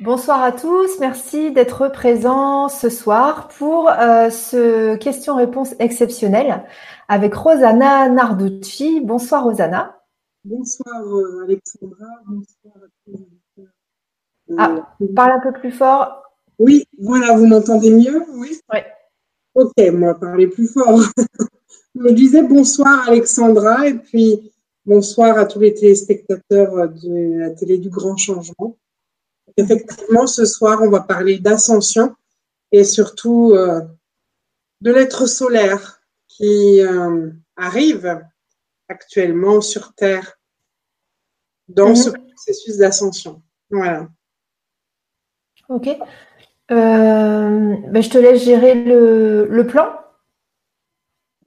Bonsoir 0.00 0.42
à 0.42 0.52
tous, 0.52 0.98
merci 1.00 1.52
d'être 1.52 1.88
présents 1.88 2.70
ce 2.70 2.88
soir 2.88 3.48
pour 3.48 3.90
euh, 3.90 4.30
ce 4.30 4.96
question-réponse 4.96 5.74
exceptionnel 5.80 6.64
avec 7.08 7.34
Rosanna 7.34 8.08
Narducci. 8.08 9.02
Bonsoir 9.02 9.44
Rosanna. 9.44 10.00
Bonsoir 10.44 11.02
euh, 11.04 11.44
Alexandra, 11.44 12.06
bonsoir 12.26 12.74
à 12.76 12.88
tous. 13.04 13.20
Euh, 14.50 14.54
ah, 14.56 14.94
parle 15.14 15.32
un 15.32 15.40
peu 15.40 15.52
plus 15.52 15.72
fort. 15.72 16.22
Oui, 16.58 16.84
voilà, 16.98 17.36
vous 17.36 17.46
m'entendez 17.46 17.90
mieux? 17.90 18.24
Oui. 18.32 18.58
Oui. 18.72 18.78
Ok, 19.54 19.74
moi, 19.92 20.18
parler 20.18 20.46
plus 20.46 20.68
fort. 20.68 21.00
Je 21.94 22.12
disais 22.14 22.42
bonsoir 22.42 23.10
Alexandra 23.10 23.86
et 23.86 23.94
puis 23.94 24.52
bonsoir 24.86 25.36
à 25.36 25.44
tous 25.44 25.60
les 25.60 25.74
téléspectateurs 25.74 26.88
de 26.88 27.38
la 27.40 27.50
télé 27.50 27.76
du 27.76 27.90
Grand 27.90 28.16
Changement. 28.16 28.78
Effectivement, 29.56 30.26
ce 30.26 30.44
soir, 30.44 30.80
on 30.82 30.90
va 30.90 31.00
parler 31.00 31.38
d'ascension 31.38 32.14
et 32.70 32.84
surtout 32.84 33.52
euh, 33.54 33.80
de 34.80 34.92
l'être 34.92 35.26
solaire 35.26 36.02
qui 36.28 36.80
euh, 36.80 37.30
arrive 37.56 38.22
actuellement 38.88 39.60
sur 39.60 39.94
Terre 39.94 40.38
dans 41.68 41.90
mhm. 41.90 41.96
ce 41.96 42.10
processus 42.10 42.78
d'ascension. 42.78 43.42
Voilà. 43.70 44.08
Ok. 45.68 45.88
Euh, 45.88 45.94
ben, 46.70 48.02
je 48.02 48.10
te 48.10 48.18
laisse 48.18 48.42
gérer 48.44 48.74
le, 48.74 49.46
le 49.46 49.66
plan. 49.66 49.98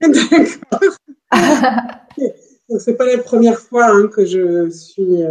D'accord. 0.00 0.96
c'est 2.78 2.96
pas 2.96 3.06
la 3.06 3.18
première 3.18 3.58
fois 3.58 3.86
hein, 3.86 4.08
que 4.08 4.24
je 4.24 4.70
suis 4.70 5.22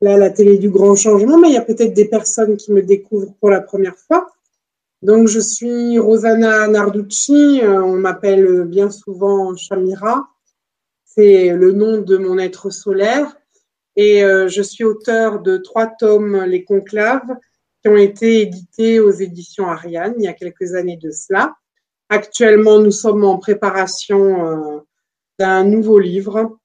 là, 0.00 0.16
la 0.16 0.30
télé 0.30 0.58
du 0.58 0.70
grand 0.70 0.94
changement, 0.94 1.38
mais 1.38 1.48
il 1.48 1.54
y 1.54 1.58
a 1.58 1.62
peut-être 1.62 1.94
des 1.94 2.08
personnes 2.08 2.56
qui 2.56 2.72
me 2.72 2.82
découvrent 2.82 3.34
pour 3.40 3.50
la 3.50 3.60
première 3.60 3.96
fois. 3.96 4.30
Donc, 5.02 5.28
je 5.28 5.40
suis 5.40 5.98
Rosanna 5.98 6.68
Narducci, 6.68 7.60
euh, 7.62 7.82
on 7.82 7.96
m'appelle 7.96 8.64
bien 8.64 8.90
souvent 8.90 9.54
Shamira, 9.56 10.28
c'est 11.04 11.54
le 11.54 11.72
nom 11.72 11.98
de 11.98 12.16
mon 12.16 12.38
être 12.38 12.70
solaire, 12.70 13.36
et 13.96 14.24
euh, 14.24 14.48
je 14.48 14.62
suis 14.62 14.84
auteur 14.84 15.40
de 15.40 15.56
trois 15.56 15.86
tomes, 15.86 16.44
Les 16.44 16.64
Conclaves, 16.64 17.36
qui 17.82 17.88
ont 17.88 17.96
été 17.96 18.42
édités 18.42 19.00
aux 19.00 19.12
éditions 19.12 19.68
Ariane 19.68 20.14
il 20.18 20.24
y 20.24 20.28
a 20.28 20.32
quelques 20.32 20.74
années 20.74 20.98
de 20.98 21.10
cela. 21.10 21.54
Actuellement, 22.08 22.78
nous 22.78 22.90
sommes 22.90 23.24
en 23.24 23.38
préparation 23.38 24.46
euh, 24.46 24.78
d'un 25.38 25.64
nouveau 25.64 25.98
livre 25.98 26.58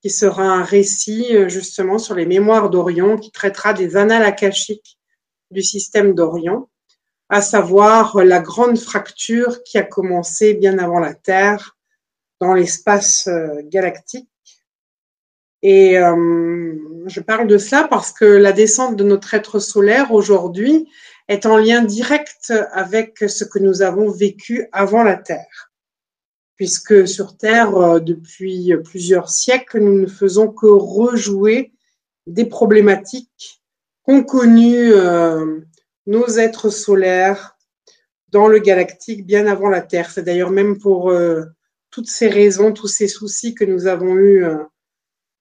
qui 0.00 0.10
sera 0.10 0.44
un 0.44 0.62
récit 0.62 1.34
euh, 1.34 1.48
justement 1.48 1.98
sur 1.98 2.14
les 2.14 2.26
mémoires 2.26 2.70
d'Orion, 2.70 3.16
qui 3.16 3.30
traitera 3.30 3.72
des 3.72 3.96
annales 3.96 4.22
akashiques 4.22 4.98
du 5.50 5.62
système 5.62 6.14
d'Orion, 6.14 6.68
à 7.28 7.42
savoir 7.42 8.22
la 8.22 8.40
grande 8.40 8.78
fracture 8.78 9.62
qui 9.64 9.78
a 9.78 9.82
commencé 9.82 10.54
bien 10.54 10.78
avant 10.78 11.00
la 11.00 11.14
Terre 11.14 11.76
dans 12.40 12.54
l'espace 12.54 13.26
euh, 13.26 13.60
galactique. 13.64 14.28
Et 15.62 15.98
euh, 15.98 16.76
je 17.06 17.20
parle 17.20 17.48
de 17.48 17.58
ça 17.58 17.88
parce 17.90 18.12
que 18.12 18.24
la 18.24 18.52
descente 18.52 18.94
de 18.94 19.02
notre 19.02 19.34
être 19.34 19.58
solaire 19.58 20.12
aujourd'hui 20.12 20.88
est 21.26 21.46
en 21.46 21.56
lien 21.56 21.82
direct 21.82 22.52
avec 22.70 23.18
ce 23.18 23.44
que 23.44 23.58
nous 23.58 23.82
avons 23.82 24.08
vécu 24.08 24.68
avant 24.70 25.02
la 25.02 25.16
Terre 25.16 25.67
puisque 26.58 27.06
sur 27.06 27.36
Terre, 27.36 27.76
euh, 27.76 28.00
depuis 28.00 28.74
plusieurs 28.84 29.30
siècles, 29.30 29.78
nous 29.78 30.00
ne 30.00 30.06
faisons 30.06 30.48
que 30.48 30.66
rejouer 30.66 31.72
des 32.26 32.44
problématiques 32.44 33.62
qu'ont 34.02 34.24
connues 34.24 34.92
euh, 34.92 35.60
nos 36.06 36.26
êtres 36.28 36.68
solaires 36.68 37.56
dans 38.30 38.48
le 38.48 38.58
galactique 38.58 39.24
bien 39.24 39.46
avant 39.46 39.68
la 39.68 39.80
Terre. 39.80 40.10
C'est 40.10 40.24
d'ailleurs 40.24 40.50
même 40.50 40.78
pour 40.78 41.10
euh, 41.10 41.44
toutes 41.90 42.10
ces 42.10 42.28
raisons, 42.28 42.72
tous 42.72 42.88
ces 42.88 43.06
soucis 43.06 43.54
que 43.54 43.64
nous 43.64 43.86
avons 43.86 44.16
eus 44.16 44.44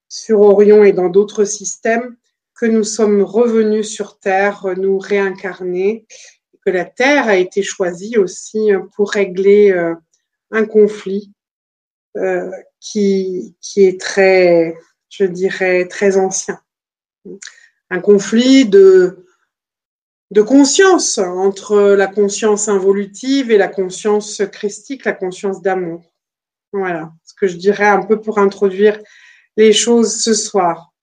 sur 0.08 0.40
Orion 0.40 0.86
et 0.86 0.94
dans 0.94 1.10
d'autres 1.10 1.44
systèmes, 1.44 2.16
que 2.56 2.66
nous 2.66 2.86
sommes 2.86 3.22
revenus 3.22 3.90
sur 3.90 4.18
Terre, 4.18 4.66
nous 4.78 4.98
réincarner, 4.98 6.06
que 6.66 6.70
la 6.70 6.86
Terre 6.86 7.28
a 7.28 7.36
été 7.36 7.64
choisie 7.64 8.18
aussi 8.18 8.70
pour 8.96 9.12
régler 9.12 9.74
un 10.52 10.66
conflit 10.66 11.32
euh, 12.16 12.50
qui, 12.80 13.56
est 13.76 14.00
très, 14.00 14.76
je 15.10 15.26
dirais, 15.26 15.88
très 15.88 16.18
ancien. 16.18 16.60
Un 17.90 18.00
conflit 18.00 18.66
de, 18.66 19.26
de 20.32 20.42
conscience 20.42 21.18
entre 21.18 21.80
la 21.94 22.08
conscience 22.08 22.68
involutive 22.68 23.52
et 23.52 23.58
la 23.58 23.68
conscience 23.68 24.42
christique, 24.52 25.06
la 25.06 25.14
conscience 25.14 25.62
d'amour. 25.62 26.04
Voilà 26.74 27.14
ce 27.24 27.34
que 27.34 27.48
je 27.48 27.56
dirais 27.56 27.88
un 27.88 28.04
peu 28.04 28.20
pour 28.20 28.40
introduire 28.40 29.00
les 29.56 29.74
choses 29.74 30.22
ce 30.22 30.34
soir. 30.34 30.94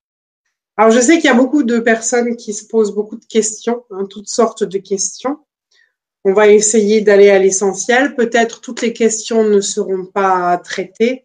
Alors 0.76 0.90
je 0.90 1.00
sais 1.00 1.16
qu'il 1.16 1.26
y 1.26 1.32
a 1.32 1.34
beaucoup 1.34 1.62
de 1.62 1.78
personnes 1.78 2.36
qui 2.36 2.52
se 2.52 2.66
posent 2.66 2.94
beaucoup 2.94 3.16
de 3.16 3.24
questions, 3.24 3.84
hein, 3.90 4.06
toutes 4.10 4.28
sortes 4.28 4.64
de 4.64 4.78
questions. 4.78 5.38
On 6.24 6.32
va 6.32 6.48
essayer 6.48 7.02
d'aller 7.02 7.30
à 7.30 7.38
l'essentiel. 7.38 8.14
Peut-être 8.14 8.62
toutes 8.62 8.80
les 8.80 8.94
questions 8.94 9.44
ne 9.44 9.60
seront 9.60 10.06
pas 10.06 10.56
traitées. 10.58 11.24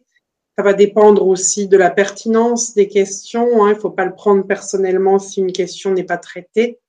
Ça 0.58 0.64
va 0.64 0.74
dépendre 0.74 1.26
aussi 1.26 1.70
de 1.70 1.78
la 1.78 1.90
pertinence 1.90 2.74
des 2.74 2.90
questions. 2.90 3.64
Hein. 3.64 3.72
Il 3.72 3.76
ne 3.76 3.80
faut 3.80 3.92
pas 3.92 4.04
le 4.04 4.14
prendre 4.14 4.46
personnellement 4.46 5.18
si 5.18 5.40
une 5.40 5.54
question 5.54 5.92
n'est 5.92 6.04
pas 6.04 6.18
traitée. 6.18 6.80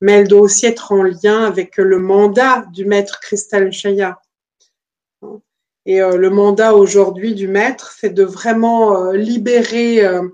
Mais 0.00 0.12
elle 0.12 0.28
doit 0.28 0.40
aussi 0.40 0.66
être 0.66 0.90
en 0.90 1.04
lien 1.04 1.44
avec 1.44 1.76
le 1.76 1.98
mandat 2.00 2.66
du 2.72 2.84
maître 2.84 3.20
Cristal 3.20 3.72
Chaya. 3.72 4.18
Et 5.86 6.02
euh, 6.02 6.16
le 6.16 6.30
mandat 6.30 6.74
aujourd'hui 6.74 7.34
du 7.36 7.46
maître, 7.46 7.94
c'est 7.96 8.10
de 8.10 8.24
vraiment 8.24 8.96
euh, 8.96 9.12
libérer 9.12 10.04
euh, 10.04 10.28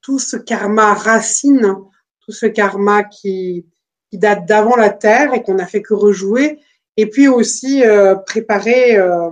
tout 0.00 0.18
ce 0.18 0.38
karma 0.38 0.94
racine, 0.94 1.76
tout 2.20 2.32
ce 2.32 2.46
karma 2.46 3.04
qui, 3.04 3.66
qui 4.10 4.18
date 4.18 4.46
d'avant 4.46 4.76
la 4.76 4.90
Terre 4.90 5.34
et 5.34 5.42
qu'on 5.42 5.54
n'a 5.54 5.66
fait 5.66 5.82
que 5.82 5.94
rejouer, 5.94 6.60
et 6.96 7.06
puis 7.06 7.28
aussi 7.28 7.84
euh, 7.84 8.14
préparer 8.14 8.96
euh, 8.96 9.30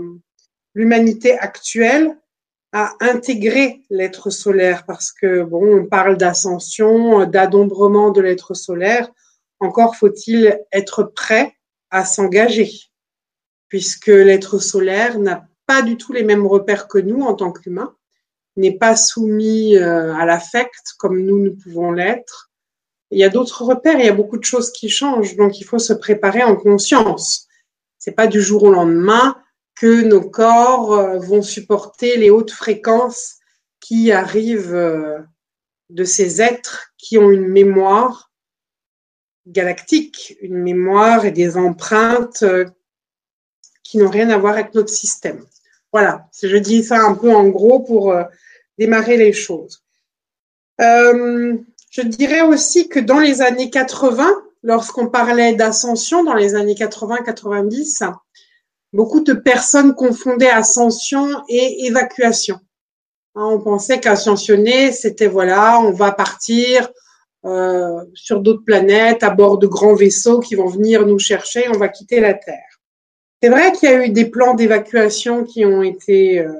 l'humanité 0.75 1.38
actuelle 1.38 2.16
à 2.72 2.92
intégrer 3.00 3.82
l'être 3.91 4.31
solaire, 4.31 4.84
parce 4.87 5.12
que 5.12 5.42
bon, 5.42 5.81
on 5.81 5.87
parle 5.87 6.16
d'ascension, 6.16 7.25
d'adombrement 7.25 8.10
de 8.10 8.20
l'être 8.20 8.54
solaire. 8.54 9.10
Encore 9.60 9.97
faut-il 9.97 10.60
être 10.72 11.04
prêt 11.04 11.54
à 11.91 12.04
s'engager, 12.04 12.70
puisque 13.69 14.08
l'être 14.08 14.58
solaire 14.58 15.19
n'a 15.19 15.48
pas 15.66 15.82
du 15.82 15.97
tout 15.97 16.12
les 16.12 16.25
mêmes 16.25 16.47
repères 16.47 16.87
que 16.87 16.98
nous 16.98 17.22
en 17.22 17.34
tant 17.34 17.53
qu'humains, 17.53 17.94
n'est 18.56 18.76
pas 18.76 18.97
soumis 18.97 19.76
euh, 19.76 20.14
à 20.14 20.25
l'affect 20.25 20.93
comme 20.98 21.22
nous, 21.22 21.38
nous 21.38 21.56
pouvons 21.56 21.93
l'être 21.93 22.45
il 23.11 23.19
y 23.19 23.25
a 23.25 23.28
d'autres 23.28 23.65
repères, 23.65 23.99
il 23.99 24.06
y 24.06 24.09
a 24.09 24.15
beaucoup 24.15 24.39
de 24.39 24.44
choses 24.44 24.72
qui 24.72 24.89
changent, 24.89 25.37
donc 25.37 25.61
il 25.61 25.65
faut 25.65 25.78
se 25.78 25.93
préparer 25.93 26.43
en 26.43 26.56
conscience. 26.56 27.47
C'est 27.99 28.12
pas 28.12 28.27
du 28.27 28.41
jour 28.41 28.65
au 28.65 28.71
lendemain 28.71 29.37
que 29.77 30.03
nos 30.03 30.28
corps 30.28 30.94
euh, 30.94 31.19
vont 31.19 31.43
supporter 31.43 32.17
les 32.17 32.31
hautes 32.31 32.50
fréquences 32.50 33.37
qui 33.81 34.11
arrivent 34.11 34.75
euh, 34.75 35.19
de 35.91 36.05
ces 36.05 36.43
êtres 36.43 36.93
qui 36.99 37.19
ont 37.19 37.31
une 37.31 37.47
mémoire 37.47 38.33
galactique, 39.47 40.37
une 40.41 40.56
mémoire 40.56 41.25
et 41.25 41.31
des 41.31 41.56
empreintes 41.56 42.43
euh, 42.43 42.65
qui 43.84 43.99
n'ont 43.99 44.11
rien 44.11 44.31
à 44.31 44.38
voir 44.38 44.55
avec 44.55 44.75
notre 44.75 44.88
système. 44.88 45.44
Voilà, 45.93 46.28
je 46.43 46.56
dis 46.56 46.83
ça 46.83 47.00
un 47.00 47.15
peu 47.15 47.33
en 47.33 47.49
gros 47.49 47.81
pour 47.81 48.15
démarrer 48.77 49.17
les 49.17 49.33
choses. 49.33 49.84
Je 51.96 52.02
dirais 52.02 52.43
aussi 52.43 52.88
que 52.88 53.00
dans 53.00 53.19
les 53.19 53.40
années 53.40 53.70
80, 53.70 54.28
lorsqu'on 54.62 55.08
parlait 55.08 55.54
d'ascension, 55.54 56.25
dans 56.25 56.34
les 56.34 56.54
années 56.54 56.75
80-90, 56.75 58.12
beaucoup 58.93 59.20
de 59.20 59.32
personnes 59.32 59.94
confondaient 59.94 60.50
ascension 60.50 61.43
et 61.48 61.87
évacuation. 61.87 62.56
Hein, 63.34 63.48
on 63.50 63.60
pensait 63.60 63.98
qu'ascensionner, 63.98 64.93
c'était 64.93 65.26
voilà, 65.26 65.81
on 65.81 65.93
va 65.93 66.12
partir 66.12 66.90
euh, 67.46 68.04
sur 68.12 68.40
d'autres 68.40 68.64
planètes 68.64 69.22
à 69.22 69.31
bord 69.31 69.56
de 69.56 69.66
grands 69.66 69.94
vaisseaux 69.94 70.40
qui 70.40 70.54
vont 70.54 70.69
venir 70.69 71.06
nous 71.06 71.19
chercher, 71.19 71.66
on 71.70 71.78
va 71.78 71.88
quitter 71.88 72.20
la 72.20 72.34
Terre. 72.34 72.81
C'est 73.42 73.49
vrai 73.49 73.72
qu'il 73.72 73.88
y 73.88 73.92
a 73.92 74.04
eu 74.04 74.10
des 74.10 74.26
plans 74.26 74.52
d'évacuation 74.52 75.44
qui 75.44 75.64
ont 75.64 75.82
été 75.82 76.40
euh, 76.40 76.52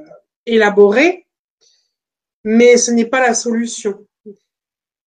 élaborés, 0.47 1.27
mais 2.43 2.79
ce 2.79 2.91
n'est 2.91 3.07
pas 3.07 3.21
la 3.21 3.35
solution. 3.35 4.06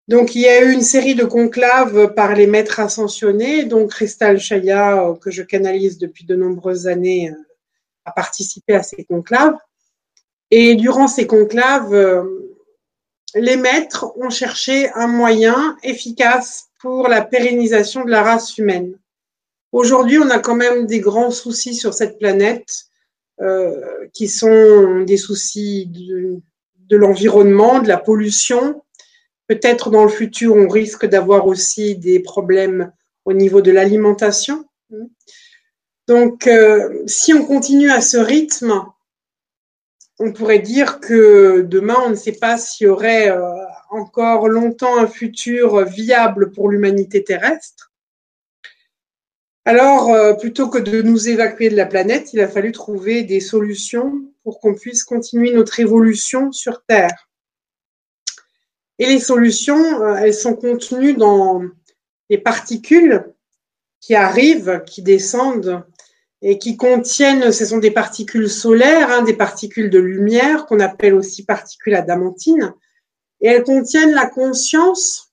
Donc, 0.07 0.35
il 0.35 0.41
y 0.41 0.47
a 0.47 0.63
eu 0.63 0.73
une 0.73 0.81
série 0.81 1.15
de 1.15 1.23
conclaves 1.23 2.13
par 2.13 2.35
les 2.35 2.47
maîtres 2.47 2.79
ascensionnés, 2.79 3.63
donc 3.63 3.91
Cristal 3.91 4.39
Chaya, 4.39 5.01
euh, 5.01 5.15
que 5.15 5.31
je 5.31 5.43
canalise 5.43 5.97
depuis 5.97 6.25
de 6.25 6.35
nombreuses 6.35 6.87
années, 6.87 7.29
euh, 7.29 7.35
a 8.05 8.11
participé 8.11 8.73
à 8.75 8.83
ces 8.83 9.05
conclaves. 9.05 9.55
Et 10.51 10.75
durant 10.75 11.07
ces 11.07 11.25
conclaves, 11.25 11.93
euh, 11.93 12.23
les 13.33 13.55
maîtres 13.55 14.11
ont 14.17 14.29
cherché 14.29 14.89
un 14.93 15.07
moyen 15.07 15.77
efficace 15.83 16.69
pour 16.79 17.07
la 17.07 17.21
pérennisation 17.23 18.03
de 18.03 18.11
la 18.11 18.23
race 18.23 18.57
humaine. 18.57 18.99
Aujourd'hui, 19.71 20.19
on 20.19 20.29
a 20.29 20.37
quand 20.37 20.55
même 20.55 20.85
des 20.85 20.99
grands 20.99 21.31
soucis 21.31 21.73
sur 21.73 21.95
cette 21.95 22.19
planète 22.19 22.85
euh, 23.41 24.07
qui 24.13 24.27
sont 24.27 24.99
des 25.01 25.17
soucis 25.17 25.87
de 25.87 26.97
l'environnement, 26.97 27.79
de 27.79 27.87
la 27.87 27.97
pollution. 27.97 28.82
Peut-être 29.47 29.89
dans 29.89 30.03
le 30.03 30.09
futur, 30.09 30.55
on 30.55 30.67
risque 30.67 31.05
d'avoir 31.05 31.47
aussi 31.47 31.95
des 31.95 32.19
problèmes 32.19 32.91
au 33.25 33.33
niveau 33.33 33.61
de 33.61 33.71
l'alimentation. 33.71 34.65
Donc, 36.07 36.47
euh, 36.47 37.03
si 37.07 37.33
on 37.33 37.45
continue 37.45 37.91
à 37.91 38.01
ce 38.01 38.17
rythme, 38.17 38.83
on 40.19 40.31
pourrait 40.31 40.59
dire 40.59 40.99
que 40.99 41.61
demain, 41.61 41.97
on 42.05 42.09
ne 42.09 42.15
sait 42.15 42.33
pas 42.33 42.57
s'il 42.57 42.87
y 42.87 42.89
aurait 42.89 43.29
euh, 43.29 43.41
encore 43.89 44.47
longtemps 44.47 44.97
un 44.97 45.07
futur 45.07 45.85
viable 45.85 46.51
pour 46.51 46.69
l'humanité 46.69 47.23
terrestre. 47.23 47.91
Alors, 49.65 50.09
euh, 50.09 50.33
plutôt 50.33 50.67
que 50.67 50.77
de 50.77 51.01
nous 51.01 51.29
évacuer 51.29 51.69
de 51.69 51.77
la 51.77 51.85
planète, 51.85 52.33
il 52.33 52.41
a 52.41 52.49
fallu 52.49 52.73
trouver 52.73 53.23
des 53.23 53.39
solutions 53.39 54.21
pour 54.43 54.59
qu'on 54.59 54.75
puisse 54.75 55.05
continuer 55.05 55.53
notre 55.53 55.79
évolution 55.79 56.51
sur 56.51 56.83
Terre. 56.83 57.29
Et 58.99 59.05
les 59.07 59.19
solutions, 59.19 60.15
elles 60.15 60.33
sont 60.33 60.55
contenues 60.55 61.13
dans 61.13 61.61
les 62.29 62.37
particules 62.37 63.33
qui 63.99 64.15
arrivent, 64.15 64.83
qui 64.85 65.01
descendent 65.01 65.83
et 66.41 66.57
qui 66.59 66.75
contiennent, 66.75 67.51
ce 67.53 67.65
sont 67.65 67.77
des 67.77 67.91
particules 67.91 68.49
solaires, 68.49 69.09
hein, 69.11 69.23
des 69.23 69.35
particules 69.35 69.89
de 69.89 69.99
lumière 69.99 70.65
qu'on 70.65 70.81
appelle 70.81 71.13
aussi 71.13 71.45
particules 71.45 71.95
adamantines, 71.95 72.73
et 73.39 73.47
elles 73.47 73.63
contiennent 73.63 74.13
la 74.13 74.25
conscience 74.25 75.31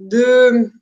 de 0.00 0.72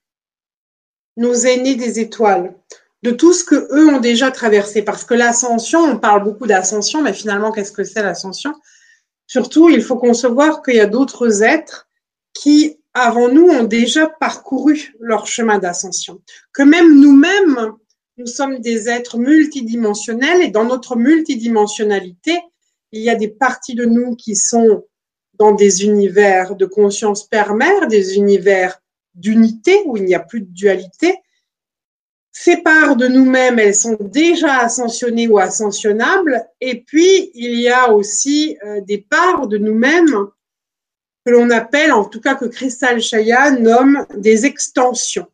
nos 1.19 1.35
aînés 1.35 1.77
des 1.77 2.01
étoiles, 2.01 2.55
de 3.03 3.11
tout 3.11 3.35
ce 3.35 3.45
que 3.45 3.55
eux 3.55 3.95
ont 3.95 4.01
déjà 4.01 4.31
traversé. 4.31 4.83
Parce 4.83 5.05
que 5.05 5.15
l'ascension, 5.15 5.81
on 5.81 5.99
parle 5.99 6.25
beaucoup 6.25 6.47
d'ascension, 6.47 7.03
mais 7.03 7.13
finalement, 7.13 7.53
qu'est-ce 7.53 7.73
que 7.73 7.85
c'est 7.85 8.03
l'ascension? 8.03 8.55
Surtout, 9.27 9.69
il 9.71 9.83
faut 9.83 9.97
concevoir 9.97 10.63
qu'il 10.63 10.77
y 10.77 10.81
a 10.81 10.87
d'autres 10.87 11.43
êtres 11.43 11.89
qui, 12.33 12.79
avant 12.93 13.29
nous, 13.29 13.47
ont 13.49 13.65
déjà 13.65 14.09
parcouru 14.09 14.95
leur 15.01 15.27
chemin 15.27 15.59
d'ascension. 15.59 16.21
Que 16.53 16.63
même 16.63 17.01
nous-mêmes, 17.01 17.73
nous 18.17 18.27
sommes 18.27 18.59
des 18.59 18.89
êtres 18.89 19.19
multidimensionnels 19.19 20.43
et 20.43 20.49
dans 20.49 20.65
notre 20.65 20.97
multidimensionnalité, 20.97 22.39
il 22.93 23.03
y 23.03 23.11
a 23.11 23.17
des 23.17 23.29
parties 23.29 23.75
de 23.75 23.85
nous 23.85 24.15
qui 24.15 24.37
sont 24.37 24.85
dans 25.35 25.53
des 25.53 25.85
univers 25.85 26.55
de 26.55 26.67
conscience 26.67 27.27
père-mère, 27.27 27.89
des 27.89 28.17
univers 28.17 28.81
d'unité 29.15 29.83
où 29.87 29.97
il 29.97 30.05
n'y 30.05 30.15
a 30.15 30.21
plus 30.21 30.43
de 30.43 30.53
dualité. 30.53 31.17
Ces 32.37 32.57
parts 32.57 32.97
de 32.97 33.07
nous-mêmes, 33.07 33.61
elles 33.61 33.77
sont 33.77 33.97
déjà 34.01 34.59
ascensionnées 34.59 35.29
ou 35.29 35.39
ascensionnables. 35.39 36.45
Et 36.61 36.83
puis, 36.83 37.31
il 37.33 37.61
y 37.61 37.69
a 37.69 37.93
aussi 37.93 38.59
euh, 38.65 38.81
des 38.81 38.99
parts 38.99 39.47
de 39.47 39.57
nous-mêmes 39.57 40.27
que 41.25 41.31
l'on 41.31 41.49
appelle, 41.51 41.93
en 41.93 42.05
tout 42.05 42.21
cas 42.21 42.35
que 42.35 42.47
Crystal 42.47 43.01
Chaya 43.01 43.53
nomme 43.53 44.05
des 44.17 44.47
extensions. 44.47 45.31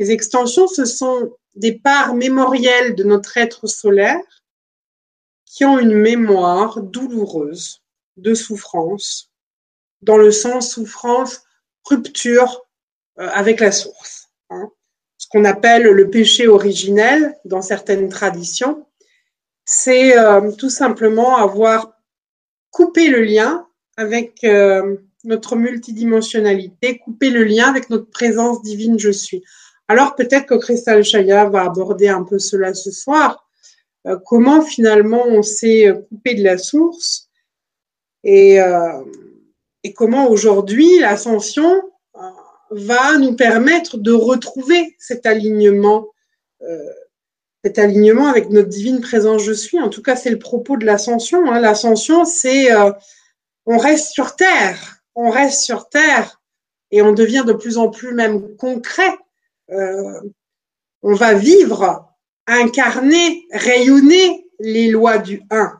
Les 0.00 0.10
extensions, 0.10 0.66
ce 0.66 0.84
sont 0.84 1.32
des 1.54 1.78
parts 1.78 2.14
mémorielles 2.14 2.96
de 2.96 3.04
notre 3.04 3.36
être 3.38 3.68
solaire 3.68 4.42
qui 5.46 5.64
ont 5.64 5.78
une 5.78 5.94
mémoire 5.94 6.82
douloureuse 6.82 7.82
de 8.16 8.34
souffrance, 8.34 9.30
dans 10.02 10.16
le 10.16 10.32
sens 10.32 10.72
souffrance, 10.72 11.44
rupture 11.84 12.66
euh, 13.20 13.28
avec 13.32 13.60
la 13.60 13.70
source. 13.70 14.28
Hein. 14.50 14.70
Qu'on 15.30 15.44
appelle 15.44 15.84
le 15.84 16.10
péché 16.10 16.48
originel 16.48 17.36
dans 17.44 17.62
certaines 17.62 18.08
traditions, 18.08 18.86
c'est 19.64 20.18
euh, 20.18 20.50
tout 20.52 20.70
simplement 20.70 21.36
avoir 21.36 21.92
coupé 22.70 23.08
le 23.08 23.22
lien 23.22 23.66
avec 23.96 24.42
euh, 24.44 24.96
notre 25.24 25.56
multidimensionnalité, 25.56 26.98
couper 26.98 27.30
le 27.30 27.44
lien 27.44 27.68
avec 27.68 27.90
notre 27.90 28.10
présence 28.10 28.62
divine 28.62 28.98
je 28.98 29.10
suis. 29.10 29.44
Alors 29.88 30.14
peut-être 30.14 30.46
que 30.46 30.54
Crystal 30.54 31.04
Chaya 31.04 31.44
va 31.46 31.62
aborder 31.62 32.08
un 32.08 32.24
peu 32.24 32.38
cela 32.38 32.74
ce 32.74 32.90
soir. 32.90 33.48
Euh, 34.06 34.18
comment 34.24 34.62
finalement 34.62 35.22
on 35.26 35.42
s'est 35.42 35.92
coupé 36.08 36.34
de 36.34 36.42
la 36.42 36.58
source 36.58 37.30
et, 38.24 38.60
euh, 38.60 39.02
et 39.82 39.92
comment 39.92 40.28
aujourd'hui 40.28 40.98
l'ascension 41.00 41.82
va 42.70 43.16
nous 43.18 43.34
permettre 43.34 43.98
de 43.98 44.12
retrouver 44.12 44.96
cet 44.98 45.26
alignement, 45.26 46.08
cet 47.64 47.78
alignement 47.78 48.26
avec 48.26 48.50
notre 48.50 48.68
divine 48.68 49.00
présence 49.00 49.42
je 49.42 49.52
suis. 49.52 49.80
En 49.80 49.88
tout 49.88 50.02
cas, 50.02 50.16
c'est 50.16 50.30
le 50.30 50.38
propos 50.38 50.76
de 50.76 50.86
l'ascension. 50.86 51.50
Hein. 51.50 51.60
L'ascension, 51.60 52.24
c'est 52.24 52.68
on 53.66 53.78
reste 53.78 54.12
sur 54.12 54.36
terre, 54.36 55.02
on 55.14 55.30
reste 55.30 55.62
sur 55.62 55.88
terre 55.88 56.40
et 56.90 57.02
on 57.02 57.12
devient 57.12 57.44
de 57.46 57.52
plus 57.52 57.76
en 57.78 57.88
plus 57.88 58.14
même 58.14 58.56
concret 58.56 59.16
euh, 59.72 60.20
on 61.02 61.14
va 61.14 61.34
vivre, 61.34 62.08
incarner, 62.46 63.46
rayonner 63.52 64.46
les 64.58 64.88
lois 64.88 65.18
du 65.18 65.42
1. 65.50 65.72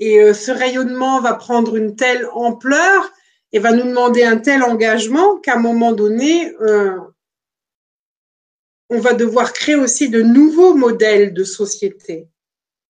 Et 0.00 0.20
euh, 0.20 0.34
ce 0.34 0.50
rayonnement 0.50 1.20
va 1.20 1.34
prendre 1.34 1.76
une 1.76 1.96
telle 1.96 2.26
ampleur 2.32 3.10
et 3.52 3.58
va 3.58 3.72
nous 3.72 3.84
demander 3.84 4.24
un 4.24 4.38
tel 4.38 4.62
engagement 4.62 5.38
qu'à 5.38 5.56
un 5.56 5.60
moment 5.60 5.92
donné, 5.92 6.54
euh, 6.60 6.98
on 8.88 8.98
va 8.98 9.14
devoir 9.14 9.52
créer 9.52 9.76
aussi 9.76 10.08
de 10.08 10.22
nouveaux 10.22 10.74
modèles 10.74 11.32
de 11.34 11.44
société 11.44 12.28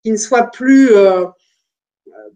qui 0.02 0.10
ne 0.10 0.16
soient 0.16 0.50
plus 0.50 0.90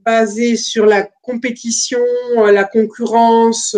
basés 0.04 0.54
sur 0.54 0.86
la 0.86 1.02
compétition, 1.22 1.98
la 2.36 2.62
concurrence, 2.62 3.76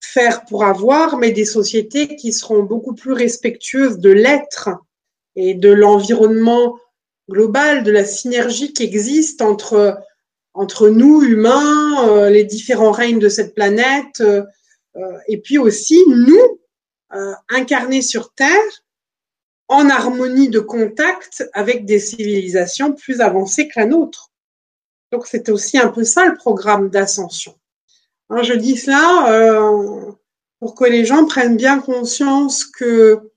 faire 0.00 0.44
pour 0.44 0.64
avoir, 0.64 1.18
mais 1.18 1.30
des 1.30 1.44
sociétés 1.44 2.16
qui 2.16 2.32
seront 2.32 2.62
beaucoup 2.62 2.94
plus 2.94 3.12
respectueuses 3.12 3.98
de 3.98 4.10
l'être 4.10 4.70
et 5.36 5.54
de 5.54 5.70
l'environnement 5.70 6.78
global, 7.28 7.84
de 7.84 7.92
la 7.92 8.04
synergie 8.04 8.72
qui 8.72 8.82
existe 8.82 9.40
entre, 9.42 9.98
entre 10.54 10.88
nous, 10.88 11.22
humains, 11.22 12.08
euh, 12.08 12.30
les 12.30 12.44
différents 12.44 12.90
règnes 12.90 13.18
de 13.18 13.28
cette 13.28 13.54
planète, 13.54 14.20
euh, 14.20 14.44
et 15.28 15.38
puis 15.38 15.58
aussi 15.58 16.02
nous, 16.08 16.60
euh, 17.14 17.32
incarnés 17.48 18.02
sur 18.02 18.32
Terre, 18.32 18.84
en 19.68 19.88
harmonie 19.88 20.48
de 20.48 20.58
contact 20.58 21.48
avec 21.52 21.84
des 21.84 22.00
civilisations 22.00 22.92
plus 22.92 23.20
avancées 23.20 23.68
que 23.68 23.78
la 23.78 23.86
nôtre. 23.86 24.30
Donc 25.12 25.26
c'est 25.26 25.48
aussi 25.48 25.78
un 25.78 25.88
peu 25.88 26.04
ça 26.04 26.26
le 26.26 26.34
programme 26.34 26.90
d'ascension. 26.90 27.56
Hein, 28.30 28.42
je 28.42 28.54
dis 28.54 28.76
cela 28.76 29.32
euh, 29.32 30.12
pour 30.58 30.74
que 30.74 30.84
les 30.84 31.04
gens 31.04 31.24
prennent 31.24 31.56
bien 31.56 31.80
conscience 31.80 32.64
que 32.64 33.30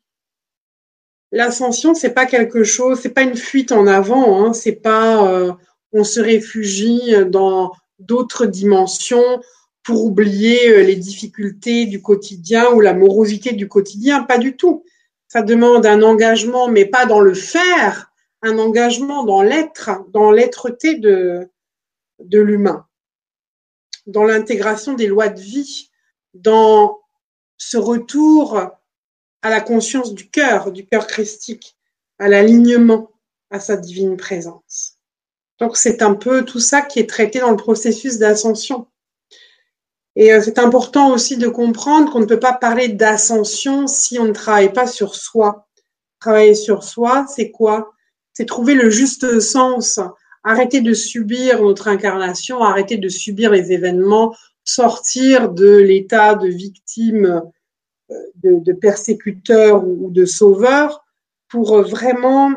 l'ascension, 1.32 1.94
c'est 1.94 2.14
pas 2.14 2.26
quelque 2.26 2.64
chose, 2.64 3.00
c'est 3.02 3.10
pas 3.10 3.24
une 3.24 3.38
fuite 3.38 3.72
en 3.72 3.88
avant, 3.88 4.44
hein, 4.46 4.54
c'est 4.54 4.74
pas 4.76 5.28
euh, 5.28 5.54
on 5.94 6.04
se 6.04 6.20
réfugie 6.20 7.14
dans 7.28 7.72
d'autres 8.00 8.46
dimensions 8.46 9.42
pour 9.84 10.04
oublier 10.06 10.70
euh, 10.70 10.84
les 10.84 10.96
difficultés 10.96 11.86
du 11.86 12.02
quotidien 12.02 12.72
ou 12.72 12.80
la 12.80 12.94
morosité 12.94 13.54
du 13.54 13.68
quotidien, 13.68 14.24
pas 14.24 14.38
du 14.38 14.56
tout. 14.56 14.84
Ça 15.28 15.42
demande 15.42 15.86
un 15.86 16.02
engagement, 16.02 16.68
mais 16.68 16.86
pas 16.86 17.06
dans 17.06 17.20
le 17.20 17.34
faire, 17.34 18.12
un 18.42 18.58
engagement 18.60 19.24
dans 19.24 19.42
l'être, 19.42 19.92
dans 20.10 20.32
l'être-té 20.32 20.96
de, 20.96 21.50
de 22.20 22.40
l'humain 22.40 22.86
dans 24.06 24.24
l'intégration 24.24 24.94
des 24.94 25.08
lois 25.08 25.30
de 25.30 25.40
vie, 25.40 25.90
dans 26.34 27.00
ce 27.58 27.78
retour 27.78 28.58
à 29.42 29.50
la 29.50 29.62
conscience 29.62 30.14
du 30.14 30.30
cœur, 30.30 30.72
du 30.72 30.86
cœur 30.86 31.08
christique, 31.08 31.78
à 32.20 32.28
l'alignement 32.28 33.12
à 33.50 33.60
sa 33.60 33.78
divine 33.78 34.18
présence. 34.18 34.93
Donc 35.60 35.78
c'est 35.78 36.02
un 36.02 36.16
peu 36.16 36.44
tout 36.44 36.60
ça 36.60 36.82
qui 36.82 37.00
est 37.00 37.10
traité 37.10 37.40
dans 37.40 37.52
le 37.52 37.58
processus 37.58 38.18
d'ascension. 38.18 38.88
Et 40.16 40.34
euh, 40.34 40.42
c'est 40.42 40.60
important 40.60 41.12
aussi 41.12 41.38
de 41.38 41.48
comprendre 41.48 42.12
qu'on 42.12 42.20
ne 42.20 42.26
peut 42.26 42.40
pas 42.40 42.54
parler 42.54 42.88
d'ascension 42.88 43.88
si 43.88 44.20
on 44.20 44.26
ne 44.26 44.34
travaille 44.34 44.74
pas 44.74 44.88
sur 44.88 45.16
soi. 45.16 45.68
Travailler 46.20 46.56
sur 46.56 46.84
soi, 46.84 47.26
c'est 47.28 47.52
quoi? 47.52 47.94
C'est 48.34 48.46
trouver 48.46 48.74
le 48.74 48.90
juste 48.90 49.40
sens 49.40 50.00
arrêter 50.44 50.82
de 50.82 50.94
subir 50.94 51.62
notre 51.62 51.88
incarnation, 51.88 52.62
arrêter 52.62 52.98
de 52.98 53.10
subir 53.10 53.52
les 53.52 53.72
événements, 53.72 54.36
sortir 54.66 55.50
de 55.50 55.78
l'état 55.78 56.36
de 56.36 56.48
victime, 56.48 57.42
euh, 58.12 58.16
de, 58.44 58.60
de 58.60 58.74
persécuteur 58.74 59.86
ou 59.86 60.10
de 60.12 60.26
sauveur, 60.26 61.06
pour 61.48 61.82
vraiment 61.82 62.52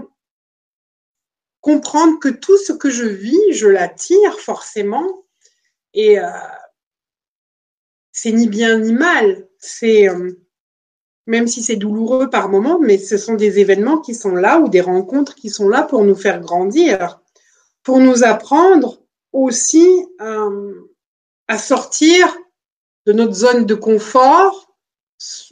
comprendre 1.66 2.20
que 2.20 2.28
tout 2.28 2.56
ce 2.58 2.72
que 2.72 2.90
je 2.90 3.06
vis, 3.06 3.52
je 3.52 3.66
l'attire 3.66 4.38
forcément, 4.38 5.24
et 5.94 6.20
euh, 6.20 6.30
c'est 8.12 8.30
ni 8.30 8.46
bien 8.46 8.78
ni 8.78 8.92
mal, 8.92 9.48
c'est 9.58 10.08
euh, 10.08 10.30
même 11.26 11.48
si 11.48 11.64
c'est 11.64 11.74
douloureux 11.74 12.30
par 12.30 12.50
moment, 12.50 12.78
mais 12.78 12.98
ce 12.98 13.16
sont 13.16 13.34
des 13.34 13.58
événements 13.58 13.98
qui 13.98 14.14
sont 14.14 14.36
là 14.36 14.60
ou 14.60 14.68
des 14.68 14.80
rencontres 14.80 15.34
qui 15.34 15.50
sont 15.50 15.68
là 15.68 15.82
pour 15.82 16.04
nous 16.04 16.14
faire 16.14 16.40
grandir, 16.40 17.20
pour 17.82 17.98
nous 17.98 18.22
apprendre 18.22 19.02
aussi 19.32 19.88
euh, 20.20 20.72
à 21.48 21.58
sortir 21.58 22.32
de 23.06 23.12
notre 23.12 23.34
zone 23.34 23.66
de 23.66 23.74
confort, 23.74 24.72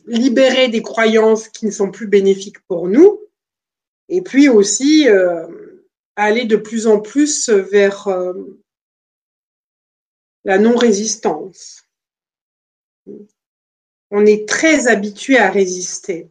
libérer 0.06 0.68
des 0.68 0.83
croyances 0.83 1.49
qui 1.49 1.66
ne 1.66 1.73
sont 1.73 1.90
plus 1.90 2.06
bénéfiques 2.06 2.64
pour 2.68 2.87
nous, 2.87 3.18
et 4.09 4.23
puis 4.23 4.49
aussi 4.49 5.09
aller 6.16 6.44
de 6.44 6.56
plus 6.56 6.87
en 6.87 7.00
plus 7.00 7.49
vers 7.49 8.09
euh, 8.09 8.33
la 10.44 10.59
non-résistance 10.59 11.85
on 14.16 14.25
est 14.26 14.49
très 14.49 14.87
habitué 14.87 15.38
à 15.38 15.50
résister. 15.50 16.30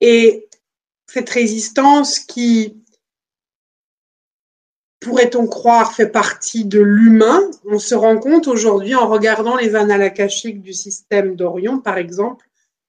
Et 0.00 0.48
cette 1.06 1.30
résistance 1.30 2.18
qui, 2.18 2.82
pourrait-on 4.98 5.46
croire, 5.46 5.94
fait 5.94 6.08
partie 6.08 6.64
de 6.64 6.80
l'humain, 6.80 7.40
on 7.64 7.78
se 7.78 7.94
rend 7.94 8.18
compte 8.18 8.48
aujourd'hui 8.48 8.96
en 8.96 9.06
regardant 9.06 9.56
les 9.56 9.76
annales 9.76 10.02
akashiques 10.02 10.62
du 10.62 10.72
système 10.72 11.36
d'Orion, 11.36 11.78
par 11.78 11.96
exemple, 11.96 12.44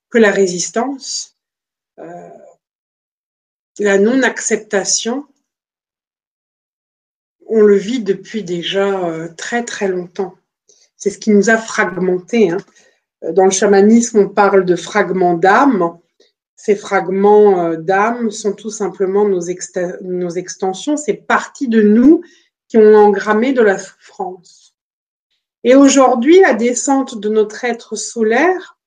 que 0.10 0.18
la 0.18 0.32
résistance, 0.32 1.38
euh, 2.00 2.30
la 3.78 4.00
non-acceptation, 4.00 5.28
on 7.54 7.62
le 7.62 7.76
vit 7.76 8.02
depuis 8.02 8.44
déjà 8.44 9.08
euh, 9.08 9.28
très 9.38 9.64
très 9.64 9.88
longtemps. 9.88 10.34
C'est 10.98 11.12
ce 11.12 11.20
qui 11.20 11.30
nous 11.30 11.52
a 11.52 11.58
fragmentés. 11.58 12.50
Hein. 12.50 12.58
Dans 13.32 13.46
le 13.46 13.52
chamanisme, 13.52 14.20
on 14.20 14.30
parle 14.30 14.66
de 14.66 14.76
fragments 14.76 15.36
d'âme. 15.36 16.00
Ces 16.56 16.76
fragments 16.76 17.60
euh, 17.60 17.78
d'âme 17.78 18.32
sont 18.32 18.54
tout 18.54 18.72
simplement 18.72 19.28
nos, 19.28 19.40
extensions, 19.42 20.98
ces 20.98 21.14
parties 21.14 21.68
de 21.68 21.84
nous 21.84 22.24
qui 22.68 22.78
ont 22.78 22.96
engrammé 22.96 23.54
de 23.54 23.62
la 23.62 23.78
souffrance. 23.78 24.76
Et 25.64 25.76
aujourd'hui, 25.76 26.42
la 26.42 26.56
descente 26.56 27.20
de 27.20 27.30
notre 27.30 27.64
être 27.66 27.96
solaire, 27.96 28.78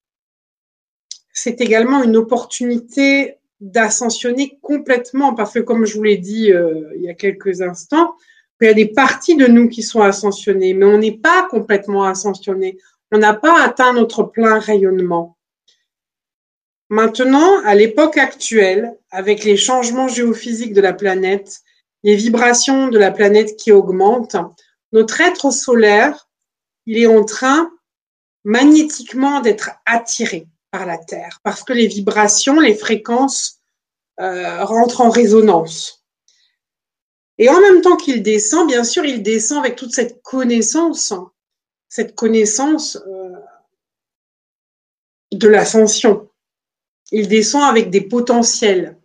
c'est 1.32 1.60
également 1.60 2.02
une 2.02 2.16
opportunité 2.16 3.36
d'ascensionner 3.60 4.58
complètement, 4.60 5.34
parce 5.34 5.54
que 5.54 5.60
comme 5.60 5.86
je 5.86 5.96
vous 5.96 6.02
l'ai 6.02 6.18
dit 6.18 6.52
euh, 6.52 6.90
il 6.96 7.02
y 7.02 7.08
a 7.08 7.14
quelques 7.14 7.62
instants, 7.62 8.16
il 8.60 8.66
y 8.68 8.70
a 8.70 8.74
des 8.74 8.86
parties 8.86 9.36
de 9.36 9.46
nous 9.46 9.68
qui 9.68 9.82
sont 9.82 10.00
ascensionnées, 10.00 10.74
mais 10.74 10.86
on 10.86 10.98
n'est 10.98 11.18
pas 11.18 11.46
complètement 11.50 12.04
ascensionné 12.04 12.78
on 13.12 13.18
n'a 13.18 13.34
pas 13.34 13.62
atteint 13.62 13.92
notre 13.92 14.24
plein 14.24 14.58
rayonnement. 14.58 15.36
Maintenant, 16.88 17.62
à 17.64 17.74
l'époque 17.74 18.16
actuelle, 18.16 18.96
avec 19.10 19.44
les 19.44 19.56
changements 19.56 20.08
géophysiques 20.08 20.72
de 20.72 20.80
la 20.80 20.92
planète, 20.92 21.60
les 22.02 22.14
vibrations 22.14 22.88
de 22.88 22.98
la 22.98 23.10
planète 23.10 23.56
qui 23.56 23.72
augmentent, 23.72 24.36
notre 24.92 25.20
être 25.20 25.50
solaire, 25.50 26.28
il 26.86 26.98
est 26.98 27.06
en 27.06 27.24
train 27.24 27.70
magnétiquement 28.44 29.40
d'être 29.40 29.70
attiré 29.84 30.46
par 30.70 30.86
la 30.86 30.98
Terre, 30.98 31.40
parce 31.42 31.64
que 31.64 31.72
les 31.72 31.88
vibrations, 31.88 32.60
les 32.60 32.76
fréquences 32.76 33.60
euh, 34.20 34.64
rentrent 34.64 35.00
en 35.00 35.10
résonance. 35.10 35.95
Et 37.38 37.48
en 37.48 37.60
même 37.60 37.82
temps 37.82 37.96
qu'il 37.96 38.22
descend, 38.22 38.66
bien 38.68 38.84
sûr, 38.84 39.04
il 39.04 39.22
descend 39.22 39.58
avec 39.58 39.76
toute 39.76 39.92
cette 39.92 40.22
connaissance 40.22 41.12
cette 41.88 42.14
connaissance 42.14 42.98
euh, 43.06 43.32
de 45.32 45.48
l'ascension. 45.48 46.28
Il 47.12 47.28
descend 47.28 47.62
avec 47.62 47.90
des 47.90 48.02
potentiels. 48.02 48.98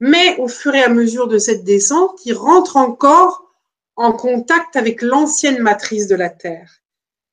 Mais 0.00 0.36
au 0.38 0.48
fur 0.48 0.74
et 0.74 0.82
à 0.82 0.88
mesure 0.88 1.28
de 1.28 1.38
cette 1.38 1.64
descente, 1.64 2.18
il 2.24 2.34
rentre 2.34 2.76
encore 2.76 3.44
en 3.94 4.12
contact 4.12 4.74
avec 4.74 5.02
l'ancienne 5.02 5.60
matrice 5.60 6.08
de 6.08 6.16
la 6.16 6.30
Terre. 6.30 6.80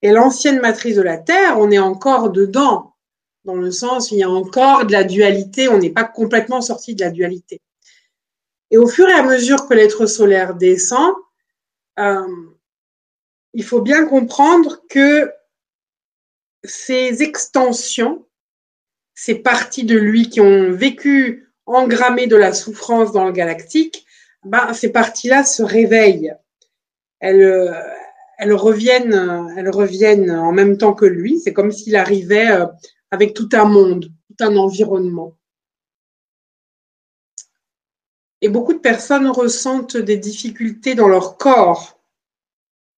Et 0.01 0.11
l'ancienne 0.11 0.59
matrice 0.59 0.95
de 0.95 1.01
la 1.01 1.17
Terre, 1.17 1.57
on 1.57 1.71
est 1.71 1.79
encore 1.79 2.29
dedans, 2.29 2.93
dans 3.45 3.55
le 3.55 3.71
sens 3.71 4.11
où 4.11 4.15
il 4.15 4.19
y 4.19 4.23
a 4.23 4.29
encore 4.29 4.85
de 4.85 4.91
la 4.91 5.03
dualité, 5.03 5.69
on 5.69 5.79
n'est 5.79 5.89
pas 5.89 6.03
complètement 6.03 6.61
sorti 6.61 6.93
de 6.93 7.03
la 7.03 7.09
dualité. 7.09 7.61
Et 8.71 8.77
au 8.77 8.87
fur 8.87 9.07
et 9.09 9.13
à 9.13 9.23
mesure 9.23 9.67
que 9.67 9.73
l'être 9.73 10.05
solaire 10.05 10.55
descend, 10.55 11.13
euh, 11.97 12.27
il 13.53 13.63
faut 13.63 13.81
bien 13.81 14.05
comprendre 14.05 14.83
que 14.89 15.31
ces 16.63 17.23
extensions, 17.23 18.25
ces 19.15 19.35
parties 19.35 19.85
de 19.85 19.97
lui 19.97 20.29
qui 20.29 20.39
ont 20.41 20.71
vécu 20.71 21.51
engrammées 21.65 22.27
de 22.27 22.35
la 22.35 22.53
souffrance 22.53 23.11
dans 23.11 23.25
le 23.25 23.31
galactique, 23.31 24.05
ben, 24.43 24.73
ces 24.73 24.91
parties-là 24.91 25.43
se 25.43 25.63
réveillent. 25.63 26.33
Elles, 27.19 27.75
elles, 28.37 28.53
reviennent, 28.53 29.53
elles 29.57 29.69
reviennent 29.69 30.31
en 30.31 30.51
même 30.51 30.77
temps 30.77 30.93
que 30.93 31.05
lui. 31.05 31.39
C'est 31.39 31.53
comme 31.53 31.71
s'il 31.71 31.95
arrivait 31.95 32.51
euh, 32.51 32.65
avec 33.11 33.33
tout 33.33 33.49
un 33.53 33.65
monde, 33.65 34.05
tout 34.05 34.43
un 34.43 34.55
environnement. 34.55 35.35
Et 38.41 38.49
beaucoup 38.49 38.73
de 38.73 38.79
personnes 38.79 39.27
ressentent 39.27 39.97
des 39.97 40.17
difficultés 40.17 40.95
dans 40.95 41.07
leur 41.07 41.37
corps 41.37 41.99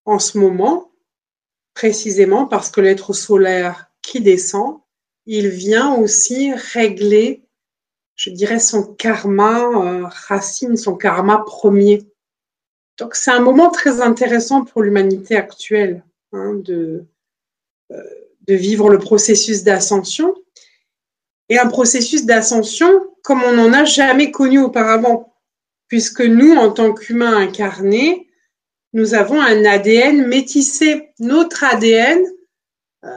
en 0.05 0.19
ce 0.19 0.37
moment, 0.37 0.91
précisément 1.73 2.45
parce 2.45 2.69
que 2.69 2.81
l'être 2.81 3.13
solaire 3.13 3.91
qui 4.01 4.21
descend, 4.21 4.79
il 5.25 5.49
vient 5.49 5.95
aussi 5.95 6.53
régler, 6.53 7.43
je 8.15 8.29
dirais, 8.29 8.59
son 8.59 8.83
karma 8.83 9.61
euh, 9.61 10.05
racine, 10.27 10.77
son 10.77 10.95
karma 10.95 11.39
premier. 11.39 12.07
Donc 12.97 13.15
c'est 13.15 13.31
un 13.31 13.39
moment 13.39 13.69
très 13.69 14.01
intéressant 14.01 14.63
pour 14.63 14.83
l'humanité 14.83 15.35
actuelle 15.35 16.03
hein, 16.33 16.53
de, 16.55 17.05
euh, 17.91 18.03
de 18.41 18.53
vivre 18.53 18.89
le 18.89 18.99
processus 18.99 19.63
d'ascension. 19.63 20.35
Et 21.49 21.59
un 21.59 21.67
processus 21.67 22.25
d'ascension 22.25 23.11
comme 23.23 23.43
on 23.43 23.53
n'en 23.53 23.73
a 23.73 23.85
jamais 23.85 24.31
connu 24.31 24.59
auparavant, 24.59 25.30
puisque 25.91 26.21
nous, 26.21 26.53
en 26.53 26.71
tant 26.71 26.93
qu'humains 26.93 27.35
incarnés, 27.35 28.29
nous 28.93 29.13
avons 29.13 29.41
un 29.41 29.65
ADN 29.65 30.25
métissé. 30.25 31.09
Notre 31.19 31.65
ADN 31.65 32.23
euh, 33.03 33.09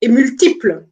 est 0.00 0.08
multiple. 0.08 0.88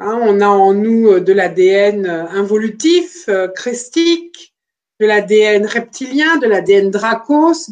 Hein, 0.00 0.18
on 0.22 0.40
a 0.40 0.48
en 0.48 0.72
nous 0.72 1.08
euh, 1.08 1.20
de 1.20 1.34
l'ADN 1.34 2.06
euh, 2.06 2.26
involutif, 2.28 3.28
christique, 3.54 4.54
de 5.00 5.06
l'ADN 5.06 5.66
reptilien, 5.66 6.38
de 6.38 6.46
l'ADN 6.46 6.90
dracos, 6.90 7.70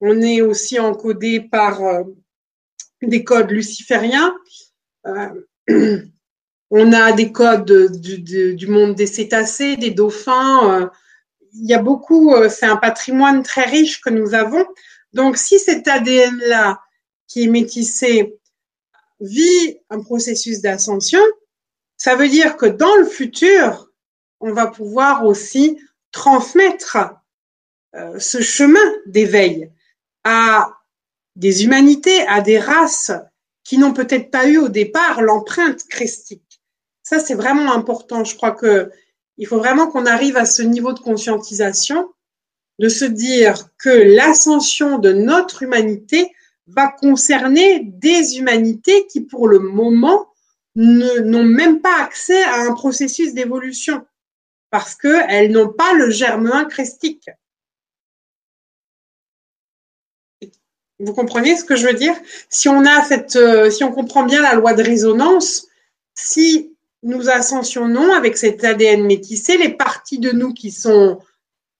on 0.00 0.20
est 0.20 0.42
aussi 0.42 0.78
encodé 0.78 1.40
par 1.40 1.80
des 3.02 3.24
codes 3.24 3.50
lucifériens. 3.50 4.36
on 6.70 6.92
a 6.92 7.12
des 7.12 7.32
codes 7.32 7.90
du, 8.00 8.66
monde 8.68 8.94
des 8.94 9.06
cétacés, 9.08 9.76
des 9.76 9.90
dauphins 9.90 10.88
il 11.58 11.68
y 11.68 11.74
a 11.74 11.78
beaucoup, 11.78 12.34
euh, 12.34 12.48
c'est 12.48 12.66
un 12.66 12.76
patrimoine 12.76 13.42
très 13.42 13.64
riche 13.64 14.00
que 14.00 14.10
nous 14.10 14.34
avons. 14.34 14.64
Donc, 15.12 15.36
si 15.36 15.58
cet 15.58 15.88
ADN-là, 15.88 16.80
qui 17.26 17.44
est 17.44 17.48
métissé, 17.48 18.38
vit 19.20 19.78
un 19.90 20.00
processus 20.00 20.60
d'ascension, 20.60 21.22
ça 21.96 22.14
veut 22.14 22.28
dire 22.28 22.56
que 22.56 22.66
dans 22.66 22.94
le 22.96 23.06
futur, 23.06 23.90
on 24.40 24.52
va 24.52 24.66
pouvoir 24.66 25.24
aussi 25.24 25.78
transmettre 26.12 26.98
euh, 27.94 28.18
ce 28.18 28.42
chemin 28.42 28.92
d'éveil 29.06 29.72
à 30.24 30.70
des 31.36 31.64
humanités, 31.64 32.26
à 32.28 32.40
des 32.40 32.58
races 32.58 33.12
qui 33.64 33.78
n'ont 33.78 33.92
peut-être 33.92 34.30
pas 34.30 34.46
eu 34.48 34.58
au 34.58 34.68
départ 34.68 35.22
l'empreinte 35.22 35.84
christique. 35.88 36.60
Ça, 37.02 37.18
c'est 37.18 37.34
vraiment 37.34 37.72
important. 37.72 38.24
Je 38.24 38.36
crois 38.36 38.52
que 38.52 38.90
il 39.38 39.46
faut 39.46 39.58
vraiment 39.58 39.88
qu'on 39.88 40.06
arrive 40.06 40.36
à 40.36 40.44
ce 40.44 40.62
niveau 40.62 40.92
de 40.92 41.00
conscientisation, 41.00 42.12
de 42.78 42.88
se 42.88 43.04
dire 43.04 43.68
que 43.78 43.88
l'ascension 43.88 44.98
de 44.98 45.12
notre 45.12 45.62
humanité 45.62 46.32
va 46.66 46.88
concerner 46.88 47.80
des 47.84 48.38
humanités 48.38 49.06
qui, 49.06 49.20
pour 49.20 49.48
le 49.48 49.58
moment, 49.58 50.28
n'ont 50.74 51.44
même 51.44 51.80
pas 51.80 52.02
accès 52.02 52.42
à 52.42 52.62
un 52.62 52.74
processus 52.74 53.32
d'évolution 53.32 54.04
parce 54.70 54.94
qu'elles 54.94 55.52
n'ont 55.52 55.72
pas 55.72 55.94
le 55.94 56.10
germe 56.10 56.66
christique. 56.68 57.30
Vous 60.98 61.14
comprenez 61.14 61.56
ce 61.56 61.64
que 61.64 61.76
je 61.76 61.86
veux 61.86 61.94
dire? 61.94 62.14
Si 62.48 62.68
on 62.68 62.84
a 62.84 63.02
cette, 63.04 63.36
euh, 63.36 63.70
si 63.70 63.84
on 63.84 63.92
comprend 63.92 64.24
bien 64.24 64.40
la 64.40 64.54
loi 64.54 64.72
de 64.72 64.82
résonance, 64.82 65.66
si 66.14 66.75
nous 67.06 67.30
ascensionnons 67.30 68.12
avec 68.12 68.36
cet 68.36 68.64
ADN 68.64 69.06
métissé, 69.06 69.56
les 69.56 69.68
parties 69.68 70.18
de 70.18 70.32
nous 70.32 70.52
qui 70.52 70.72
sont 70.72 71.20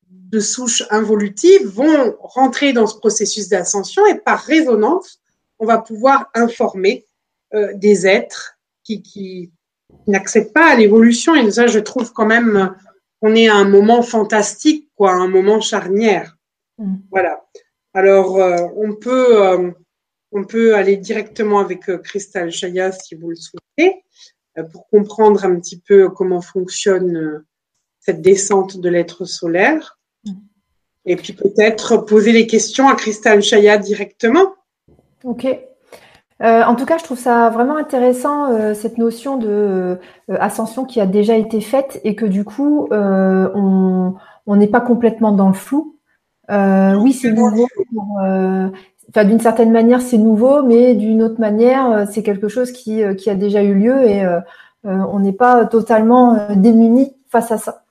de 0.08 0.38
souche 0.38 0.84
involutive 0.90 1.66
vont 1.66 2.16
rentrer 2.20 2.72
dans 2.72 2.86
ce 2.86 2.96
processus 2.96 3.48
d'ascension 3.48 4.06
et 4.06 4.14
par 4.14 4.38
résonance, 4.38 5.20
on 5.58 5.66
va 5.66 5.78
pouvoir 5.78 6.30
informer 6.34 7.06
euh, 7.54 7.72
des 7.74 8.06
êtres 8.06 8.56
qui, 8.84 9.52
n'acceptent 10.06 10.52
pas 10.52 10.76
l'évolution. 10.76 11.34
Et 11.34 11.50
ça, 11.50 11.66
je 11.66 11.80
trouve 11.80 12.12
quand 12.12 12.26
même 12.26 12.76
qu'on 13.20 13.34
est 13.34 13.48
à 13.48 13.56
un 13.56 13.68
moment 13.68 14.02
fantastique, 14.02 14.88
quoi, 14.94 15.12
un 15.12 15.26
moment 15.26 15.60
charnière. 15.60 16.36
Mm. 16.78 16.96
Voilà. 17.10 17.44
Alors, 17.94 18.36
euh, 18.36 18.58
on 18.76 18.94
peut 18.94 19.44
euh, 19.44 19.70
on 20.30 20.44
peut 20.44 20.76
aller 20.76 20.96
directement 20.96 21.58
avec 21.58 21.90
Christelle 22.02 22.52
Chaya 22.52 22.92
si 22.92 23.16
vous 23.16 23.30
le 23.30 23.36
souhaitez 23.36 24.04
pour 24.72 24.88
comprendre 24.88 25.44
un 25.44 25.56
petit 25.56 25.78
peu 25.78 26.08
comment 26.08 26.40
fonctionne 26.40 27.44
cette 28.00 28.22
descente 28.22 28.78
de 28.78 28.88
l'être 28.88 29.24
solaire. 29.24 29.98
Mm. 30.24 30.32
Et 31.06 31.16
puis 31.16 31.32
peut-être 31.32 31.98
poser 31.98 32.32
les 32.32 32.46
questions 32.46 32.88
à 32.88 32.94
Christelle 32.94 33.42
Chaya 33.42 33.78
directement. 33.78 34.54
Ok. 35.24 35.46
Euh, 36.42 36.62
en 36.64 36.74
tout 36.74 36.84
cas, 36.84 36.98
je 36.98 37.04
trouve 37.04 37.18
ça 37.18 37.48
vraiment 37.48 37.76
intéressant 37.76 38.52
euh, 38.52 38.74
cette 38.74 38.98
notion 38.98 39.38
de 39.38 39.48
euh, 39.48 40.36
ascension 40.38 40.84
qui 40.84 41.00
a 41.00 41.06
déjà 41.06 41.34
été 41.36 41.60
faite 41.62 42.00
et 42.04 42.14
que 42.14 42.26
du 42.26 42.44
coup, 42.44 42.88
on 42.92 44.56
n'est 44.56 44.68
pas 44.68 44.80
complètement 44.80 45.32
dans 45.32 45.48
le 45.48 45.54
flou. 45.54 45.96
oui, 46.50 47.12
c'est 47.12 47.32
nouveau. 47.32 47.66
Enfin, 49.08 49.24
d'une 49.24 49.40
certaine 49.40 49.72
manière, 49.72 50.00
c'est 50.00 50.18
nouveau, 50.18 50.62
mais 50.62 50.94
d'une 50.94 51.22
autre 51.22 51.40
manière, 51.40 52.06
c'est 52.10 52.22
quelque 52.22 52.48
chose 52.48 52.72
qui, 52.72 53.02
qui, 53.16 53.30
a 53.30 53.34
déjà 53.34 53.62
eu 53.62 53.74
lieu 53.74 54.04
et 54.04 54.26
on 54.82 55.20
n'est 55.20 55.32
pas 55.32 55.64
totalement 55.64 56.54
démuni 56.56 57.12
face 57.28 57.52
à 57.52 57.58
ça. 57.58 57.84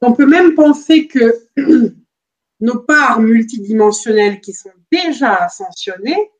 On 0.00 0.12
peut 0.12 0.26
même 0.26 0.54
penser 0.54 1.06
que 1.06 1.34
nos 2.60 2.78
parts 2.78 3.20
multidimensionnelles 3.20 4.40
qui 4.40 4.54
sont 4.54 4.72
déjà 4.90 5.34
ascensionnées 5.34 6.30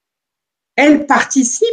elle 0.77 1.07
participe 1.07 1.69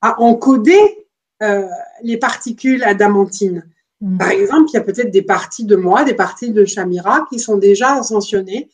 à 0.00 0.20
encoder 0.20 1.06
euh, 1.42 1.66
les 2.02 2.16
particules 2.16 2.82
adamantines. 2.84 3.68
Mm. 4.00 4.18
Par 4.18 4.30
exemple, 4.30 4.70
il 4.70 4.74
y 4.74 4.78
a 4.78 4.82
peut-être 4.82 5.10
des 5.10 5.22
parties 5.22 5.64
de 5.64 5.76
moi, 5.76 6.04
des 6.04 6.14
parties 6.14 6.50
de 6.50 6.64
Shamira 6.64 7.26
qui 7.30 7.38
sont 7.38 7.56
déjà 7.56 7.94
ascensionnées, 7.94 8.70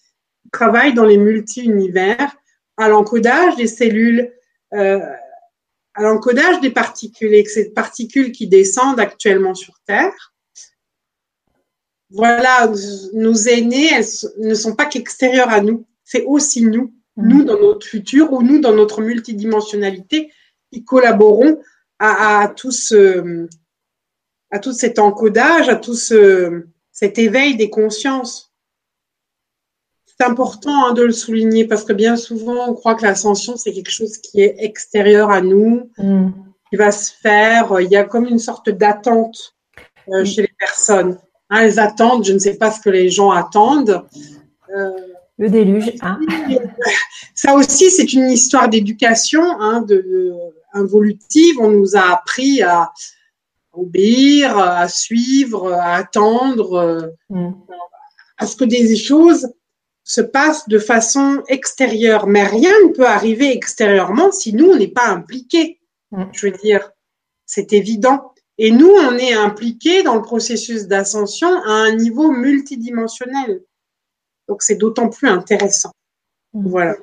qui 0.47 0.51
travaillent 0.51 0.95
dans 0.95 1.05
les 1.05 1.19
multi-univers 1.19 2.37
à 2.77 2.89
l'encodage 2.89 3.57
des 3.57 3.67
cellules, 3.67 4.33
euh, 4.75 5.01
à 5.95 6.03
l'encodage 6.03 6.61
des 6.61 6.71
particules, 6.71 7.35
et 7.35 7.45
ces 7.45 7.71
particules 7.71 8.33
qui 8.33 8.47
descendent 8.47 9.01
actuellement 9.01 9.55
sur 9.55 9.75
Terre. 9.87 10.35
Voilà, 12.11 12.71
nos 13.15 13.35
aînés, 13.35 13.91
elles 13.93 14.05
ne 14.39 14.55
sont 14.55 14.77
pas 14.77 14.87
qu'extérieures 14.87 15.51
à 15.51 15.61
nous, 15.61 15.87
c'est 16.05 16.25
aussi 16.25 16.63
nous 16.63 16.93
nous 17.17 17.45
dans 17.45 17.59
notre 17.59 17.87
futur 17.87 18.33
ou 18.33 18.43
nous 18.43 18.61
dans 18.61 18.75
notre 18.75 19.01
multidimensionnalité 19.01 20.31
qui 20.73 20.85
collaborons 20.85 21.61
à, 21.99 22.53
tout 22.55 22.71
ce 22.71 23.49
à 24.51 24.59
tout 24.59 24.73
cet 24.73 24.99
encodage, 24.99 25.69
à 25.69 25.77
tout 25.77 25.95
ce, 25.95 26.67
cet 26.93 27.19
éveil 27.19 27.57
des 27.57 27.71
consciences. 27.71 28.46
C'est 30.19 30.27
important 30.27 30.87
hein, 30.87 30.93
de 30.95 31.03
le 31.03 31.13
souligner 31.13 31.67
parce 31.67 31.85
que 31.85 31.93
bien 31.93 32.17
souvent 32.17 32.69
on 32.69 32.75
croit 32.75 32.95
que 32.95 33.03
l'ascension 33.03 33.57
c'est 33.57 33.73
quelque 33.73 33.91
chose 33.91 34.17
qui 34.17 34.41
est 34.41 34.57
extérieur 34.59 35.31
à 35.31 35.43
nous, 35.43 35.91
mm. 35.99 36.31
qui 36.71 36.77
va 36.77 36.91
se 36.91 37.13
faire. 37.13 37.81
Il 37.81 37.91
y 37.91 37.97
a 37.97 38.05
comme 38.05 38.27
une 38.27 38.39
sorte 38.39 38.71
d'attente 38.71 39.55
euh, 40.09 40.25
chez 40.25 40.43
les 40.43 40.55
personnes. 40.59 41.19
Hein, 41.51 41.61
elles 41.63 41.79
attendent, 41.79 42.25
je 42.25 42.33
ne 42.33 42.39
sais 42.39 42.55
pas 42.55 42.71
ce 42.71 42.81
que 42.81 42.89
les 42.89 43.11
gens 43.11 43.31
attendent. 43.31 44.05
Euh, 44.75 44.91
le 45.39 45.51
déluge. 45.51 45.93
Hein. 46.01 46.19
Ça 47.35 47.55
aussi, 47.55 47.91
c'est 47.91 48.15
une 48.15 48.31
histoire 48.31 48.71
d'éducation 48.71 49.43
hein, 49.61 49.83
de, 49.83 50.33
involutive. 50.73 51.57
On 51.61 51.71
nous 51.71 51.95
a 51.95 52.13
appris 52.13 52.63
à 52.63 52.91
obéir, 53.75 54.57
à 54.57 54.89
suivre, 54.89 55.75
à 55.75 55.97
attendre, 55.97 57.13
mm. 57.29 57.51
à 58.39 58.47
ce 58.47 58.57
que 58.57 58.65
des 58.65 58.97
choses 58.97 59.47
se 60.07 60.21
passent 60.21 60.69
de 60.69 60.79
façon 60.79 61.43
extérieure. 61.49 62.29
Mais 62.29 62.45
rien 62.45 62.73
ne 62.87 62.93
peut 62.93 63.07
arriver 63.07 63.53
extérieurement 63.53 64.31
si 64.31 64.55
nous, 64.55 64.71
on 64.71 64.77
n'est 64.77 64.87
pas 64.87 65.09
impliqués. 65.09 65.81
Mm. 66.13 66.25
Je 66.33 66.47
veux 66.47 66.53
dire, 66.53 66.93
c'est 67.45 67.73
évident. 67.73 68.33
Et 68.57 68.71
nous, 68.71 68.89
on 68.89 69.19
est 69.19 69.35
impliqués 69.35 70.05
dans 70.05 70.15
le 70.15 70.23
processus 70.23 70.87
d'ascension 70.87 71.49
à 71.65 71.73
un 71.73 71.97
niveau 71.97 72.31
multidimensionnel. 72.31 73.63
Donc 74.49 74.63
c'est 74.63 74.77
d'autant 74.77 75.09
plus 75.09 75.29
intéressant. 75.29 75.91
Mm. 76.55 76.69
Voilà. 76.69 76.97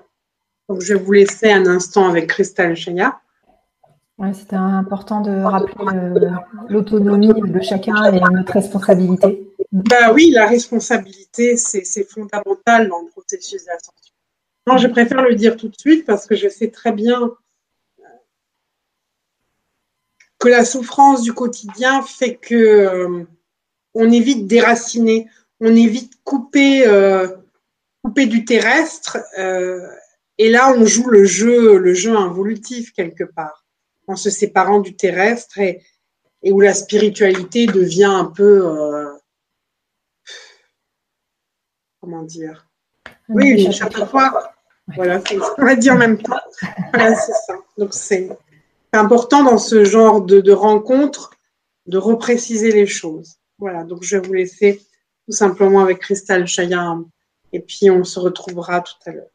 Donc 0.70 0.80
je 0.80 0.94
vais 0.94 1.00
vous 1.00 1.12
laisser 1.12 1.52
un 1.52 1.68
instant 1.68 2.08
avec 2.08 2.28
Christelle 2.28 2.76
Chaya. 2.76 3.20
Ouais, 4.20 4.34
C'était 4.34 4.56
important 4.56 5.22
de 5.22 5.32
rappeler 5.42 5.74
euh, 5.98 6.30
l'autonomie 6.70 7.34
de 7.34 7.62
chacun 7.62 8.12
et 8.14 8.20
notre 8.20 8.54
responsabilité. 8.54 9.52
Ben 9.72 10.14
oui, 10.14 10.30
la 10.32 10.46
responsabilité, 10.46 11.58
c'est 11.58 12.04
fondamental 12.04 12.90
dans 12.90 13.02
le 13.02 13.10
processus 13.10 13.66
d'ascension. 13.66 14.14
Non, 14.68 14.78
je 14.78 14.88
préfère 14.88 15.22
le 15.22 15.36
dire 15.36 15.58
tout 15.58 15.68
de 15.68 15.78
suite 15.78 16.06
parce 16.06 16.26
que 16.26 16.36
je 16.36 16.48
sais 16.48 16.70
très 16.70 16.92
bien 16.94 17.22
euh, 18.00 18.04
que 20.40 20.48
la 20.48 20.64
souffrance 20.64 21.22
du 21.22 21.34
quotidien 21.34 22.02
fait 22.02 22.36
que 22.36 22.56
euh, 22.56 23.26
on 23.94 24.12
évite 24.12 24.48
déraciner, 24.48 25.28
on 25.60 25.76
évite 25.76 26.14
couper, 26.24 26.88
euh, 26.88 27.28
couper 28.04 28.26
du 28.26 28.46
terrestre. 28.46 29.18
Euh, 29.38 29.88
et 30.38 30.50
là, 30.50 30.74
on 30.76 30.86
joue 30.86 31.10
le 31.10 31.26
jeu, 31.26 31.78
le 31.78 31.94
jeu 31.94 32.16
involutif 32.16 32.94
quelque 32.94 33.24
part, 33.24 33.63
en 34.08 34.16
se 34.16 34.30
séparant 34.30 34.80
du 34.80 34.96
terrestre 34.96 35.60
et, 35.60 35.82
et 36.42 36.52
où 36.52 36.60
la 36.60 36.74
spiritualité 36.74 37.66
devient 37.68 38.04
un 38.04 38.26
peu, 38.26 38.68
euh, 38.68 39.12
comment 42.02 42.24
dire? 42.24 42.68
Oui, 43.30 43.72
chaque 43.72 43.98
fois. 44.06 44.54
Voilà, 44.96 45.22
on 45.58 45.64
va 45.66 45.76
dire 45.78 45.94
en 45.94 45.98
même 45.98 46.22
temps. 46.22 46.42
Voilà, 46.94 47.16
c'est 47.16 47.32
ça. 47.32 47.58
Donc 47.78 47.94
c'est 47.94 48.30
important 48.92 49.44
dans 49.44 49.58
ce 49.58 49.86
genre 49.86 50.22
de, 50.22 50.42
de 50.42 50.52
rencontre 50.52 51.32
de 51.86 51.98
repréciser 51.98 52.72
les 52.72 52.86
choses. 52.86 53.38
Voilà, 53.58 53.84
donc 53.84 54.04
je 54.04 54.18
vais 54.18 54.28
vous 54.28 54.34
laisser 54.34 54.82
tout 55.26 55.32
simplement 55.32 55.80
avec 55.80 56.00
Cristal 56.00 56.48
Chaya. 56.48 56.98
Et 57.54 57.62
puis 57.62 57.90
on 57.90 58.04
se 58.04 58.20
retrouvera 58.20 58.82
tout 58.82 58.96
à 59.06 59.12
l'heure. 59.12 59.33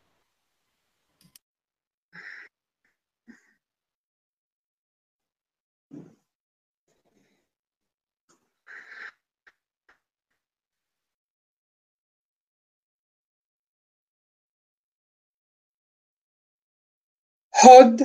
Hod 17.63 17.97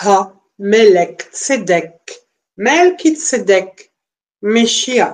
ha 0.00 0.18
melek 0.58 1.30
tzedek, 1.32 2.02
melkit 2.56 3.16
tzedek, 3.18 3.72
Meshia. 4.42 5.08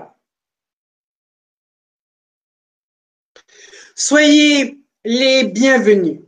Soyez 3.94 4.84
les 5.04 5.44
bienvenus, 5.44 6.20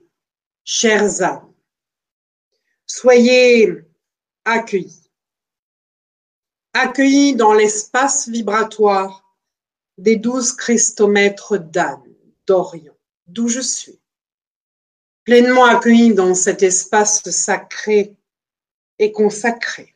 chers 0.64 1.20
âmes. 1.20 1.52
Soyez 2.86 3.84
accueillis. 4.44 5.10
Accueillis 6.74 7.34
dans 7.34 7.54
l'espace 7.54 8.28
vibratoire 8.28 9.36
des 9.96 10.16
douze 10.16 10.52
christomètres 10.52 11.58
d'âne 11.58 12.14
d'Orient, 12.46 12.96
d'où 13.26 13.48
je 13.48 13.60
suis. 13.60 13.97
Pleinement 15.28 15.66
accueillis 15.66 16.14
dans 16.14 16.34
cet 16.34 16.62
espace 16.62 17.28
sacré 17.28 18.16
et 18.98 19.12
consacré. 19.12 19.94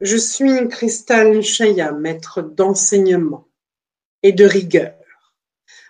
Je 0.00 0.16
suis 0.16 0.66
Cristal 0.68 1.42
Chaya, 1.42 1.92
maître 1.92 2.40
d'enseignement 2.40 3.46
et 4.22 4.32
de 4.32 4.46
rigueur 4.46 4.94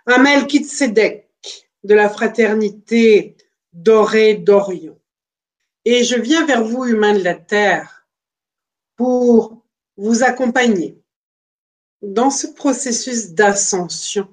un 0.06 0.18
Melchizedek 0.18 1.30
de 1.84 1.94
la 1.94 2.08
fraternité 2.08 3.36
dorée 3.72 4.34
d'Orion. 4.34 5.00
Et 5.84 6.02
je 6.02 6.16
viens 6.16 6.44
vers 6.44 6.64
vous, 6.64 6.86
humains 6.86 7.14
de 7.14 7.22
la 7.22 7.36
terre, 7.36 8.08
pour 8.96 9.64
vous 9.96 10.24
accompagner 10.24 11.00
dans 12.02 12.30
ce 12.30 12.48
processus 12.48 13.30
d'ascension, 13.30 14.28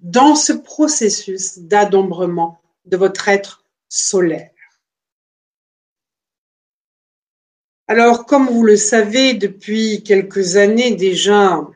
dans 0.00 0.34
ce 0.34 0.52
processus 0.52 1.58
d'adombrement 1.58 2.60
de 2.84 2.96
votre 2.96 3.28
être 3.28 3.64
solaire. 3.88 4.50
Alors, 7.86 8.26
comme 8.26 8.48
vous 8.48 8.64
le 8.64 8.76
savez 8.76 9.34
depuis 9.34 10.02
quelques 10.02 10.56
années 10.56 10.94
déjà, 10.94 11.66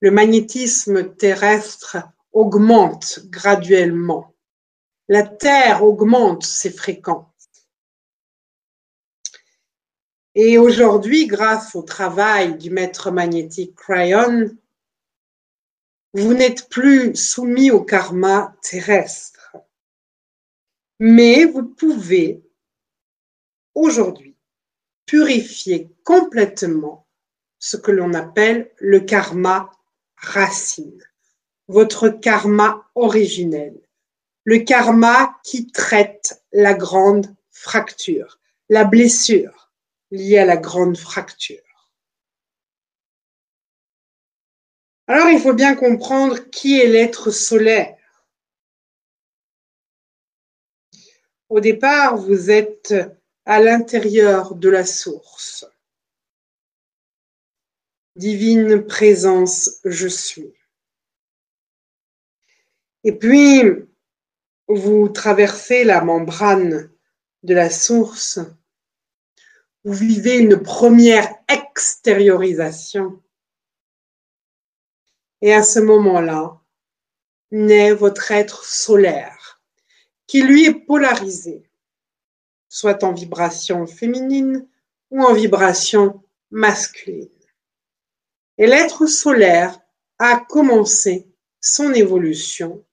le 0.00 0.10
magnétisme 0.10 1.14
terrestre 1.14 1.98
augmente 2.32 3.20
graduellement. 3.24 4.34
La 5.08 5.24
Terre 5.24 5.84
augmente 5.84 6.44
ses 6.44 6.70
fréquences. 6.70 7.26
Et 10.34 10.56
aujourd'hui, 10.56 11.26
grâce 11.26 11.74
au 11.74 11.82
travail 11.82 12.56
du 12.56 12.70
maître 12.70 13.10
magnétique 13.10 13.74
Cryon, 13.74 14.50
vous 16.14 16.34
n'êtes 16.34 16.68
plus 16.68 17.14
soumis 17.14 17.70
au 17.70 17.82
karma 17.82 18.56
terrestre. 18.62 19.56
Mais 20.98 21.44
vous 21.44 21.64
pouvez 21.64 22.42
aujourd'hui 23.74 24.36
purifier 25.06 25.90
complètement 26.04 27.06
ce 27.58 27.76
que 27.76 27.90
l'on 27.90 28.14
appelle 28.14 28.70
le 28.78 29.00
karma 29.00 29.70
racine, 30.16 31.02
votre 31.66 32.08
karma 32.08 32.88
originel, 32.94 33.80
le 34.44 34.58
karma 34.58 35.38
qui 35.44 35.66
traite 35.66 36.42
la 36.52 36.74
grande 36.74 37.34
fracture, 37.50 38.40
la 38.68 38.84
blessure 38.84 39.70
liée 40.10 40.38
à 40.38 40.44
la 40.44 40.56
grande 40.56 40.96
fracture. 40.96 41.67
Alors 45.08 45.30
il 45.30 45.40
faut 45.40 45.54
bien 45.54 45.74
comprendre 45.74 46.50
qui 46.50 46.78
est 46.78 46.86
l'être 46.86 47.30
solaire. 47.30 47.96
Au 51.48 51.60
départ, 51.60 52.18
vous 52.18 52.50
êtes 52.50 52.94
à 53.46 53.58
l'intérieur 53.60 54.54
de 54.54 54.68
la 54.68 54.84
source. 54.84 55.66
Divine 58.16 58.84
présence, 58.84 59.80
je 59.84 60.08
suis. 60.08 60.52
Et 63.04 63.12
puis, 63.12 63.62
vous 64.66 65.08
traversez 65.08 65.84
la 65.84 66.02
membrane 66.02 66.90
de 67.44 67.54
la 67.54 67.70
source, 67.70 68.40
vous 69.84 69.94
vivez 69.94 70.36
une 70.36 70.60
première 70.60 71.32
extériorisation. 71.48 73.22
Et 75.40 75.52
à 75.52 75.62
ce 75.62 75.78
moment-là, 75.80 76.60
naît 77.50 77.92
votre 77.92 78.30
être 78.32 78.64
solaire, 78.64 79.62
qui 80.26 80.42
lui 80.42 80.66
est 80.66 80.74
polarisé, 80.74 81.70
soit 82.68 83.02
en 83.04 83.12
vibration 83.12 83.86
féminine 83.86 84.68
ou 85.10 85.22
en 85.22 85.32
vibration 85.32 86.22
masculine. 86.50 87.30
Et 88.58 88.66
l'être 88.66 89.06
solaire 89.06 89.80
a 90.18 90.44
commencé 90.48 91.28
son 91.60 91.92
évolution 91.92 92.84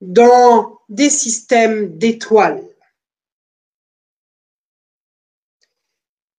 dans 0.00 0.80
des 0.88 1.10
systèmes 1.10 1.96
d'étoiles. 1.98 2.69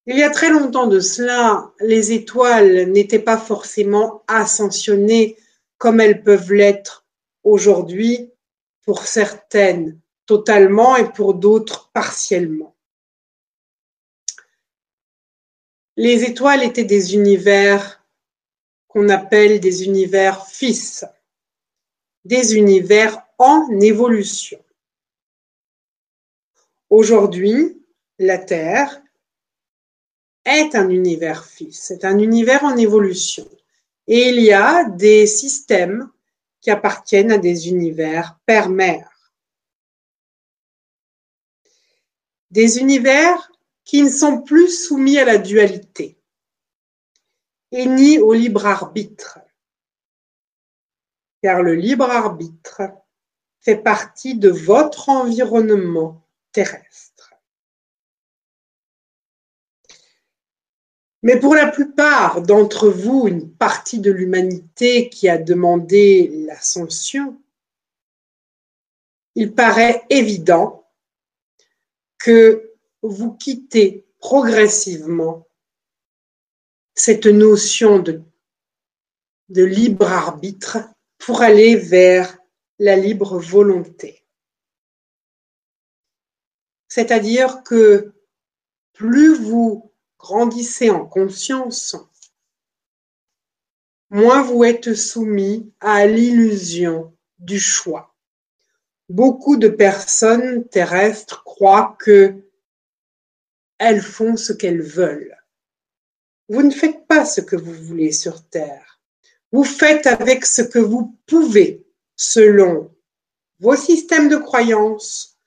Il 0.07 0.17
y 0.17 0.23
a 0.23 0.31
très 0.31 0.49
longtemps 0.49 0.87
de 0.87 0.99
cela, 0.99 1.71
les 1.79 2.11
étoiles 2.11 2.91
n'étaient 2.91 3.19
pas 3.19 3.37
forcément 3.37 4.23
ascensionnées 4.27 5.37
comme 5.77 5.99
elles 5.99 6.23
peuvent 6.23 6.53
l'être 6.53 7.05
aujourd'hui, 7.43 8.31
pour 8.83 9.05
certaines 9.05 9.99
totalement 10.25 10.95
et 10.95 11.11
pour 11.11 11.33
d'autres 11.33 11.91
partiellement. 11.91 12.75
Les 15.97 16.23
étoiles 16.23 16.63
étaient 16.63 16.83
des 16.83 17.15
univers 17.15 18.03
qu'on 18.87 19.09
appelle 19.09 19.59
des 19.59 19.85
univers 19.85 20.47
fils, 20.47 21.05
des 22.25 22.55
univers 22.55 23.21
en 23.37 23.67
évolution. 23.79 24.63
Aujourd'hui, 26.89 27.81
la 28.19 28.37
Terre 28.37 29.01
est 30.45 30.75
un 30.75 30.89
univers 30.89 31.45
fils, 31.45 31.79
c'est 31.81 32.05
un 32.05 32.17
univers 32.19 32.63
en 32.63 32.75
évolution. 32.77 33.47
Et 34.07 34.29
il 34.29 34.41
y 34.41 34.51
a 34.51 34.85
des 34.85 35.27
systèmes 35.27 36.09
qui 36.59 36.71
appartiennent 36.71 37.31
à 37.31 37.37
des 37.37 37.69
univers 37.69 38.39
père-mère. 38.45 39.31
Des 42.49 42.79
univers 42.79 43.51
qui 43.83 44.03
ne 44.03 44.09
sont 44.09 44.41
plus 44.41 44.69
soumis 44.69 45.17
à 45.17 45.25
la 45.25 45.37
dualité 45.37 46.17
et 47.71 47.85
ni 47.85 48.19
au 48.19 48.33
libre 48.33 48.65
arbitre. 48.65 49.39
Car 51.41 51.63
le 51.63 51.73
libre 51.73 52.09
arbitre 52.09 52.81
fait 53.61 53.77
partie 53.77 54.35
de 54.35 54.49
votre 54.49 55.09
environnement 55.09 56.21
terrestre. 56.51 57.10
Mais 61.23 61.39
pour 61.39 61.53
la 61.53 61.67
plupart 61.67 62.41
d'entre 62.41 62.89
vous, 62.89 63.27
une 63.27 63.51
partie 63.51 63.99
de 63.99 64.11
l'humanité 64.11 65.09
qui 65.09 65.29
a 65.29 65.37
demandé 65.37 66.29
l'ascension, 66.47 67.39
il 69.35 69.53
paraît 69.53 70.03
évident 70.09 70.89
que 72.17 72.73
vous 73.01 73.33
quittez 73.33 74.05
progressivement 74.19 75.47
cette 76.95 77.27
notion 77.27 77.99
de, 77.99 78.21
de 79.49 79.63
libre 79.63 80.11
arbitre 80.11 80.79
pour 81.17 81.41
aller 81.41 81.75
vers 81.75 82.37
la 82.79 82.95
libre 82.95 83.37
volonté. 83.37 84.23
C'est-à-dire 86.87 87.63
que 87.63 88.11
plus 88.93 89.35
vous 89.35 89.90
grandissez 90.21 90.91
en 90.91 91.05
conscience, 91.05 91.95
moins 94.11 94.43
vous 94.43 94.63
êtes 94.63 94.93
soumis 94.93 95.73
à 95.79 96.05
l'illusion 96.05 97.11
du 97.39 97.59
choix. 97.59 98.13
Beaucoup 99.09 99.57
de 99.57 99.67
personnes 99.67 100.67
terrestres 100.69 101.43
croient 101.43 101.97
que 101.99 102.35
elles 103.79 104.01
font 104.01 104.37
ce 104.37 104.53
qu'elles 104.53 104.83
veulent. 104.83 105.35
Vous 106.49 106.61
ne 106.61 106.71
faites 106.71 107.07
pas 107.07 107.25
ce 107.25 107.41
que 107.41 107.55
vous 107.55 107.73
voulez 107.73 108.11
sur 108.11 108.47
Terre. 108.47 109.01
Vous 109.51 109.63
faites 109.63 110.05
avec 110.05 110.45
ce 110.45 110.61
que 110.61 110.79
vous 110.79 111.17
pouvez 111.25 111.83
selon 112.15 112.93
vos 113.59 113.75
systèmes 113.75 114.29
de 114.29 114.37
croyances, 114.37 115.37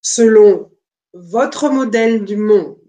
selon 0.00 0.72
votre 1.12 1.70
modèle 1.70 2.24
du 2.24 2.36
monde. 2.36 2.85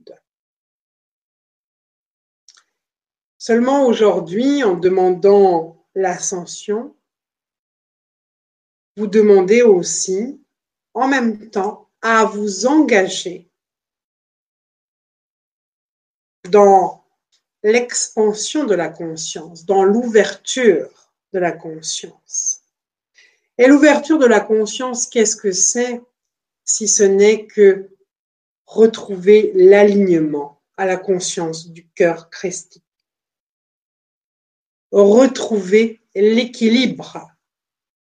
Seulement 3.48 3.86
aujourd'hui, 3.86 4.62
en 4.66 4.76
demandant 4.76 5.82
l'ascension, 5.96 6.94
vous 8.98 9.08
demandez 9.08 9.62
aussi 9.62 10.44
en 10.94 11.08
même 11.08 11.50
temps 11.50 11.90
à 12.02 12.26
vous 12.26 12.66
engager 12.66 13.50
dans 16.50 17.06
l'expansion 17.64 18.66
de 18.66 18.76
la 18.76 18.90
conscience, 18.90 19.66
dans 19.66 19.86
l'ouverture 19.86 21.14
de 21.32 21.40
la 21.40 21.54
conscience. 21.54 22.64
Et 23.58 23.68
l'ouverture 23.68 24.20
de 24.20 24.26
la 24.26 24.42
conscience, 24.42 25.08
qu'est-ce 25.08 25.38
que 25.38 25.54
c'est 25.54 26.02
si 26.66 26.90
ce 26.90 27.04
n'est 27.04 27.46
que 27.46 27.96
retrouver 28.66 29.54
l'alignement 29.56 30.62
à 30.76 30.86
la 30.86 30.98
conscience 30.98 31.70
du 31.70 31.88
cœur 31.92 32.30
christique? 32.30 32.84
Retrouver 34.92 36.02
l'équilibre 36.16 37.28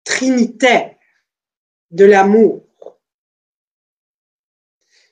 trinitaire 0.04 0.96
de 1.90 2.04
l'amour. 2.04 2.66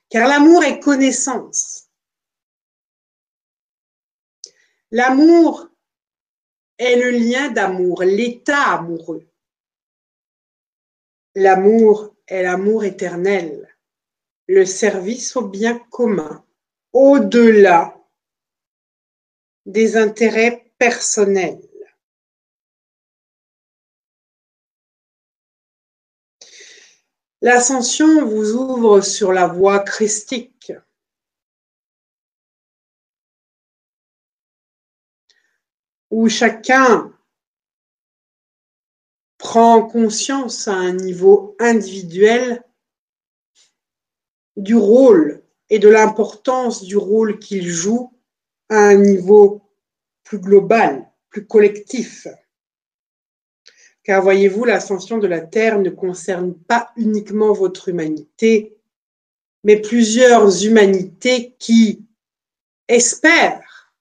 Car 0.09 0.29
l'amour 0.29 0.65
est 0.65 0.81
connaissance. 0.81 1.89
L'amour 4.91 5.69
est 6.79 6.97
le 6.97 7.11
lien 7.11 7.51
d'amour, 7.51 8.03
l'état 8.03 8.73
amoureux. 8.73 9.29
L'amour 11.35 12.17
est 12.27 12.43
l'amour 12.43 12.85
éternel, 12.85 13.77
le 14.47 14.65
service 14.65 15.37
au 15.37 15.47
bien 15.47 15.79
commun, 15.91 16.45
au-delà 16.93 17.95
des 19.67 19.97
intérêts 19.97 20.58
personnels. 20.79 21.61
L'ascension 27.41 28.27
vous 28.27 28.53
ouvre 28.53 29.01
sur 29.01 29.33
la 29.33 29.47
voie 29.47 29.81
christique. 29.81 30.73
où 36.11 36.29
chacun 36.31 37.13
prend 39.37 39.87
conscience 39.87 40.67
à 40.69 40.73
un 40.73 40.95
niveau 40.95 41.55
individuel 41.61 42.65
du 44.57 44.75
rôle 44.75 45.43
et 45.71 45.79
de 45.79 45.89
l'importance 45.89 46.83
du 46.83 46.97
rôle 46.97 47.39
qu'il 47.39 47.69
joue 47.69 48.13
à 48.71 48.77
un 48.77 48.97
niveau 48.97 49.68
plus 50.29 50.39
global, 50.39 51.11
plus 51.31 51.47
collectif. 51.47 52.27
Car 54.03 54.23
voyez-vous, 54.23 54.65
l'ascension 54.67 55.17
de 55.17 55.27
la 55.27 55.41
Terre 55.41 55.79
ne 55.79 55.89
concerne 55.89 56.55
pas 56.55 56.93
uniquement 56.97 57.55
votre 57.55 57.89
humanité, 57.89 58.77
mais 59.65 59.81
plusieurs 59.81 60.67
humanités 60.67 61.57
qui 61.59 62.05
espèrent 62.89 63.95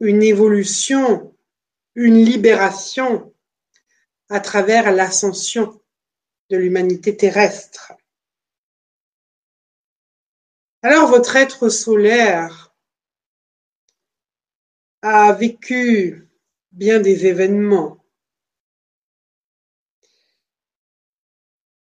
une 0.00 0.24
évolution, 0.24 1.32
une 1.94 2.18
libération 2.24 3.32
à 4.28 4.40
travers 4.40 4.90
l'ascension 4.90 5.80
de 6.50 6.56
l'humanité 6.56 7.16
terrestre. 7.16 7.92
Alors 10.82 11.08
votre 11.08 11.36
être 11.36 11.68
solaire 11.68 12.65
a 15.08 15.32
vécu 15.32 16.28
bien 16.72 16.98
des 16.98 17.26
événements. 17.26 18.04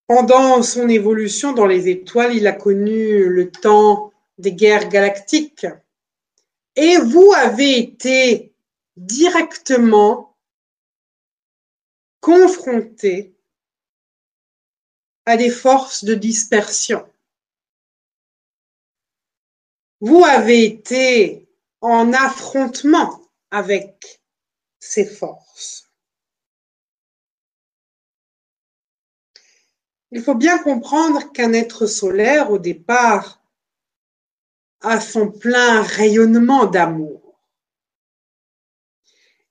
Pendant 0.07 0.63
son 0.63 0.89
évolution 0.89 1.53
dans 1.53 1.67
les 1.67 1.89
étoiles, 1.89 2.35
il 2.35 2.47
a 2.47 2.53
connu 2.53 3.29
le 3.29 3.51
temps 3.51 4.15
des 4.39 4.55
guerres 4.55 4.89
galactiques. 4.89 5.67
Et 6.75 6.97
vous 6.97 7.33
avez 7.37 7.79
été 7.79 8.55
directement 8.97 10.35
confronté 12.21 13.35
à 15.27 15.37
des 15.37 15.51
forces 15.51 16.05
de 16.05 16.15
dispersion. 16.15 17.07
Vous 20.01 20.25
avez 20.25 20.65
été 20.65 21.42
en 21.83 22.13
affrontement 22.13 23.21
avec 23.51 24.23
ces 24.79 25.05
forces. 25.05 25.91
Il 30.13 30.23
faut 30.23 30.35
bien 30.35 30.59
comprendre 30.59 31.33
qu'un 31.33 31.53
être 31.53 31.87
solaire, 31.87 32.51
au 32.51 32.59
départ, 32.59 33.43
a 34.81 35.01
son 35.01 35.31
plein 35.31 35.83
rayonnement 35.83 36.67
d'amour. 36.67 37.41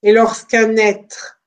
Et 0.04 0.12
lorsqu'un 0.12 0.76
être 0.78 1.42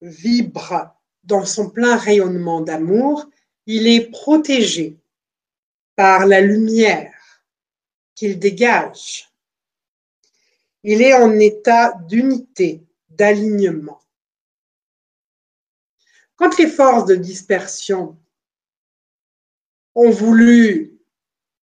vibre 0.00 0.94
dans 1.24 1.44
son 1.44 1.70
plein 1.70 1.96
rayonnement 1.96 2.60
d'amour, 2.60 3.28
il 3.66 3.86
est 3.86 4.10
protégé 4.10 4.98
par 5.96 6.26
la 6.26 6.40
lumière 6.40 7.44
qu'il 8.14 8.38
dégage. 8.38 9.31
Il 10.84 11.00
est 11.00 11.14
en 11.14 11.38
état 11.38 11.92
d'unité, 12.08 12.84
d'alignement. 13.08 14.00
Quand 16.36 16.58
les 16.58 16.66
forces 16.66 17.06
de 17.06 17.14
dispersion 17.14 18.18
ont 19.94 20.10
voulu 20.10 20.98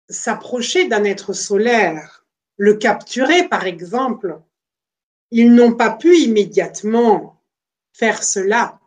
s'approcher 0.09 0.87
d'un 0.87 1.03
être 1.03 1.33
solaire, 1.33 2.25
le 2.57 2.75
capturer 2.75 3.47
par 3.47 3.65
exemple, 3.65 4.41
ils 5.29 5.53
n'ont 5.53 5.75
pas 5.75 5.91
pu 5.91 6.17
immédiatement 6.17 7.43
faire 7.91 8.23
cela, 8.23 8.79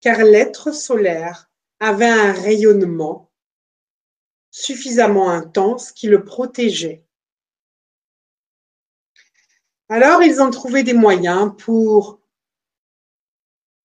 car 0.00 0.18
l'être 0.18 0.72
solaire 0.72 1.50
avait 1.80 2.06
un 2.06 2.32
rayonnement 2.32 3.32
suffisamment 4.50 5.30
intense 5.30 5.92
qui 5.92 6.06
le 6.06 6.24
protégeait. 6.24 7.04
Alors 9.88 10.22
ils 10.22 10.40
ont 10.42 10.50
trouvé 10.50 10.82
des 10.82 10.92
moyens 10.92 11.52
pour 11.58 12.20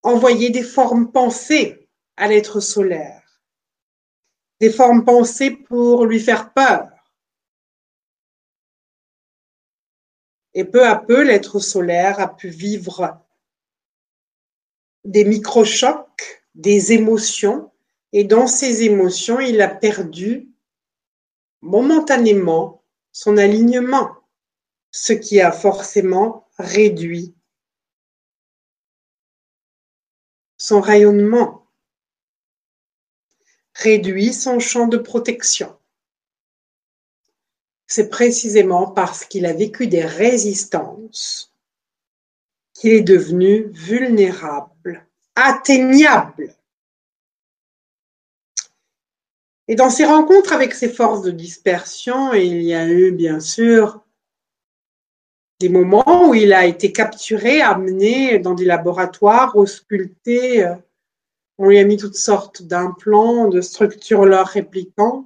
envoyer 0.01 0.49
des 0.49 0.63
formes 0.63 1.11
pensées 1.11 1.87
à 2.17 2.27
l'être 2.27 2.59
solaire, 2.59 3.41
des 4.59 4.69
formes 4.69 5.05
pensées 5.05 5.51
pour 5.51 6.05
lui 6.05 6.19
faire 6.19 6.53
peur. 6.53 6.89
Et 10.53 10.65
peu 10.65 10.85
à 10.85 10.97
peu, 10.97 11.23
l'être 11.23 11.59
solaire 11.59 12.19
a 12.19 12.35
pu 12.35 12.49
vivre 12.49 13.19
des 15.05 15.25
microchocs, 15.25 16.43
des 16.53 16.91
émotions, 16.91 17.71
et 18.11 18.23
dans 18.23 18.45
ces 18.45 18.83
émotions, 18.83 19.39
il 19.39 19.61
a 19.61 19.67
perdu 19.67 20.49
momentanément 21.61 22.83
son 23.11 23.37
alignement, 23.37 24.22
ce 24.93 25.11
qui 25.11 25.41
a 25.41 25.51
forcément 25.51 26.47
réduit 26.57 27.33
son 30.57 30.79
rayonnement, 30.79 31.67
réduit 33.73 34.31
son 34.31 34.59
champ 34.59 34.87
de 34.87 34.97
protection. 34.97 35.75
C'est 37.87 38.09
précisément 38.09 38.89
parce 38.91 39.25
qu'il 39.25 39.45
a 39.45 39.53
vécu 39.53 39.87
des 39.87 40.05
résistances 40.05 41.51
qu'il 42.73 42.93
est 42.93 43.01
devenu 43.01 43.63
vulnérable, 43.71 45.05
atteignable 45.35 46.55
et 49.67 49.75
dans 49.75 49.89
ces 49.89 50.05
rencontres 50.05 50.53
avec 50.53 50.73
ces 50.73 50.89
forces 50.89 51.21
de 51.21 51.31
dispersion, 51.31 52.33
il 52.33 52.61
y 52.61 52.73
a 52.73 52.87
eu 52.87 53.11
bien 53.11 53.39
sûr 53.39 54.02
des 55.63 55.69
moments 55.69 56.27
où 56.27 56.33
il 56.33 56.51
a 56.51 56.65
été 56.65 56.91
capturé, 56.91 57.61
amené 57.61 58.37
dans 58.37 58.53
des 58.53 58.65
laboratoires, 58.65 59.55
ausculté. 59.55 60.65
Euh, 60.65 60.75
on 61.57 61.69
lui 61.69 61.79
a 61.79 61.85
mis 61.85 61.95
toutes 61.95 62.17
sortes 62.17 62.63
d'implants, 62.63 63.47
de 63.47 63.61
structures 63.61 64.25
leur 64.25 64.47
réplicantes. 64.47 65.25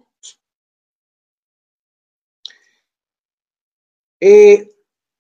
Et 4.22 4.72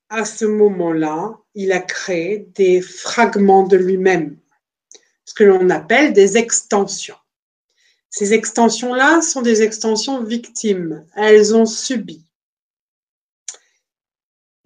à 0.10 0.24
ce 0.24 0.46
moment-là, 0.46 1.40
il 1.56 1.72
a 1.72 1.80
créé 1.80 2.48
des 2.54 2.80
fragments 2.82 3.64
de 3.64 3.78
lui-même, 3.78 4.38
ce 5.26 5.34
que 5.34 5.44
l'on 5.44 5.72
appelle 5.72 6.14
des 6.14 6.38
extensions. 6.38 7.18
Ces 8.12 8.34
extensions-là 8.36 9.22
sont 9.24 9.42
des 9.42 9.64
extensions 9.64 10.22
victimes. 10.24 11.08
Elles 11.16 11.56
ont 11.56 11.66
subi. 11.66 12.27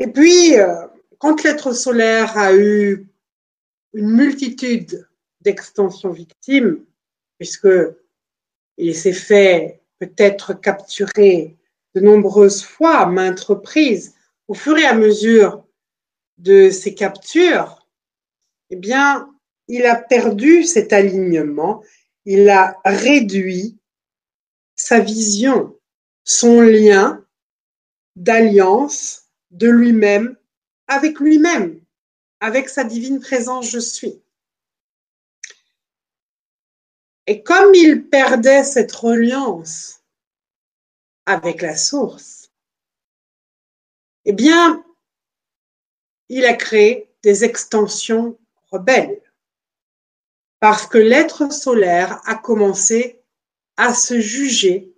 Et 0.02 0.08
puis, 0.08 0.58
euh, 0.58 0.88
quand 1.20 1.44
l'être 1.44 1.74
solaire 1.74 2.36
a 2.36 2.56
eu 2.56 3.08
une 3.94 4.10
multitude 4.10 5.08
d'extensions 5.42 6.10
victimes, 6.10 6.84
puisque 7.38 7.70
il 8.78 8.96
s'est 8.96 9.14
fait 9.14 9.80
peut-être 10.00 10.54
capturer 10.54 11.56
de 11.94 12.02
nombreuses 12.02 12.64
fois, 12.64 13.06
maintes 13.06 13.42
reprises, 13.42 14.16
au 14.48 14.56
fur 14.56 14.76
et 14.76 14.86
à 14.86 14.96
mesure 14.96 15.64
de 16.40 16.72
ses 16.72 16.96
captures, 16.96 17.88
eh 18.72 18.76
bien, 18.76 19.30
il 19.68 19.86
a 19.86 19.96
perdu 19.96 20.64
cet 20.64 20.94
alignement 20.94 21.84
il 22.26 22.50
a 22.50 22.80
réduit 22.86 23.78
sa 24.76 25.00
vision, 25.00 25.78
son 26.24 26.62
lien 26.62 27.24
d'alliance 28.16 29.21
de 29.52 29.70
lui-même 29.70 30.38
avec 30.88 31.20
lui-même, 31.20 31.82
avec 32.40 32.70
sa 32.70 32.84
divine 32.84 33.20
présence 33.20 33.70
je 33.70 33.80
suis. 33.80 34.22
Et 37.28 37.44
comme 37.44 37.74
il 37.76 38.10
perdait 38.10 38.64
cette 38.64 38.92
reliance 38.92 40.02
avec 41.26 41.62
la 41.62 41.78
source, 41.78 42.52
eh 44.26 44.34
bien, 44.34 44.84
il 46.30 46.46
a 46.46 46.54
créé 46.54 47.10
des 47.24 47.44
extensions 47.44 48.38
rebelles 48.72 49.22
parce 50.60 50.86
que 50.86 51.00
l'être 51.00 51.52
solaire 51.52 52.22
a 52.26 52.36
commencé 52.36 53.20
à 53.78 53.94
se 53.94 54.20
juger 54.20 54.94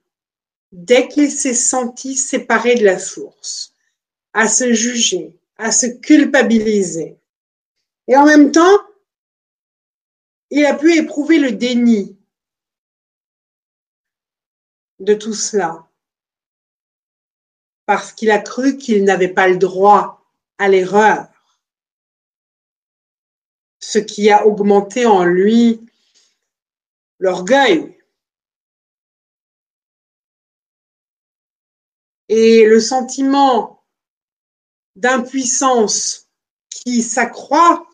dès 0.73 1.07
qu'il 1.07 1.31
s'est 1.31 1.53
senti 1.53 2.15
séparé 2.15 2.75
de 2.75 2.83
la 2.83 2.99
source, 2.99 3.72
à 4.33 4.47
se 4.47 4.73
juger, 4.73 5.39
à 5.57 5.71
se 5.71 5.85
culpabiliser. 5.85 7.17
Et 8.07 8.17
en 8.17 8.25
même 8.25 8.51
temps, 8.51 8.79
il 10.49 10.65
a 10.65 10.75
pu 10.75 10.97
éprouver 10.97 11.39
le 11.39 11.51
déni 11.51 12.17
de 14.99 15.13
tout 15.13 15.33
cela, 15.33 15.87
parce 17.85 18.13
qu'il 18.13 18.31
a 18.31 18.39
cru 18.39 18.77
qu'il 18.77 19.03
n'avait 19.03 19.33
pas 19.33 19.47
le 19.47 19.57
droit 19.57 20.25
à 20.57 20.69
l'erreur 20.69 21.27
ce 23.79 23.99
qui 23.99 24.31
a 24.31 24.47
augmenté 24.47 25.05
en 25.05 25.25
lui 25.25 25.81
l'orgueil. 27.19 27.93
et 32.29 32.65
le 32.65 32.79
sentiment 32.79 33.82
d'impuissance 34.95 36.29
qui 36.69 37.01
s'accroît, 37.01 37.87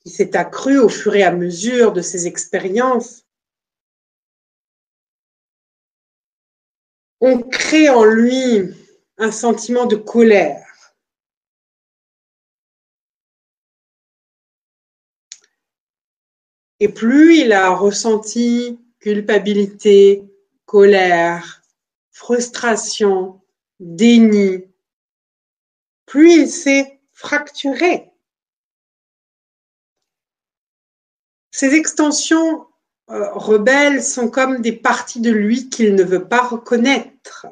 qui 0.00 0.10
s'est 0.10 0.36
accru 0.36 0.78
au 0.78 0.88
fur 0.88 1.14
et 1.14 1.22
à 1.22 1.32
mesure 1.32 1.92
de 1.92 2.02
ses 2.02 2.26
expériences, 2.26 3.24
on 7.20 7.40
crée 7.40 7.88
en 7.88 8.04
lui 8.04 8.74
un 9.16 9.32
sentiment 9.32 9.86
de 9.86 9.96
colère. 9.96 10.94
Et 16.80 16.88
plus 16.88 17.38
il 17.38 17.52
a 17.52 17.70
ressenti 17.70 18.78
culpabilité, 18.98 20.22
colère, 20.66 21.62
frustration, 22.10 23.40
déni, 23.80 24.64
plus 26.14 26.42
il 26.42 26.48
s'est 26.48 27.00
fracturé. 27.12 28.08
Ces 31.50 31.74
extensions 31.74 32.68
euh, 33.10 33.32
rebelles 33.32 34.00
sont 34.00 34.30
comme 34.30 34.62
des 34.62 34.70
parties 34.70 35.20
de 35.20 35.32
lui 35.32 35.68
qu'il 35.70 35.96
ne 35.96 36.04
veut 36.04 36.28
pas 36.28 36.46
reconnaître. 36.46 37.48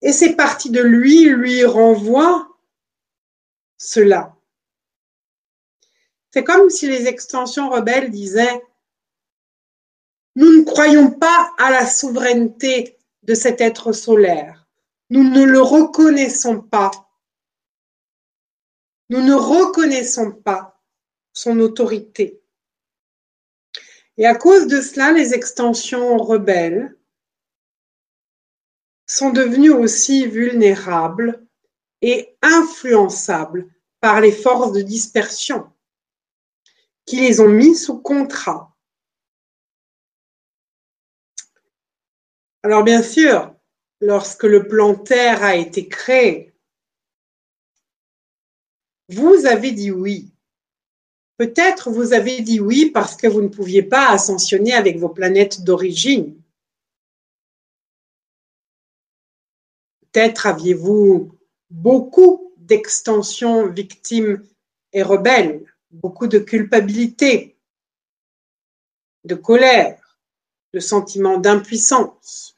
Et 0.00 0.12
ces 0.12 0.34
parties 0.34 0.70
de 0.70 0.82
lui 0.82 1.26
lui 1.26 1.64
renvoient 1.64 2.48
cela. 3.76 4.34
C'est 6.32 6.42
comme 6.42 6.70
si 6.70 6.88
les 6.88 7.06
extensions 7.06 7.70
rebelles 7.70 8.10
disaient 8.10 8.64
Nous 10.34 10.58
ne 10.58 10.64
croyons 10.64 11.12
pas 11.12 11.52
à 11.56 11.70
la 11.70 11.86
souveraineté 11.86 12.98
de 13.22 13.34
cet 13.34 13.60
être 13.60 13.92
solaire. 13.92 14.61
Nous 15.12 15.24
ne 15.24 15.44
le 15.44 15.60
reconnaissons 15.60 16.62
pas. 16.62 16.90
Nous 19.10 19.20
ne 19.20 19.34
reconnaissons 19.34 20.32
pas 20.32 20.82
son 21.34 21.60
autorité. 21.60 22.42
Et 24.16 24.24
à 24.24 24.34
cause 24.34 24.68
de 24.68 24.80
cela, 24.80 25.12
les 25.12 25.34
extensions 25.34 26.16
rebelles 26.16 26.98
sont 29.04 29.28
devenues 29.28 29.74
aussi 29.74 30.26
vulnérables 30.26 31.46
et 32.00 32.34
influençables 32.40 33.70
par 34.00 34.22
les 34.22 34.32
forces 34.32 34.72
de 34.72 34.80
dispersion 34.80 35.70
qui 37.04 37.16
les 37.16 37.38
ont 37.40 37.50
mis 37.50 37.76
sous 37.76 38.00
contrat. 38.00 38.74
Alors 42.62 42.82
bien 42.82 43.02
sûr, 43.02 43.54
lorsque 44.02 44.42
le 44.42 44.68
plan 44.68 44.94
Terre 44.94 45.42
a 45.42 45.56
été 45.56 45.88
créé, 45.88 46.52
vous 49.08 49.46
avez 49.46 49.72
dit 49.72 49.90
oui. 49.90 50.32
Peut-être 51.38 51.90
vous 51.90 52.12
avez 52.12 52.42
dit 52.42 52.60
oui 52.60 52.90
parce 52.90 53.16
que 53.16 53.26
vous 53.26 53.40
ne 53.40 53.48
pouviez 53.48 53.82
pas 53.82 54.10
ascensionner 54.10 54.74
avec 54.74 54.98
vos 54.98 55.08
planètes 55.08 55.64
d'origine. 55.64 56.38
Peut-être 60.10 60.46
aviez-vous 60.46 61.32
beaucoup 61.70 62.52
d'extensions 62.58 63.68
victimes 63.68 64.44
et 64.92 65.02
rebelles 65.02 65.64
beaucoup 65.92 66.26
de 66.26 66.38
culpabilité, 66.38 67.58
de 69.24 69.34
colère, 69.34 70.18
de 70.72 70.80
sentiment 70.80 71.38
d'impuissance. 71.38 72.51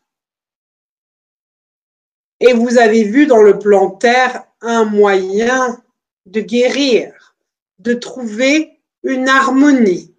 Et 2.40 2.52
vous 2.52 2.78
avez 2.78 3.04
vu 3.04 3.26
dans 3.26 3.42
le 3.42 3.58
plan 3.58 3.90
Terre 3.90 4.44
un 4.60 4.84
moyen 4.84 5.82
de 6.26 6.40
guérir, 6.40 7.36
de 7.78 7.94
trouver 7.94 8.80
une 9.02 9.28
harmonie. 9.28 10.14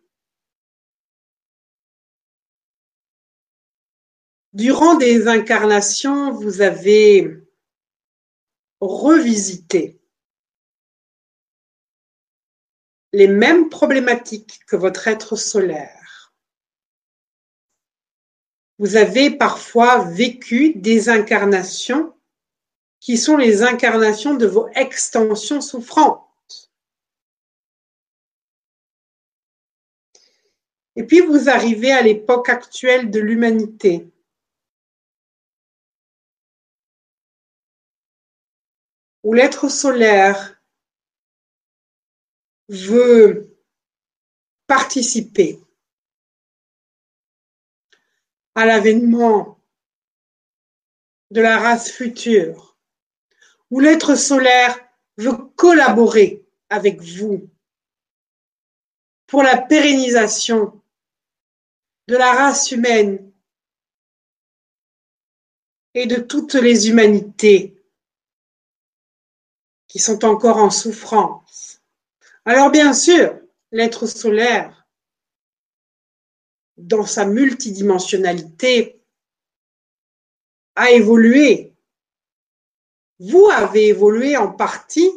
Durant 4.54 4.96
des 4.96 5.28
incarnations, 5.28 6.32
vous 6.32 6.62
avez 6.62 7.44
revisité 8.80 10.00
les 13.12 13.28
mêmes 13.28 13.70
problématiques 13.70 14.62
que 14.68 14.76
votre 14.76 15.08
être 15.08 15.36
solaire. 15.36 16.05
Vous 18.78 18.96
avez 18.96 19.32
parfois 19.32 20.04
vécu 20.06 20.74
des 20.76 21.10
incarnations 21.10 22.14
qui 23.00 23.18
sont 23.18 23.38
les 23.38 23.64
incarnations 23.64 24.34
de 24.34 24.48
vos 24.48 24.68
extensions 24.76 25.62
souffrantes. 25.62 26.22
Et 30.96 31.04
puis 31.04 31.22
vous 31.22 31.50
arrivez 31.50 31.92
à 31.92 32.02
l'époque 32.02 32.50
actuelle 32.50 33.12
de 33.12 33.20
l'humanité. 33.20 34.10
où 39.26 39.34
l'être 39.34 39.70
solaire 39.70 40.62
veut 42.70 43.58
participer 44.68 45.65
à 48.56 48.66
l'avènement 48.66 49.60
de 51.32 51.42
la 51.42 51.60
race 51.60 51.92
future, 51.92 52.78
où 53.70 53.80
l'être 53.80 54.16
solaire 54.16 54.80
veut 55.18 55.38
collaborer 55.56 56.46
avec 56.70 57.02
vous 57.02 57.50
pour 59.28 59.44
la 59.44 59.58
pérennisation 59.58 60.82
de 62.08 62.16
la 62.16 62.32
race 62.34 62.72
humaine 62.72 63.32
et 65.94 66.06
de 66.06 66.18
toutes 66.18 66.54
les 66.54 66.90
humanités 66.90 67.76
qui 69.88 70.00
sont 70.00 70.26
encore 70.26 70.58
en 70.58 70.70
souffrance. 70.70 71.82
Alors 72.44 72.70
bien 72.70 72.94
sûr, 72.94 73.40
l'être 73.72 74.06
solaire, 74.06 74.85
dans 76.78 77.06
sa 77.06 77.26
multidimensionnalité, 77.26 79.02
a 80.76 80.92
évolué. 80.92 81.74
Vous 83.20 83.48
avez 83.50 83.88
évolué 83.88 84.36
en 84.36 84.52
partie 84.52 85.10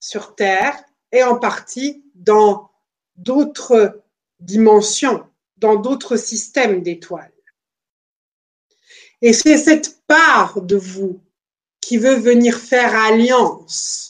sur 0.00 0.34
Terre 0.34 0.84
et 1.12 1.22
en 1.22 1.38
partie 1.38 2.04
dans 2.14 2.70
d'autres 3.16 4.02
dimensions, 4.40 5.26
dans 5.56 5.76
d'autres 5.76 6.16
systèmes 6.16 6.82
d'étoiles. 6.82 7.32
Et 9.22 9.32
c'est 9.32 9.56
cette 9.56 10.02
part 10.06 10.60
de 10.60 10.76
vous 10.76 11.22
qui 11.80 11.96
veut 11.96 12.16
venir 12.16 12.58
faire 12.58 12.94
alliance 12.94 14.03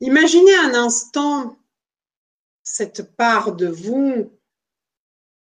Imaginez 0.00 0.54
un 0.56 0.74
instant 0.74 1.58
cette 2.62 3.16
part 3.16 3.52
de 3.56 3.66
vous, 3.66 4.30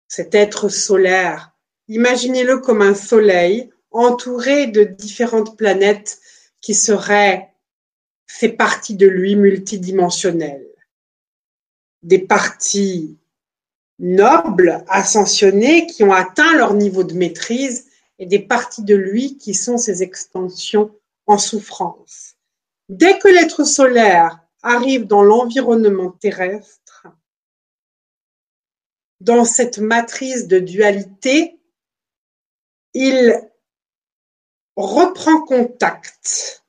cet 0.07 0.35
être 0.35 0.69
solaire. 0.69 1.53
Imaginez-le 1.89 2.59
comme 2.59 2.83
un 2.83 2.95
soleil 2.95 3.71
entouré 3.91 4.67
de 4.67 4.85
différentes 4.85 5.57
planètes 5.57 6.21
qui 6.61 6.75
seraient 6.75 7.55
ces 8.27 8.51
parties 8.51 8.95
de 8.95 9.07
lui 9.07 9.37
multidimensionnelles. 9.37 10.69
Des 12.03 12.21
parties 12.21 13.19
nobles, 13.99 14.85
ascensionnées, 14.89 15.87
qui 15.87 16.05
ont 16.05 16.13
atteint 16.13 16.55
leur 16.57 16.75
niveau 16.75 17.05
de 17.05 17.15
maîtrise, 17.15 17.89
et 18.19 18.27
des 18.27 18.39
parties 18.39 18.85
de 18.85 18.95
lui 18.95 19.37
qui 19.37 19.55
sont 19.55 19.79
ses 19.79 20.03
extensions 20.03 20.95
en 21.27 21.39
souffrance. 21.39 22.37
Dès 22.89 23.19
que 23.19 23.29
l'être 23.29 23.65
solaire 23.65 24.44
arrive 24.65 25.07
dans 25.07 25.23
l'environnement 25.23 26.11
terrestre, 26.11 27.07
dans 29.21 29.45
cette 29.45 29.79
matrice 29.79 30.49
de 30.49 30.59
dualité, 30.59 31.61
il 32.95 33.41
reprend 34.77 35.45
contact 35.45 36.65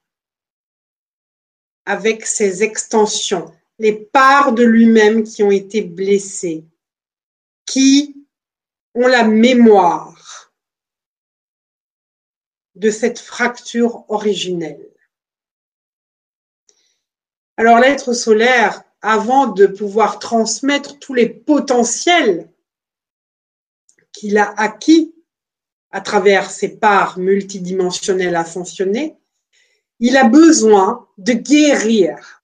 avec 1.85 2.25
ses 2.25 2.63
extensions, 2.63 3.53
les 3.79 3.93
parts 3.93 4.53
de 4.53 4.63
lui-même 4.63 5.23
qui 5.23 5.43
ont 5.43 5.51
été 5.51 5.81
blessées, 5.81 6.65
qui 7.65 8.25
ont 8.93 9.07
la 9.07 9.23
mémoire 9.23 10.51
de 12.75 12.89
cette 12.89 13.19
fracture 13.19 14.03
originelle. 14.09 14.94
Alors 17.57 17.79
l'être 17.79 18.13
solaire 18.13 18.83
avant 19.01 19.47
de 19.47 19.67
pouvoir 19.67 20.19
transmettre 20.19 20.99
tous 20.99 21.13
les 21.13 21.29
potentiels 21.29 22.49
qu'il 24.11 24.37
a 24.37 24.53
acquis 24.57 25.13
à 25.91 26.01
travers 26.01 26.49
ses 26.49 26.77
parts 26.77 27.17
multidimensionnelles 27.17 28.35
ascensionnées, 28.35 29.17
il 29.99 30.17
a 30.17 30.27
besoin 30.27 31.07
de 31.17 31.33
guérir 31.33 32.43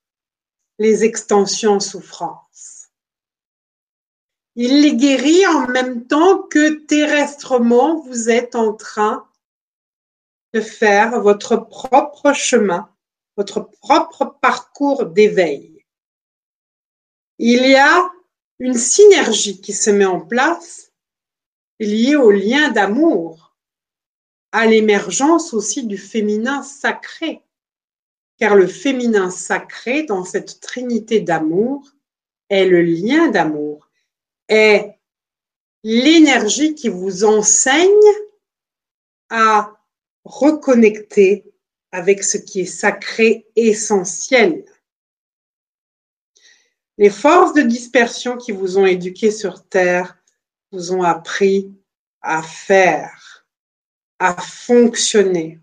les 0.80 1.03
extensions 1.03 1.80
souffrance. 1.80 2.89
Il 4.55 4.82
les 4.82 4.95
guérit 4.95 5.45
en 5.47 5.68
même 5.68 6.07
temps 6.07 6.43
que 6.43 6.86
terrestrement, 6.86 7.99
vous 8.01 8.30
êtes 8.30 8.55
en 8.55 8.74
train 8.74 9.28
de 10.53 10.62
faire 10.62 11.22
votre 11.22 11.57
propre 11.57 12.34
chemin, 12.34 12.89
votre 13.38 13.61
propre 13.82 14.38
parcours 14.41 15.05
d'éveil. 15.05 15.86
Il 17.39 17.65
y 17.65 17.75
a 17.75 18.11
une 18.59 18.77
synergie 18.77 19.61
qui 19.61 19.73
se 19.73 19.89
met 19.89 20.05
en 20.05 20.21
place 20.21 20.91
liée 21.79 22.15
au 22.15 22.29
lien 22.29 22.69
d'amour, 22.69 23.55
à 24.51 24.67
l'émergence 24.67 25.53
aussi 25.53 25.88
du 25.88 25.97
féminin 25.97 26.61
sacré, 26.61 27.41
car 28.38 28.55
le 28.55 28.67
féminin 28.67 29.32
sacré 29.32 30.03
dans 30.03 30.23
cette 30.23 30.59
trinité 30.59 31.21
d'amour 31.21 31.89
est 32.49 32.65
le 32.65 32.82
lien 32.82 33.29
d'amour, 33.29 33.89
est 34.47 34.99
l'énergie 35.84 36.75
qui 36.75 36.89
vous 36.89 37.23
enseigne 37.23 37.88
à 39.29 39.73
reconnecter 40.23 41.51
avec 41.91 42.23
ce 42.23 42.37
qui 42.37 42.61
est 42.61 42.65
sacré 42.65 43.47
essentiel. 43.55 44.65
Les 46.97 47.09
forces 47.09 47.53
de 47.53 47.61
dispersion 47.61 48.37
qui 48.37 48.51
vous 48.51 48.77
ont 48.77 48.85
éduqué 48.85 49.31
sur 49.31 49.67
Terre 49.67 50.17
vous 50.71 50.93
ont 50.93 51.03
appris 51.03 51.73
à 52.21 52.41
faire, 52.43 53.45
à 54.19 54.39
fonctionner. 54.39 55.59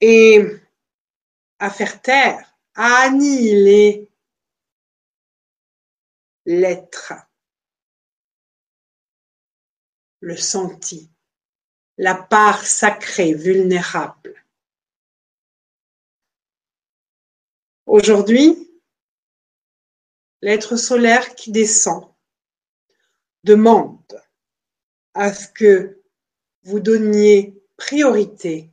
Et 0.00 0.44
à 1.58 1.70
faire 1.70 2.02
taire, 2.02 2.58
à 2.74 3.06
annihiler 3.06 4.10
l'être 6.44 7.14
le 10.20 10.36
senti, 10.36 11.10
la 11.98 12.14
part 12.14 12.66
sacrée, 12.66 13.34
vulnérable. 13.34 14.44
Aujourd'hui, 17.86 18.70
l'être 20.42 20.76
solaire 20.76 21.34
qui 21.34 21.52
descend 21.52 22.12
demande 23.44 24.22
à 25.14 25.32
ce 25.32 25.48
que 25.48 26.02
vous 26.64 26.80
donniez 26.80 27.54
priorité 27.76 28.70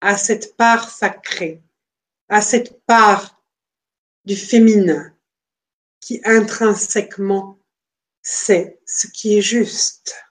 à 0.00 0.16
cette 0.16 0.56
part 0.56 0.90
sacrée, 0.90 1.62
à 2.28 2.40
cette 2.40 2.84
part 2.84 3.42
du 4.24 4.36
féminin 4.36 5.12
qui 6.00 6.20
intrinsèquement 6.24 7.58
sait 8.22 8.78
ce 8.86 9.08
qui 9.08 9.36
est 9.36 9.42
juste. 9.42 10.27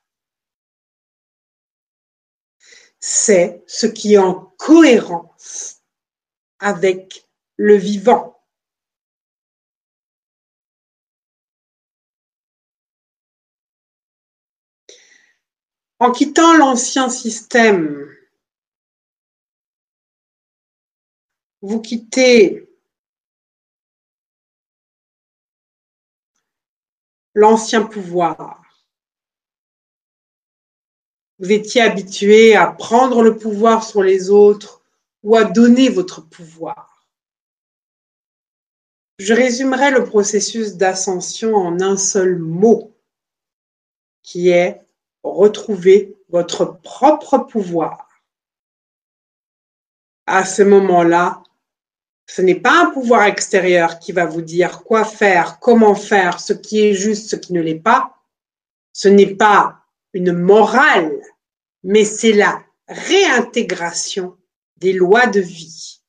C'est 2.99 3.63
ce 3.67 3.87
qui 3.87 4.13
est 4.13 4.17
en 4.17 4.53
cohérence 4.57 5.81
avec 6.59 7.27
le 7.57 7.75
vivant. 7.75 8.33
En 15.99 16.11
quittant 16.11 16.55
l'ancien 16.55 17.09
système, 17.09 18.15
vous 21.61 21.81
quittez 21.81 22.69
l'ancien 27.33 27.83
pouvoir. 27.83 28.66
Vous 31.39 31.51
étiez 31.51 31.81
habitué 31.81 32.55
à 32.55 32.67
prendre 32.67 33.21
le 33.21 33.37
pouvoir 33.37 33.83
sur 33.83 34.01
les 34.01 34.29
autres 34.29 34.81
ou 35.23 35.35
à 35.35 35.43
donner 35.43 35.89
votre 35.89 36.21
pouvoir. 36.21 37.07
Je 39.19 39.33
résumerai 39.33 39.91
le 39.91 40.03
processus 40.03 40.75
d'ascension 40.75 41.55
en 41.55 41.81
un 41.81 41.97
seul 41.97 42.37
mot, 42.37 42.95
qui 44.23 44.49
est 44.49 44.81
retrouver 45.23 46.15
votre 46.29 46.65
propre 46.65 47.39
pouvoir. 47.39 48.07
À 50.25 50.45
ce 50.45 50.61
moment-là, 50.61 51.43
ce 52.27 52.41
n'est 52.41 52.59
pas 52.59 52.83
un 52.83 52.89
pouvoir 52.91 53.23
extérieur 53.23 53.99
qui 53.99 54.11
va 54.11 54.25
vous 54.25 54.41
dire 54.41 54.83
quoi 54.83 55.05
faire, 55.05 55.59
comment 55.59 55.95
faire, 55.95 56.39
ce 56.39 56.53
qui 56.53 56.81
est 56.81 56.93
juste, 56.93 57.29
ce 57.29 57.35
qui 57.35 57.53
ne 57.53 57.61
l'est 57.61 57.75
pas. 57.75 58.17
Ce 58.91 59.07
n'est 59.07 59.35
pas 59.35 59.86
une 60.17 60.31
morale, 60.31 61.21
mais 61.83 62.03
c'est 62.03 62.33
la 62.33 62.65
réintégration 62.87 64.35
des 64.77 64.91
lois 64.91 65.27
de 65.27 65.39
vie. 65.39 66.01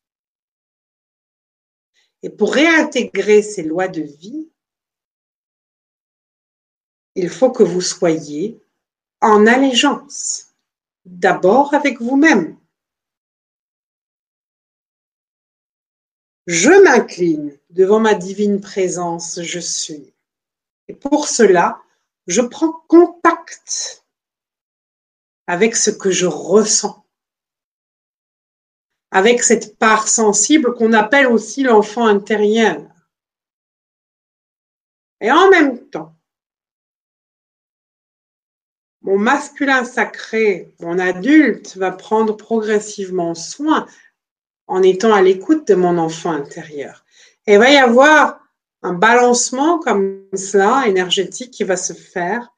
Et 2.23 2.31
pour 2.31 2.55
réintégrer 2.55 3.43
ces 3.43 3.63
lois 3.63 3.89
de 3.89 4.01
vie, 4.01 4.49
il 7.17 7.29
faut 7.29 7.53
que 7.53 7.63
vous 7.63 7.83
soyez 7.83 8.59
en 9.21 9.47
allégeance, 9.47 10.55
d'abord 11.05 11.75
avec 11.75 12.01
vous-même. 12.01 12.59
Je 16.47 16.71
m'incline 16.83 17.59
devant 17.69 18.01
ma 18.01 18.15
divine 18.15 18.63
présence, 18.63 19.43
je 19.43 19.61
suis. 19.61 20.15
Et 20.89 20.95
pour 20.95 21.29
cela, 21.29 21.83
je 22.29 22.43
prends 22.43 22.73
contact 22.89 24.05
avec 25.47 25.75
ce 25.75 25.91
que 25.91 26.11
je 26.11 26.27
ressens, 26.27 27.05
avec 29.11 29.43
cette 29.43 29.79
part 29.79 30.09
sensible 30.09 30.75
qu'on 30.75 30.93
appelle 30.93 31.27
aussi 31.27 31.63
l'enfant 31.63 32.07
intérieur. 32.07 32.87
Et 35.23 35.33
en 35.33 35.49
même 35.49 35.89
temps, 35.89 36.15
mon 39.01 39.17
masculin 39.17 39.85
sacré, 39.85 40.75
mon 40.81 40.99
adulte, 40.99 41.77
va 41.77 41.93
prendre 41.93 42.37
progressivement 42.37 43.35
soin 43.35 43.87
en 44.67 44.83
étant 44.83 45.15
à 45.15 45.23
l'écoute 45.23 45.67
de 45.67 45.75
mon 45.75 45.97
enfant 45.97 46.33
intérieur. 46.33 47.07
Et 47.47 47.55
il 47.55 47.59
va 47.59 47.71
y 47.71 47.79
avoir 47.79 48.48
un 48.83 48.93
balancement 48.93 49.79
comme 49.79 50.25
cela, 50.35 50.87
énergétique, 50.87 51.51
qui 51.51 51.65
va 51.65 51.77
se 51.77 51.93
faire, 51.93 52.53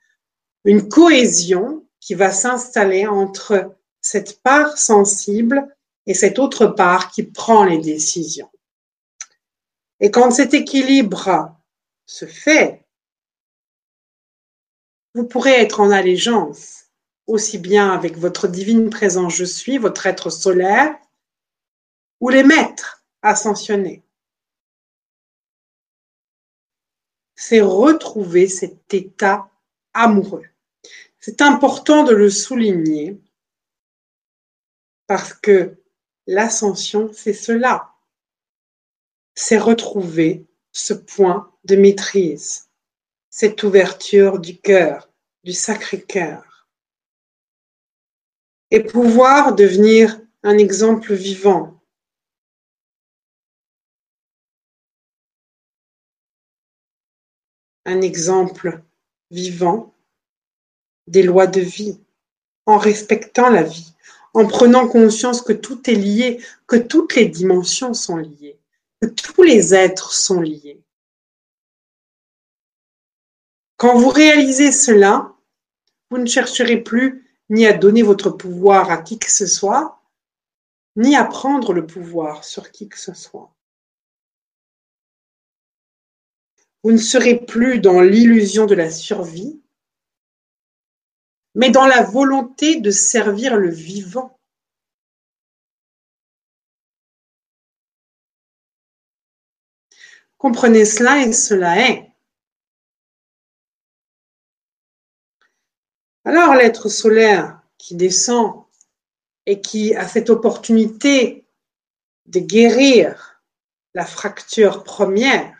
une 0.65 0.89
cohésion 0.89 1.87
qui 2.01 2.15
va 2.15 2.31
s'installer 2.31 3.07
entre 3.07 3.75
cette 4.01 4.43
part 4.43 4.79
sensible 4.79 5.77
et 6.07 6.15
cette 6.15 6.39
autre 6.39 6.67
part 6.67 7.11
qui 7.11 7.23
prend 7.23 7.65
les 7.65 7.79
décisions. 7.79 8.51
Et 10.01 10.11
quand 10.11 10.31
cet 10.31 10.55
équilibre 10.55 11.55
se 12.07 12.27
fait, 12.27 12.87
vous 15.15 15.27
pourrez 15.27 15.53
être 15.53 15.81
en 15.81 15.91
allégeance 15.91 16.87
aussi 17.27 17.59
bien 17.59 17.91
avec 17.93 18.17
votre 18.17 18.49
divine 18.49 18.91
présence 18.91 19.35
je 19.35 19.45
suis, 19.45 19.79
votre 19.79 20.07
être 20.07 20.31
solaire, 20.31 20.97
ou 22.21 22.29
les 22.29 22.43
maîtres 22.43 23.05
ascensionnés. 23.23 24.03
C'est 27.41 27.63
retrouver 27.63 28.49
cet 28.49 28.93
état 28.93 29.49
amoureux. 29.95 30.45
C'est 31.21 31.41
important 31.41 32.05
de 32.05 32.13
le 32.13 32.29
souligner 32.29 33.19
parce 35.07 35.33
que 35.33 35.75
l'ascension, 36.27 37.11
c'est 37.15 37.33
cela. 37.33 37.95
C'est 39.35 39.57
retrouver 39.57 40.45
ce 40.73 40.93
point 40.93 41.51
de 41.65 41.77
maîtrise, 41.77 42.69
cette 43.31 43.63
ouverture 43.63 44.39
du 44.39 44.59
cœur, 44.61 45.11
du 45.43 45.55
sacré 45.55 46.03
cœur. 46.03 46.69
Et 48.71 48.85
pouvoir 48.85 49.55
devenir 49.55 50.21
un 50.43 50.59
exemple 50.59 51.15
vivant 51.15 51.80
un 57.91 58.01
exemple 58.01 58.83
vivant 59.31 59.95
des 61.07 61.23
lois 61.23 61.47
de 61.47 61.61
vie, 61.61 61.99
en 62.67 62.79
respectant 62.79 63.51
la 63.51 63.63
vie, 63.63 63.95
en 64.33 64.47
prenant 64.47 64.87
conscience 64.87 65.43
que 65.43 65.53
tout 65.53 65.91
est 65.91 65.95
lié, 65.95 66.43
que 66.67 66.77
toutes 66.77 67.17
les 67.17 67.27
dimensions 67.27 67.95
sont 67.95 68.17
liées, 68.17 68.59
que 69.01 69.09
tous 69.09 69.43
les 69.43 69.75
êtres 69.75 70.13
sont 70.13 70.41
liés. 70.41 70.81
Quand 73.77 73.99
vous 73.99 74.11
réalisez 74.11 74.73
cela, 74.73 75.33
vous 76.11 76.19
ne 76.19 76.27
chercherez 76.27 76.77
plus 76.77 77.27
ni 77.49 77.67
à 77.67 77.73
donner 77.73 78.03
votre 78.03 78.31
pouvoir 78.31 78.91
à 78.91 78.99
qui 78.99 79.19
que 79.19 79.31
ce 79.31 79.47
soit, 79.47 80.01
ni 80.97 81.17
à 81.17 81.25
prendre 81.25 81.73
le 81.73 81.87
pouvoir 81.87 82.45
sur 82.45 82.71
qui 82.71 82.89
que 82.89 82.99
ce 82.99 83.15
soit. 83.15 83.53
Vous 86.83 86.93
ne 86.93 86.97
serez 86.97 87.45
plus 87.45 87.79
dans 87.81 88.01
l'illusion 88.01 88.67
de 88.67 88.75
la 88.75 88.91
survie, 88.91 89.61
mais 91.55 91.71
dans 91.71 91.87
la 91.87 92.03
volonté 92.03 92.81
de 92.81 92.91
servir 92.91 93.57
le 93.57 93.71
vivant. 93.71 94.39
Comprenez 100.39 100.87
cela 100.87 101.27
et 101.27 101.35
cela 101.35 101.91
est. 101.91 102.11
Alors 106.25 106.55
l'être 106.55 106.89
solaire 106.89 107.61
qui 107.77 107.95
descend 107.95 108.65
et 109.45 109.61
qui 109.61 109.95
a 109.95 110.09
cette 110.09 110.31
opportunité 110.31 111.45
de 112.27 112.41
guérir 112.41 113.43
la 113.93 114.07
fracture 114.07 114.85
première 114.85 115.60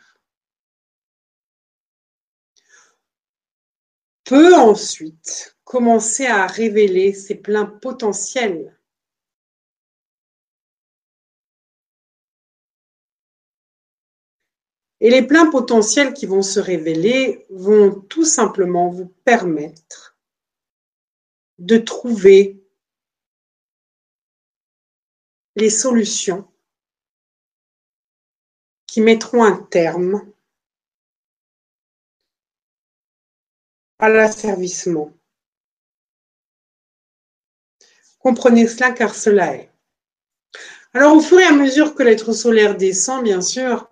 peut 4.31 4.55
ensuite 4.55 5.57
commencer 5.65 6.25
à 6.25 6.47
révéler 6.47 7.13
ses 7.15 7.35
pleins 7.35 7.67
potentiels. 7.67 8.79
Et 15.01 15.11
les 15.11 15.27
pleins 15.27 15.51
potentiels 15.51 16.13
qui 16.13 16.27
vont 16.27 16.43
se 16.43 16.61
révéler 16.61 17.45
vont 17.51 18.03
tout 18.03 18.25
simplement 18.25 18.89
vous 18.89 19.09
permettre 19.25 20.17
de 21.59 21.79
trouver 21.79 22.63
les 25.57 25.71
solutions 25.71 26.49
qui 28.87 29.01
mettront 29.01 29.43
un 29.43 29.61
terme 29.61 30.33
à 34.01 34.09
l'asservissement 34.09 35.13
Comprenez 38.19 38.67
cela 38.67 38.91
car 38.93 39.15
cela 39.15 39.55
est. 39.55 39.71
Alors 40.93 41.15
au 41.17 41.21
fur 41.21 41.39
et 41.39 41.45
à 41.45 41.53
mesure 41.53 41.95
que 41.95 42.03
l'être 42.03 42.33
solaire 42.33 42.77
descend, 42.77 43.25
bien 43.25 43.41
sûr, 43.41 43.89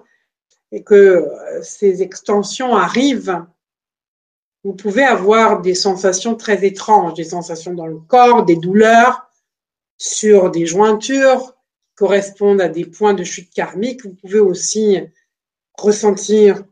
et 0.71 0.83
que 0.83 0.95
euh, 0.95 1.63
ces 1.63 2.03
extensions 2.03 2.75
arrivent, 2.75 3.45
vous 4.65 4.75
pouvez 4.75 5.05
avoir 5.05 5.63
des 5.63 5.75
sensations 5.75 6.35
très 6.35 6.67
étranges, 6.67 7.15
des 7.15 7.25
sensations 7.25 7.73
dans 7.73 7.87
le 7.87 7.99
corps, 7.99 8.45
des 8.45 8.57
douleurs 8.57 9.31
sur 9.97 10.51
des 10.51 10.67
jointures 10.67 11.55
qui 11.87 11.95
correspondent 11.95 12.61
à 12.61 12.69
des 12.69 12.85
points 12.85 13.15
de 13.15 13.25
chute 13.25 13.53
karmique. 13.55 14.05
Vous 14.05 14.15
pouvez 14.15 14.41
aussi 14.41 14.99
ressentir 15.79 16.65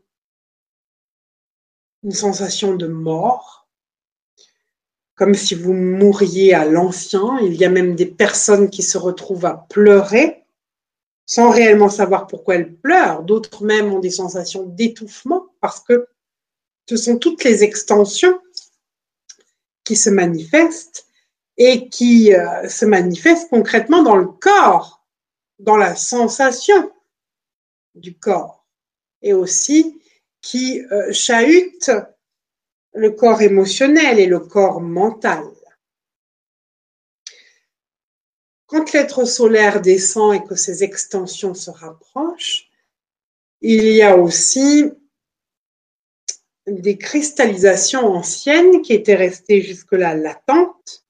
une 2.03 2.11
sensation 2.11 2.75
de 2.75 2.87
mort 2.87 3.67
comme 5.17 5.33
si 5.33 5.55
vous 5.55 5.73
mouriez 5.73 6.53
à 6.53 6.63
l'ancien. 6.63 7.39
Il 7.41 7.55
y 7.55 7.65
a 7.65 7.69
même 7.69 7.95
des 7.95 8.05
personnes 8.05 8.69
qui 8.69 8.83
se 8.83 8.97
retrouvent 8.97 9.45
à 9.45 9.65
pleurer 9.69 10.45
sans 11.25 11.49
réellement 11.49 11.89
savoir 11.89 12.27
pourquoi 12.27 12.55
elles 12.55 12.73
pleurent. 12.73 13.23
D'autres 13.23 13.63
même 13.63 13.91
ont 13.91 13.99
des 13.99 14.11
sensations 14.11 14.63
d'étouffement 14.63 15.47
parce 15.59 15.81
que 15.81 16.07
ce 16.87 16.95
sont 16.95 17.17
toutes 17.17 17.43
les 17.43 17.63
extensions 17.63 18.39
qui 19.83 19.95
se 19.95 20.09
manifestent 20.09 21.07
et 21.57 21.89
qui 21.89 22.33
euh, 22.33 22.69
se 22.69 22.85
manifestent 22.85 23.49
concrètement 23.49 24.03
dans 24.03 24.15
le 24.15 24.27
corps, 24.27 25.03
dans 25.57 25.77
la 25.77 25.95
sensation 25.95 26.91
du 27.95 28.15
corps 28.17 28.67
et 29.23 29.33
aussi 29.33 29.99
qui 30.41 30.81
euh, 30.91 31.11
chahutent 31.11 31.91
le 32.93 33.11
corps 33.11 33.41
émotionnel 33.41 34.19
et 34.19 34.25
le 34.25 34.39
corps 34.39 34.81
mental. 34.81 35.43
Quand 38.65 38.91
l'être 38.91 39.23
solaire 39.25 39.81
descend 39.81 40.35
et 40.35 40.43
que 40.43 40.55
ses 40.55 40.83
extensions 40.83 41.53
se 41.53 41.71
rapprochent, 41.71 42.69
il 43.61 43.83
y 43.83 44.01
a 44.01 44.17
aussi 44.17 44.91
des 46.67 46.97
cristallisations 46.97 48.05
anciennes 48.05 48.81
qui 48.81 48.93
étaient 48.93 49.15
restées 49.15 49.61
jusque-là 49.61 50.15
latentes, 50.15 51.05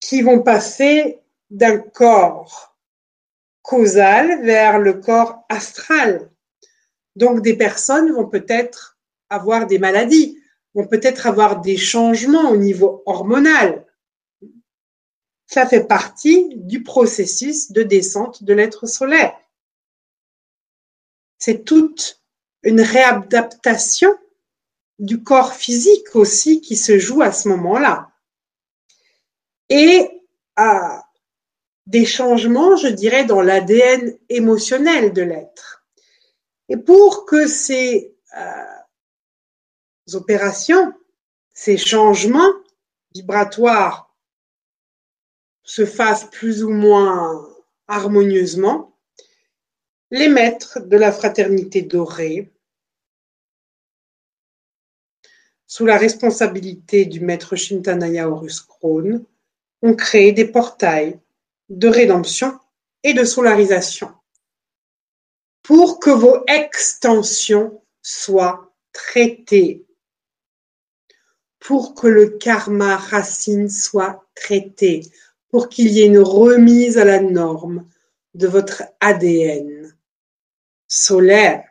qui 0.00 0.22
vont 0.22 0.42
passer 0.42 1.20
d'un 1.50 1.78
corps 1.78 2.76
causal 3.62 4.44
vers 4.44 4.78
le 4.78 4.94
corps 4.94 5.44
astral. 5.48 6.29
Donc 7.16 7.42
des 7.42 7.56
personnes 7.56 8.12
vont 8.12 8.26
peut-être 8.26 8.98
avoir 9.28 9.66
des 9.66 9.78
maladies, 9.78 10.38
vont 10.74 10.86
peut-être 10.86 11.26
avoir 11.26 11.60
des 11.60 11.76
changements 11.76 12.50
au 12.50 12.56
niveau 12.56 13.02
hormonal. 13.06 13.86
Ça 15.46 15.66
fait 15.66 15.84
partie 15.84 16.54
du 16.56 16.82
processus 16.82 17.72
de 17.72 17.82
descente 17.82 18.44
de 18.44 18.52
l'être 18.52 18.86
solaire. 18.86 19.36
C'est 21.38 21.64
toute 21.64 22.22
une 22.62 22.80
réadaptation 22.80 24.14
du 24.98 25.22
corps 25.22 25.54
physique 25.54 26.14
aussi 26.14 26.60
qui 26.60 26.76
se 26.76 26.98
joue 26.98 27.22
à 27.22 27.32
ce 27.32 27.48
moment-là. 27.48 28.12
Et 29.70 30.22
à 30.56 31.04
des 31.86 32.04
changements, 32.04 32.76
je 32.76 32.88
dirais, 32.88 33.24
dans 33.24 33.40
l'ADN 33.40 34.16
émotionnel 34.28 35.12
de 35.12 35.22
l'être. 35.22 35.79
Et 36.70 36.76
pour 36.76 37.26
que 37.26 37.48
ces 37.48 38.16
euh, 38.38 40.14
opérations, 40.14 40.94
ces 41.52 41.76
changements 41.76 42.52
vibratoires 43.12 44.16
se 45.64 45.84
fassent 45.84 46.30
plus 46.30 46.62
ou 46.62 46.70
moins 46.70 47.44
harmonieusement, 47.88 48.96
les 50.12 50.28
maîtres 50.28 50.78
de 50.78 50.96
la 50.96 51.10
fraternité 51.10 51.82
dorée, 51.82 52.52
sous 55.66 55.86
la 55.86 55.98
responsabilité 55.98 57.04
du 57.04 57.18
maître 57.18 57.56
Shintanaya 57.56 58.28
Horus 58.28 58.60
Krone, 58.60 59.24
ont 59.82 59.94
créé 59.94 60.30
des 60.30 60.46
portails 60.46 61.18
de 61.68 61.88
rédemption 61.88 62.60
et 63.02 63.12
de 63.12 63.24
solarisation 63.24 64.14
pour 65.62 66.00
que 66.00 66.10
vos 66.10 66.44
extensions 66.48 67.82
soient 68.02 68.72
traitées 68.92 69.86
pour 71.60 71.94
que 71.94 72.08
le 72.08 72.30
karma 72.30 72.96
racine 72.96 73.68
soit 73.68 74.26
traité, 74.34 75.02
pour 75.50 75.68
qu'il 75.68 75.88
y 75.88 76.00
ait 76.00 76.06
une 76.06 76.18
remise 76.18 76.98
à 76.98 77.04
la 77.04 77.20
norme 77.20 77.88
de 78.34 78.48
votre 78.48 78.82
ADN 79.00 79.94
solaire. 80.88 81.68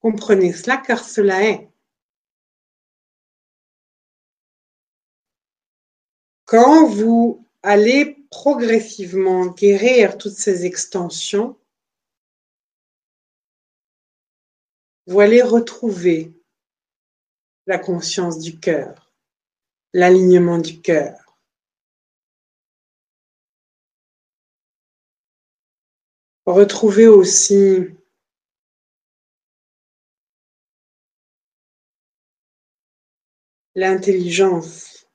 Comprenez 0.00 0.52
cela 0.52 0.78
car 0.78 1.04
cela 1.04 1.42
est. 1.44 1.68
Quand 6.46 6.86
vous 6.86 7.44
allez 7.64 8.24
progressivement 8.30 9.46
guérir 9.46 10.16
toutes 10.16 10.36
ces 10.36 10.64
extensions, 10.64 11.58
vous 15.08 15.18
allez 15.18 15.42
retrouver 15.42 16.32
la 17.66 17.78
conscience 17.78 18.38
du 18.38 18.60
cœur, 18.60 19.12
l'alignement 19.92 20.58
du 20.58 20.80
cœur. 20.80 21.36
Retrouvez 26.46 27.08
aussi 27.08 27.88
l'intelligence 33.74 35.05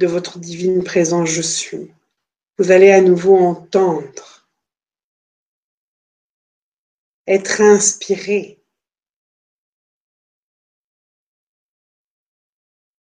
de 0.00 0.06
votre 0.06 0.38
divine 0.38 0.82
présence 0.82 1.28
je 1.28 1.42
suis. 1.42 1.92
Vous 2.56 2.70
allez 2.70 2.90
à 2.90 3.02
nouveau 3.02 3.36
entendre 3.36 4.48
être 7.26 7.60
inspiré 7.60 8.58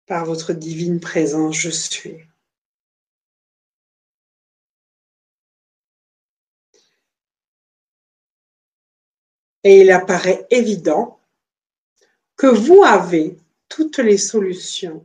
par 0.07 0.25
votre 0.25 0.55
divine 0.55 0.99
présence, 0.99 1.57
je 1.57 1.69
suis. 1.69 2.17
Et 9.65 9.83
il 9.83 9.91
apparaît 9.91 10.47
évident 10.51 11.21
que 12.37 12.47
vous 12.47 12.85
avez 12.85 13.37
toutes 13.69 13.99
les 13.99 14.17
solutions 14.17 15.05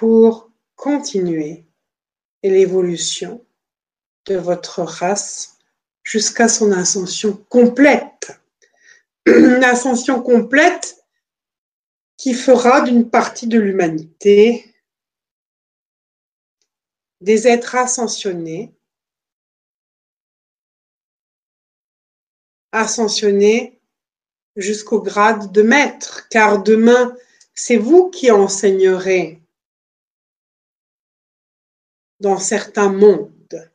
pour 0.00 0.50
continuer 0.76 1.66
l'évolution 2.42 3.44
de 4.24 4.36
votre 4.36 4.80
race 4.80 5.58
jusqu'à 6.02 6.48
son 6.48 6.72
ascension 6.72 7.36
complète. 7.50 8.32
Une 9.26 9.62
ascension 9.62 10.22
complète 10.22 11.04
qui 12.16 12.32
fera 12.32 12.80
d'une 12.80 13.10
partie 13.10 13.46
de 13.46 13.58
l'humanité 13.58 14.74
des 17.20 17.46
êtres 17.46 17.74
ascensionnés, 17.74 18.74
ascensionnés 22.72 23.78
jusqu'au 24.56 25.02
grade 25.02 25.52
de 25.52 25.60
maître, 25.60 26.26
car 26.30 26.62
demain, 26.62 27.14
c'est 27.52 27.76
vous 27.76 28.08
qui 28.08 28.30
enseignerez 28.30 29.39
dans 32.20 32.38
certains 32.38 32.92
mondes, 32.92 33.72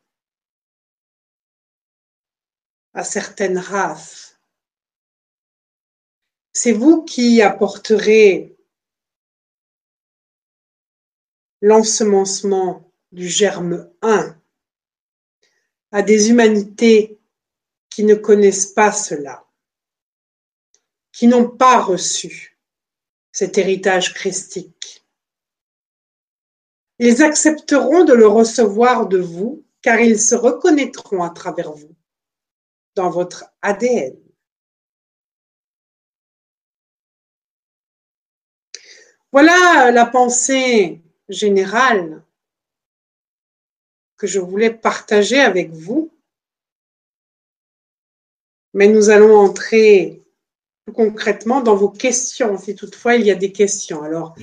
à 2.93 3.03
certaines 3.03 3.57
races. 3.57 4.39
C'est 6.53 6.71
vous 6.71 7.03
qui 7.03 7.41
apporterez 7.41 8.55
l'ensemencement 11.61 12.89
du 13.11 13.27
germe 13.27 13.91
1 14.01 14.39
à 15.91 16.01
des 16.01 16.29
humanités 16.29 17.19
qui 17.89 18.03
ne 18.03 18.15
connaissent 18.15 18.67
pas 18.67 18.91
cela, 18.91 19.45
qui 21.11 21.27
n'ont 21.27 21.49
pas 21.49 21.81
reçu 21.81 22.59
cet 23.31 23.57
héritage 23.57 24.13
christique. 24.13 25.04
Ils 26.99 27.23
accepteront 27.23 28.05
de 28.05 28.13
le 28.13 28.27
recevoir 28.27 29.07
de 29.07 29.19
vous 29.19 29.65
car 29.81 29.99
ils 29.99 30.19
se 30.19 30.33
reconnaîtront 30.33 31.21
à 31.21 31.29
travers 31.29 31.71
vous, 31.71 31.95
dans 32.95 33.09
votre 33.09 33.45
ADN. 33.61 34.17
Voilà 39.31 39.91
la 39.91 40.05
pensée 40.05 41.01
générale 41.27 42.23
que 44.17 44.27
je 44.27 44.39
voulais 44.39 44.71
partager 44.71 45.41
avec 45.41 45.71
vous. 45.71 46.11
Mais 48.73 48.87
nous 48.87 49.09
allons 49.09 49.37
entrer 49.37 50.23
plus 50.85 50.93
concrètement 50.93 51.61
dans 51.61 51.75
vos 51.75 51.89
questions, 51.89 52.57
si 52.57 52.75
toutefois 52.75 53.15
il 53.15 53.25
y 53.25 53.31
a 53.31 53.35
des 53.35 53.51
questions. 53.51 54.03
Alors, 54.03 54.35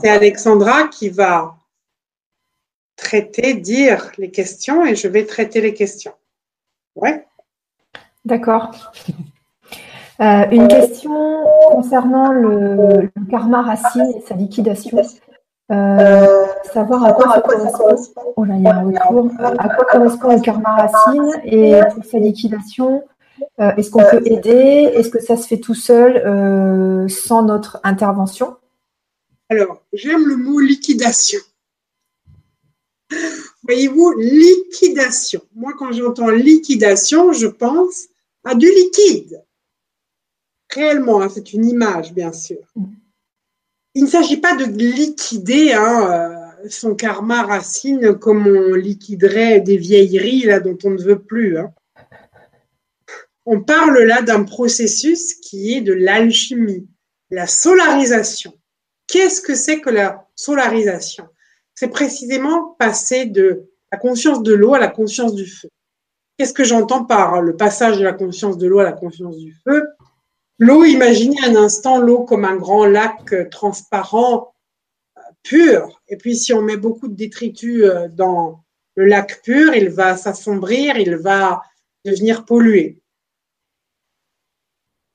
c'est 0.00 0.08
Alexandra 0.08 0.88
qui 0.88 1.10
va 1.10 1.59
traiter, 3.00 3.54
dire 3.54 4.12
les 4.18 4.30
questions 4.30 4.84
et 4.84 4.94
je 4.94 5.08
vais 5.08 5.24
traiter 5.24 5.60
les 5.60 5.74
questions. 5.74 6.12
Ouais. 6.94 7.26
D'accord. 8.24 8.92
Euh, 10.20 10.44
une 10.50 10.68
question 10.68 11.46
concernant 11.70 12.30
le, 12.30 13.10
karma 13.30 13.62
racine 13.62 14.12
et 14.16 14.20
sa 14.20 14.34
liquidation. 14.34 15.02
Euh, 15.72 16.44
savoir 16.74 17.04
à 17.04 17.12
quoi, 17.12 17.40
correspond, 17.40 18.34
oh 18.36 18.44
là, 18.44 18.56
il 18.56 18.62
y 18.62 18.66
a 18.66 18.80
un 18.80 19.56
à 19.56 19.68
quoi 19.68 19.84
correspond 19.90 20.34
le 20.34 20.40
karma 20.40 20.74
racine 20.74 21.30
et 21.44 21.80
pour 21.94 22.04
sa 22.04 22.18
liquidation, 22.18 23.04
euh, 23.60 23.72
est-ce 23.76 23.90
qu'on 23.90 24.04
peut 24.10 24.20
aider? 24.26 24.90
Est-ce 24.94 25.08
que 25.08 25.22
ça 25.22 25.36
se 25.36 25.46
fait 25.46 25.58
tout 25.58 25.74
seul 25.74 27.08
sans 27.08 27.44
notre 27.44 27.80
intervention? 27.82 28.56
Alors, 29.48 29.80
j'aime 29.92 30.26
le 30.26 30.36
mot 30.36 30.58
liquidation. 30.58 31.40
Voyez-vous, 33.62 34.12
liquidation. 34.18 35.42
Moi, 35.54 35.72
quand 35.78 35.92
j'entends 35.92 36.30
liquidation, 36.30 37.32
je 37.32 37.46
pense 37.46 38.08
à 38.44 38.54
du 38.54 38.66
liquide. 38.66 39.42
Réellement, 40.72 41.20
hein, 41.20 41.28
c'est 41.28 41.52
une 41.52 41.66
image, 41.66 42.12
bien 42.12 42.32
sûr. 42.32 42.58
Il 43.94 44.04
ne 44.04 44.08
s'agit 44.08 44.36
pas 44.36 44.54
de 44.54 44.64
liquider 44.64 45.72
hein, 45.72 46.10
euh, 46.62 46.68
son 46.68 46.94
karma 46.94 47.42
racine 47.42 48.14
comme 48.14 48.46
on 48.46 48.74
liquiderait 48.74 49.60
des 49.60 49.76
vieilleries 49.76 50.44
là, 50.44 50.60
dont 50.60 50.78
on 50.84 50.90
ne 50.90 51.02
veut 51.02 51.18
plus. 51.18 51.58
Hein. 51.58 51.72
On 53.46 53.62
parle 53.62 53.98
là 54.02 54.22
d'un 54.22 54.44
processus 54.44 55.34
qui 55.34 55.74
est 55.74 55.80
de 55.80 55.92
l'alchimie, 55.92 56.86
la 57.30 57.46
solarisation. 57.46 58.56
Qu'est-ce 59.08 59.40
que 59.40 59.54
c'est 59.54 59.80
que 59.80 59.90
la 59.90 60.28
solarisation? 60.36 61.28
C'est 61.74 61.88
précisément 61.88 62.76
passer 62.78 63.26
de 63.26 63.70
la 63.92 63.98
conscience 63.98 64.42
de 64.42 64.52
l'eau 64.52 64.74
à 64.74 64.78
la 64.78 64.88
conscience 64.88 65.34
du 65.34 65.46
feu. 65.46 65.68
Qu'est-ce 66.36 66.54
que 66.54 66.64
j'entends 66.64 67.04
par 67.04 67.42
le 67.42 67.56
passage 67.56 67.98
de 67.98 68.04
la 68.04 68.12
conscience 68.12 68.56
de 68.56 68.66
l'eau 68.66 68.78
à 68.78 68.84
la 68.84 68.92
conscience 68.92 69.36
du 69.36 69.54
feu? 69.64 69.88
L'eau, 70.58 70.84
imaginez 70.84 71.36
un 71.44 71.56
instant 71.56 71.98
l'eau 71.98 72.24
comme 72.24 72.44
un 72.44 72.56
grand 72.56 72.86
lac 72.86 73.32
euh, 73.32 73.48
transparent, 73.48 74.54
euh, 75.16 75.20
pur. 75.42 76.02
Et 76.08 76.16
puis 76.16 76.36
si 76.36 76.52
on 76.52 76.60
met 76.60 76.76
beaucoup 76.76 77.08
de 77.08 77.14
détritus 77.14 77.84
euh, 77.84 78.08
dans 78.08 78.62
le 78.94 79.06
lac 79.06 79.42
pur, 79.42 79.74
il 79.74 79.88
va 79.88 80.16
s'assombrir, 80.16 80.98
il 80.98 81.16
va 81.16 81.62
devenir 82.04 82.44
pollué. 82.44 83.00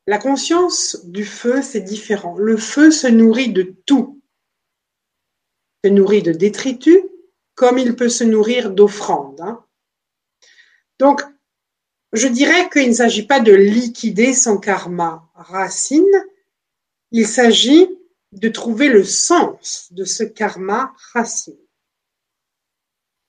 La 0.08 0.18
conscience 0.18 1.06
du 1.06 1.26
feu, 1.26 1.62
c'est 1.62 1.82
différent. 1.82 2.36
Le 2.38 2.58
feu 2.58 2.92
se 2.92 3.08
nourrit 3.08 3.52
de 3.52 3.76
tout 3.86 4.15
se 5.86 5.90
nourrit 5.90 6.24
de 6.24 6.32
détritus 6.32 7.04
comme 7.54 7.78
il 7.78 7.96
peut 7.96 8.10
se 8.10 8.24
nourrir 8.24 8.72
d'offrandes. 8.72 9.40
Hein. 9.40 9.64
Donc, 10.98 11.22
je 12.12 12.28
dirais 12.28 12.72
qu'il 12.72 12.90
ne 12.90 12.94
s'agit 12.94 13.28
pas 13.28 13.40
de 13.40 13.54
liquider 13.54 14.34
son 14.34 14.58
karma 14.58 15.30
racine, 15.36 16.26
il 17.12 17.28
s'agit 17.28 17.88
de 18.32 18.50
trouver 18.50 18.90
le 18.90 19.04
sens 19.04 19.90
de 19.92 20.06
ce 20.06 20.24
karma 20.24 20.92
racine, 21.14 21.68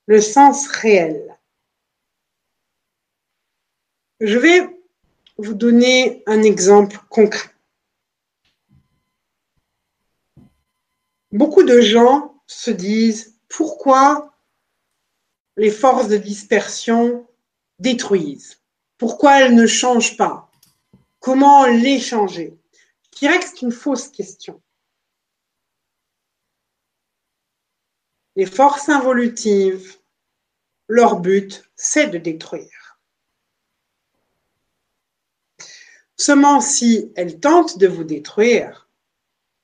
le 0.07 0.19
sens 0.19 0.67
réel. 0.67 1.37
Je 4.19 4.39
vais 4.39 4.67
vous 5.37 5.53
donner 5.53 6.23
un 6.25 6.41
exemple 6.41 6.97
concret. 7.09 7.51
Beaucoup 11.31 11.61
de 11.61 11.81
gens 11.81 12.36
se 12.47 12.71
disent 12.71 13.37
pourquoi 13.49 14.33
les 15.57 15.71
forces 15.71 16.07
de 16.07 16.17
dispersion 16.17 17.27
détruisent? 17.79 18.61
Pourquoi 18.97 19.41
elles 19.41 19.55
ne 19.55 19.67
changent 19.67 20.17
pas? 20.17 20.49
Comment 21.19 21.65
les 21.65 21.99
changer? 21.99 22.57
Je 23.13 23.19
dirais 23.19 23.39
que 23.39 23.45
c'est 23.45 23.61
une 23.61 23.71
fausse 23.71 24.07
question. 24.07 24.61
Les 28.35 28.45
forces 28.45 28.89
involutives, 28.89 29.97
leur 30.87 31.19
but, 31.19 31.63
c'est 31.75 32.07
de 32.07 32.17
détruire. 32.17 32.99
Seulement 36.15 36.61
si 36.61 37.11
elles 37.15 37.39
tentent 37.39 37.77
de 37.77 37.87
vous 37.87 38.03
détruire 38.03 38.89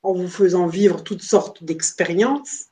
en 0.02 0.12
vous 0.12 0.28
faisant 0.28 0.66
vivre 0.66 1.02
toutes 1.02 1.22
sortes 1.22 1.64
d'expériences, 1.64 2.70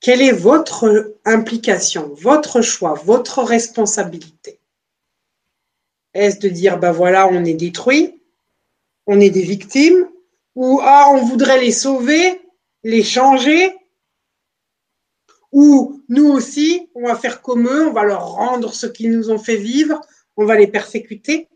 quelle 0.00 0.22
est 0.22 0.32
votre 0.32 1.14
implication, 1.24 2.12
votre 2.14 2.62
choix, 2.62 2.94
votre 2.94 3.42
responsabilité? 3.42 4.58
Est-ce 6.14 6.38
de 6.38 6.48
dire, 6.48 6.78
ben 6.78 6.92
voilà, 6.92 7.28
on 7.28 7.44
est 7.44 7.54
détruit, 7.54 8.20
on 9.06 9.20
est 9.20 9.30
des 9.30 9.42
victimes, 9.42 10.08
ou 10.54 10.80
ah, 10.82 11.06
on 11.10 11.24
voudrait 11.24 11.60
les 11.60 11.72
sauver, 11.72 12.40
les 12.82 13.02
changer, 13.02 13.74
ou 15.52 16.02
nous 16.08 16.28
aussi, 16.28 16.88
on 16.94 17.06
va 17.06 17.16
faire 17.16 17.42
comme 17.42 17.66
eux, 17.66 17.88
on 17.88 17.92
va 17.92 18.04
leur 18.04 18.32
rendre 18.32 18.72
ce 18.74 18.86
qu'ils 18.86 19.10
nous 19.10 19.30
ont 19.30 19.38
fait 19.38 19.56
vivre, 19.56 20.00
on 20.36 20.44
va 20.44 20.56
les 20.56 20.66
persécuter? 20.66 21.48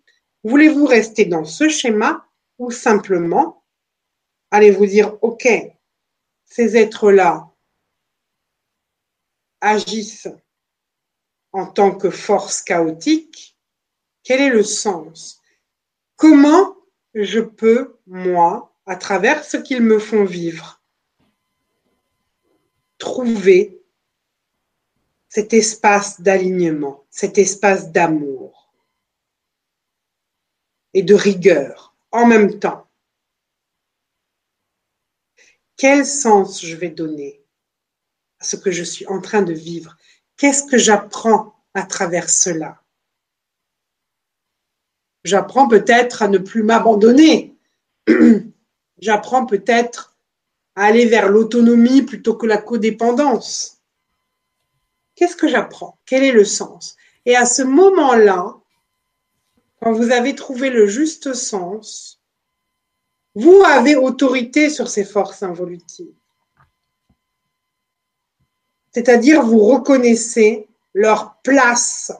Voulez-vous 0.45 0.87
rester 0.87 1.27
dans 1.27 1.45
ce 1.45 1.69
schéma 1.69 2.25
ou 2.59 2.71
simplement 2.71 3.61
allez-vous 4.51 4.87
dire, 4.87 5.17
OK, 5.23 5.49
ces 6.45 6.77
êtres-là, 6.77 7.50
agissent 9.61 10.29
en 11.53 11.67
tant 11.67 11.95
que 11.95 12.11
force 12.11 12.63
chaotique, 12.63 13.57
Quel 14.23 14.41
est 14.41 14.51
le 14.51 14.63
sens? 14.63 15.41
Comment 16.17 16.77
je 17.15 17.41
peux, 17.41 17.99
moi, 18.07 18.77
à 18.87 18.97
travers 18.97 19.45
ce 19.45 19.57
qu'ils 19.57 19.83
me 19.83 19.99
font 19.99 20.25
vivre, 20.25 20.83
trouver 22.99 23.83
cet 25.29 25.55
espace 25.55 26.21
d'alignement, 26.21 27.05
cet 27.11 27.39
espace 27.39 27.91
d'amour 27.91 28.73
et 30.93 31.03
de 31.03 31.15
rigueur 31.15 31.95
en 32.11 32.27
même 32.27 32.59
temps? 32.59 32.87
Quel 35.77 36.05
sens 36.05 36.61
je 36.61 36.77
vais 36.77 36.91
donner 36.91 37.40
ce 38.41 38.57
que 38.57 38.71
je 38.71 38.85
suis 38.85 39.07
en 39.07 39.21
train 39.21 39.43
de 39.43 39.53
vivre 39.53 39.97
Qu'est-ce 40.41 40.65
que 40.65 40.79
j'apprends 40.79 41.55
à 41.75 41.83
travers 41.83 42.31
cela? 42.31 42.81
J'apprends 45.23 45.69
peut-être 45.69 46.23
à 46.23 46.29
ne 46.29 46.39
plus 46.39 46.63
m'abandonner. 46.63 47.55
J'apprends 48.99 49.45
peut-être 49.45 50.17
à 50.77 50.85
aller 50.85 51.05
vers 51.05 51.29
l'autonomie 51.29 52.01
plutôt 52.01 52.37
que 52.37 52.47
la 52.47 52.57
codépendance. 52.57 53.83
Qu'est-ce 55.15 55.37
que 55.37 55.47
j'apprends? 55.47 55.99
Quel 56.07 56.25
est 56.25 56.33
le 56.33 56.47
sens? 56.47 56.97
Et 57.27 57.37
à 57.37 57.45
ce 57.45 57.61
moment-là, 57.61 58.57
quand 59.83 59.93
vous 59.93 60.11
avez 60.11 60.35
trouvé 60.35 60.71
le 60.71 60.87
juste 60.87 61.35
sens, 61.35 62.19
vous 63.35 63.63
avez 63.67 63.95
autorité 63.95 64.71
sur 64.71 64.89
ces 64.89 65.05
forces 65.05 65.43
involutives. 65.43 66.15
C'est-à-dire, 68.93 69.43
vous 69.43 69.61
reconnaissez 69.61 70.69
leur 70.95 71.37
place, 71.43 72.13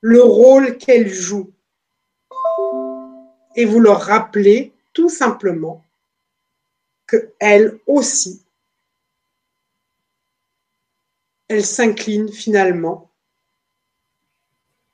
le 0.00 0.22
rôle 0.22 0.78
qu'elles 0.78 1.12
jouent. 1.12 1.52
Et 3.56 3.64
vous 3.64 3.80
leur 3.80 4.00
rappelez 4.00 4.72
tout 4.92 5.08
simplement 5.08 5.84
qu'elles 7.06 7.78
aussi 7.86 8.42
elle 11.48 11.64
s'incline 11.64 12.30
finalement 12.30 13.10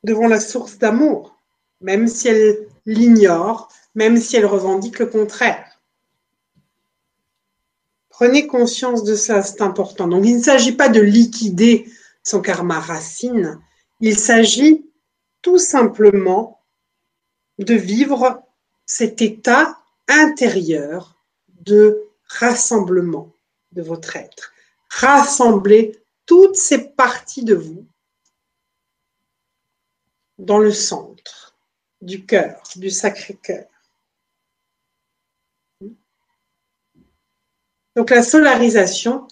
devant 0.05 0.29
la 0.29 0.41
source 0.41 0.79
d'amour, 0.79 1.37
même 1.81 2.07
si 2.07 2.29
elle 2.29 2.69
l'ignore, 2.87 3.73
même 3.95 4.17
si 4.17 4.37
elle 4.37 4.47
revendique 4.47 4.99
le 4.99 5.07
contraire. 5.07 5.74
Prenez 8.17 8.47
conscience 8.47 9.03
de 9.03 9.17
ça, 9.17 9.43
c'est 9.43 9.61
important. 9.61 10.07
Donc 10.07 10.25
il 10.25 10.37
ne 10.37 10.43
s'agit 10.43 10.77
pas 10.77 10.89
de 10.89 11.01
liquider 11.01 11.91
son 12.23 12.41
karma 12.41 12.79
racine, 12.79 13.61
il 13.99 14.17
s'agit 14.17 14.89
tout 15.43 15.59
simplement 15.59 16.63
de 17.59 17.75
vivre 17.75 18.41
cet 18.87 19.21
état 19.21 19.81
intérieur 20.07 21.25
de 21.49 22.05
rassemblement 22.29 23.33
de 23.73 23.83
votre 23.83 24.15
être. 24.15 24.53
Rassembler 24.91 26.01
toutes 26.25 26.55
ces 26.55 26.79
parties 26.79 27.45
de 27.45 27.57
vous 27.57 27.85
dans 30.39 30.59
le 30.59 30.73
centre 30.73 31.57
du 32.01 32.25
cœur, 32.25 32.63
du 32.77 32.91
Sacré-Cœur. 32.91 33.67
Donc 37.97 38.11
la 38.11 38.23
solarisation, 38.23 39.29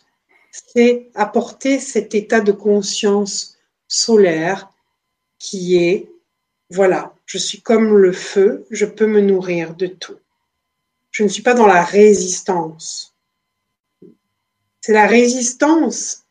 c'est 0.53 1.11
apporter 1.15 1.79
cet 1.79 2.15
état 2.15 2.41
de 2.41 2.53
conscience 2.53 3.59
solaire 3.89 4.71
qui 5.39 5.77
est, 5.77 6.09
voilà, 6.71 7.15
je 7.27 7.39
suis 7.39 7.61
comme 7.61 7.97
le 7.97 8.13
feu, 8.13 8.67
je 8.71 8.87
peux 8.87 9.07
me 9.07 9.21
nourrir 9.21 9.75
de 9.75 9.87
tout. 9.87 10.19
Je 11.11 11.25
ne 11.25 11.29
suis 11.29 11.43
pas 11.43 11.55
dans 11.55 11.67
la 11.67 11.83
résistance. 11.83 13.15
C'est 14.81 14.93
la 14.93 15.07
résistance 15.07 16.25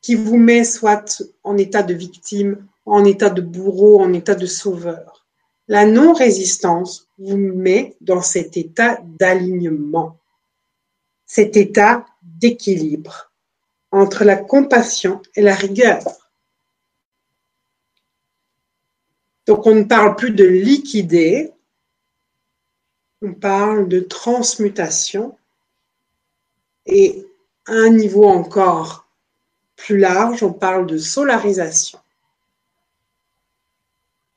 qui 0.00 0.14
vous 0.14 0.36
met 0.36 0.64
soit 0.64 1.22
en 1.44 1.56
état 1.56 1.82
de 1.82 1.94
victime, 1.94 2.66
en 2.86 3.04
état 3.04 3.30
de 3.30 3.40
bourreau, 3.40 4.00
en 4.00 4.12
état 4.12 4.34
de 4.34 4.46
sauveur. 4.46 5.26
La 5.66 5.84
non-résistance 5.84 7.08
vous 7.18 7.36
met 7.36 7.96
dans 8.00 8.22
cet 8.22 8.56
état 8.56 9.00
d'alignement, 9.18 10.17
cet 11.28 11.56
état 11.56 12.06
d'équilibre 12.22 13.30
entre 13.92 14.24
la 14.24 14.36
compassion 14.36 15.22
et 15.36 15.42
la 15.42 15.54
rigueur. 15.54 16.02
Donc 19.46 19.66
on 19.66 19.74
ne 19.74 19.84
parle 19.84 20.16
plus 20.16 20.32
de 20.32 20.44
liquider, 20.44 21.52
on 23.22 23.34
parle 23.34 23.88
de 23.88 24.00
transmutation 24.00 25.38
et 26.86 27.26
un 27.66 27.90
niveau 27.90 28.24
encore 28.24 29.06
plus 29.76 29.98
large, 29.98 30.42
on 30.42 30.52
parle 30.52 30.86
de 30.86 30.98
solarisation. 30.98 31.98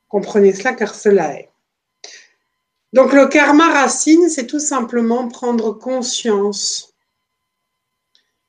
Comprenez 0.10 0.54
cela 0.54 0.74
car 0.74 0.94
cela 0.94 1.39
est. 1.39 1.51
Donc 2.94 3.14
le 3.14 3.28
karma 3.28 3.72
racine, 3.72 4.30
c'est 4.30 4.48
tout 4.48 4.60
simplement 4.60 5.28
prendre 5.28 5.72
conscience 5.72 6.94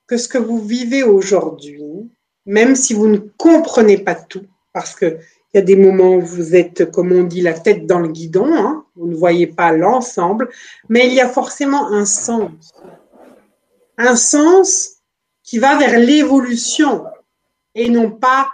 que 0.07 0.17
ce 0.17 0.29
que 0.29 0.39
vous 0.39 0.61
vivez 0.61 1.03
aujourd'hui, 1.03 2.11
même 2.45 2.75
si 2.75 2.93
vous 2.93 3.09
ne 3.09 3.19
comprenez 3.19 3.99
pas 3.99 4.15
tout, 4.15 4.47
parce 4.73 4.95
qu'il 4.97 5.19
y 5.55 5.59
a 5.59 5.63
des 5.63 5.77
moments 5.77 6.17
où 6.17 6.21
vous 6.21 6.57
êtes, 6.57 6.91
comme 6.91 7.13
on 7.13 7.23
dit, 7.23 7.41
la 7.41 7.55
tête 7.55 7.87
dans 7.87 8.01
le 8.01 8.09
guidon, 8.09 8.53
hein, 8.53 8.85
vous 8.97 9.07
ne 9.07 9.15
voyez 9.15 9.47
pas 9.47 9.73
l'ensemble, 9.73 10.51
mais 10.89 11.07
il 11.07 11.15
y 11.15 11.21
a 11.21 11.29
forcément 11.29 11.89
un 11.93 12.05
sens. 12.05 12.73
Un 13.97 14.17
sens 14.17 14.97
qui 15.43 15.59
va 15.59 15.77
vers 15.77 15.99
l'évolution 15.99 17.05
et 17.75 17.89
non 17.89 18.11
pas 18.11 18.49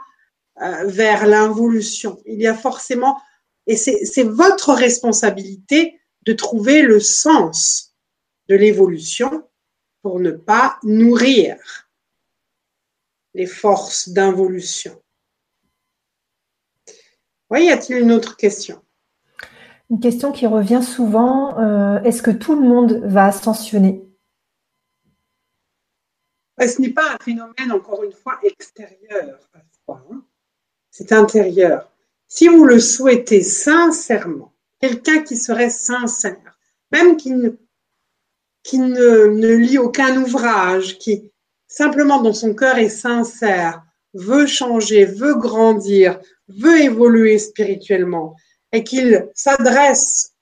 euh, 0.63 0.85
vers 0.87 1.27
l'involution. 1.27 2.19
Il 2.27 2.41
y 2.41 2.47
a 2.47 2.55
forcément, 2.55 3.19
et 3.69 3.77
c'est 3.77 4.25
votre 4.25 4.73
responsabilité 4.73 6.01
de 6.23 6.33
trouver 6.33 6.83
le 6.83 7.01
sens 7.01 7.95
de 8.49 8.57
l'évolution 8.57 9.47
pour 10.03 10.21
ne 10.21 10.31
pas 10.31 10.79
nourrir 10.83 11.57
les 13.35 13.47
forces 13.47 14.09
d'involution. 14.09 15.01
Oui, 17.51 17.67
y 17.67 17.71
a-t-il 17.71 17.99
une 18.01 18.13
autre 18.13 18.37
question? 18.37 18.83
Une 19.91 20.01
question 20.01 20.33
qui 20.33 20.47
revient 20.47 20.83
souvent, 20.83 21.59
euh, 21.61 22.03
est-ce 22.03 22.23
que 22.23 22.31
tout 22.31 22.55
le 22.55 22.67
monde 22.67 23.03
va 23.05 23.27
ascensionner? 23.27 24.03
Ce 26.59 26.81
n'est 26.81 26.93
pas 26.93 27.15
un 27.15 27.19
phénomène, 27.23 27.71
encore 27.71 28.03
une 28.03 28.13
fois, 28.13 28.41
extérieur. 28.43 29.39
Hein. 29.89 30.25
C'est 30.91 31.13
intérieur. 31.13 31.93
Si 32.29 32.47
vous 32.47 32.65
le 32.65 32.79
souhaitez 32.79 33.43
sincèrement, 33.43 34.53
quelqu'un 34.81 35.23
qui 35.23 35.35
serait 35.35 35.71
sincère, 35.71 36.59
même 36.93 37.17
qui 37.17 37.33
ne, 37.33 37.57
lit 39.57 39.79
aucun 39.79 40.23
ouvrage, 40.23 40.99
qui 40.99 41.33
simplement 41.67 42.21
dans 42.21 42.35
son 42.35 42.55
cœur 42.55 42.77
est 42.77 42.91
sincère, 42.91 43.83
veut 44.13 44.47
changer, 44.47 45.07
veut 45.07 45.37
grandir, 45.37 46.21
veut 46.49 46.83
évoluer 46.83 47.39
spirituellement, 47.39 48.37
et 48.73 48.85
qu'il 48.85 49.27
s'adresse 49.35 50.35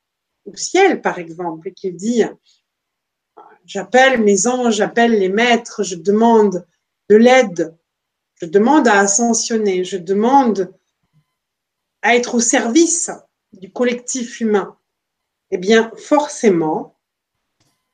au 0.44 0.56
ciel, 0.56 1.00
par 1.00 1.20
exemple, 1.20 1.68
et 1.68 1.72
qu'il 1.72 1.94
dit 1.94 2.24
J'appelle 3.64 4.22
mes 4.22 4.48
anges, 4.48 4.76
j'appelle 4.76 5.12
les 5.12 5.28
maîtres, 5.28 5.84
je 5.84 5.94
demande 5.94 6.66
de 7.08 7.16
l'aide, 7.16 7.76
je 8.40 8.46
demande 8.46 8.88
à 8.88 8.98
ascensionner, 8.98 9.84
je 9.84 9.96
demande 9.96 10.72
à 12.02 12.16
être 12.16 12.34
au 12.34 12.40
service 12.40 13.10
du 13.52 13.70
collectif 13.70 14.40
humain. 14.40 14.76
Eh 15.50 15.58
bien, 15.58 15.90
forcément, 15.96 16.96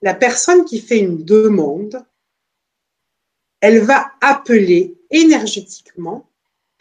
la 0.01 0.15
personne 0.15 0.65
qui 0.65 0.81
fait 0.81 0.99
une 0.99 1.25
demande, 1.25 2.05
elle 3.61 3.81
va 3.81 4.11
appeler 4.21 4.97
énergétiquement 5.11 6.29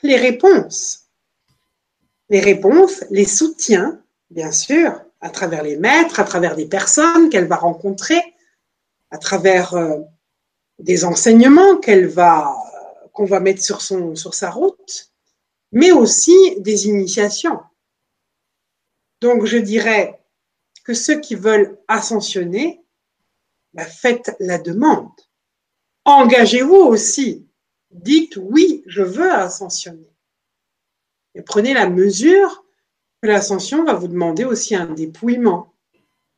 les 0.02 0.16
réponses. 0.16 1.10
Les 2.30 2.40
réponses, 2.40 3.04
les 3.12 3.26
soutiens, 3.26 4.02
bien 4.30 4.52
sûr, 4.52 5.00
à 5.20 5.30
travers 5.30 5.64
les 5.64 5.78
maîtres, 5.78 6.20
à 6.20 6.24
travers 6.24 6.56
des 6.56 6.66
personnes 6.66 7.30
qu'elle 7.30 7.48
va 7.48 7.58
rencontrer, 7.58 8.22
à 9.12 9.18
travers 9.18 9.76
euh, 9.76 10.00
des 10.80 11.06
enseignements 11.06 11.80
qu'on 13.14 13.26
va 13.26 13.40
mettre 13.40 13.62
sur 13.62 13.82
sa 13.82 14.50
route, 14.50 15.11
mais 15.72 15.92
aussi 15.92 16.36
des 16.60 16.88
initiations. 16.88 17.60
Donc 19.22 19.46
je 19.46 19.58
dirais 19.58 20.20
que 20.84 20.94
ceux 20.94 21.20
qui 21.20 21.36
veulent 21.36 21.78
ascensionner, 21.88 22.82
bah, 23.74 23.86
faites 23.86 24.36
la 24.40 24.58
demande. 24.58 25.12
Engagez-vous 26.06 26.76
aussi. 26.76 27.48
Dites 27.92 28.38
oui, 28.38 28.84
je 28.88 29.04
veux 29.04 29.32
ascensionner. 29.32 30.10
Et 31.36 31.42
prenez 31.42 31.74
la 31.74 31.90
mesure 31.90 32.66
que 33.22 33.28
l'ascension 33.28 33.84
va 33.86 33.94
vous 33.94 34.08
demander 34.08 34.44
aussi 34.44 34.76
un 34.76 34.88
dépouillement, 34.88 35.74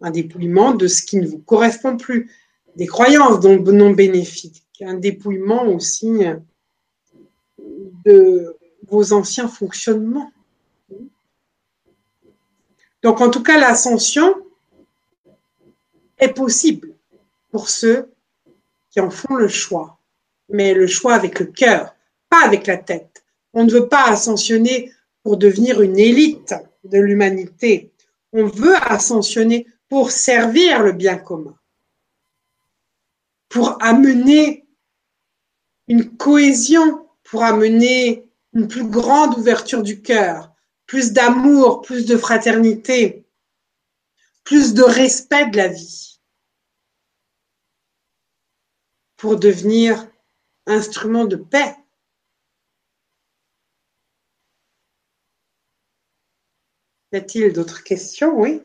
un 0.01 0.11
dépouillement 0.11 0.73
de 0.73 0.87
ce 0.87 1.01
qui 1.03 1.17
ne 1.17 1.27
vous 1.27 1.39
correspond 1.39 1.95
plus, 1.95 2.31
des 2.75 2.87
croyances 2.87 3.43
non 3.43 3.91
bénéfiques, 3.91 4.65
un 4.81 4.95
dépouillement 4.95 5.67
aussi 5.67 6.19
de 7.57 8.57
anciens 9.01 9.47
fonctionnements. 9.47 10.31
Donc 13.01 13.19
en 13.21 13.29
tout 13.29 13.41
cas, 13.41 13.57
l'ascension 13.57 14.33
est 16.17 16.33
possible 16.33 16.95
pour 17.51 17.69
ceux 17.69 18.13
qui 18.89 18.99
en 18.99 19.09
font 19.09 19.35
le 19.35 19.47
choix, 19.47 19.97
mais 20.49 20.73
le 20.73 20.87
choix 20.87 21.15
avec 21.15 21.39
le 21.39 21.47
cœur, 21.47 21.95
pas 22.29 22.45
avec 22.45 22.67
la 22.67 22.77
tête. 22.77 23.23
On 23.53 23.63
ne 23.65 23.71
veut 23.71 23.87
pas 23.87 24.05
ascensionner 24.05 24.91
pour 25.23 25.37
devenir 25.37 25.81
une 25.81 25.97
élite 25.97 26.53
de 26.83 26.99
l'humanité. 26.99 27.91
On 28.31 28.45
veut 28.45 28.75
ascensionner 28.75 29.67
pour 29.89 30.11
servir 30.11 30.81
le 30.81 30.91
bien 30.91 31.17
commun, 31.17 31.55
pour 33.49 33.77
amener 33.81 34.65
une 35.87 36.15
cohésion, 36.17 37.07
pour 37.23 37.43
amener 37.43 38.27
une 38.53 38.67
plus 38.67 38.87
grande 38.87 39.37
ouverture 39.37 39.81
du 39.81 40.01
cœur, 40.01 40.53
plus 40.85 41.13
d'amour, 41.13 41.81
plus 41.81 42.05
de 42.05 42.17
fraternité, 42.17 43.25
plus 44.43 44.73
de 44.73 44.83
respect 44.83 45.47
de 45.47 45.57
la 45.57 45.67
vie, 45.69 46.19
pour 49.17 49.37
devenir 49.37 50.07
instrument 50.67 51.25
de 51.25 51.35
paix. 51.35 51.75
Y 57.11 57.17
a-t-il 57.17 57.53
d'autres 57.53 57.83
questions? 57.83 58.33
Oui. 58.39 58.63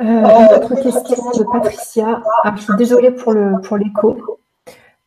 Euh, 0.00 0.02
une 0.02 0.64
autre 0.64 0.74
question 0.82 1.30
de 1.30 1.44
Patricia. 1.44 2.22
Ah, 2.42 2.54
je 2.56 2.62
suis 2.62 2.76
désolée 2.76 3.12
pour 3.12 3.32
le 3.32 3.60
pour 3.60 3.76
l'écho. 3.76 4.40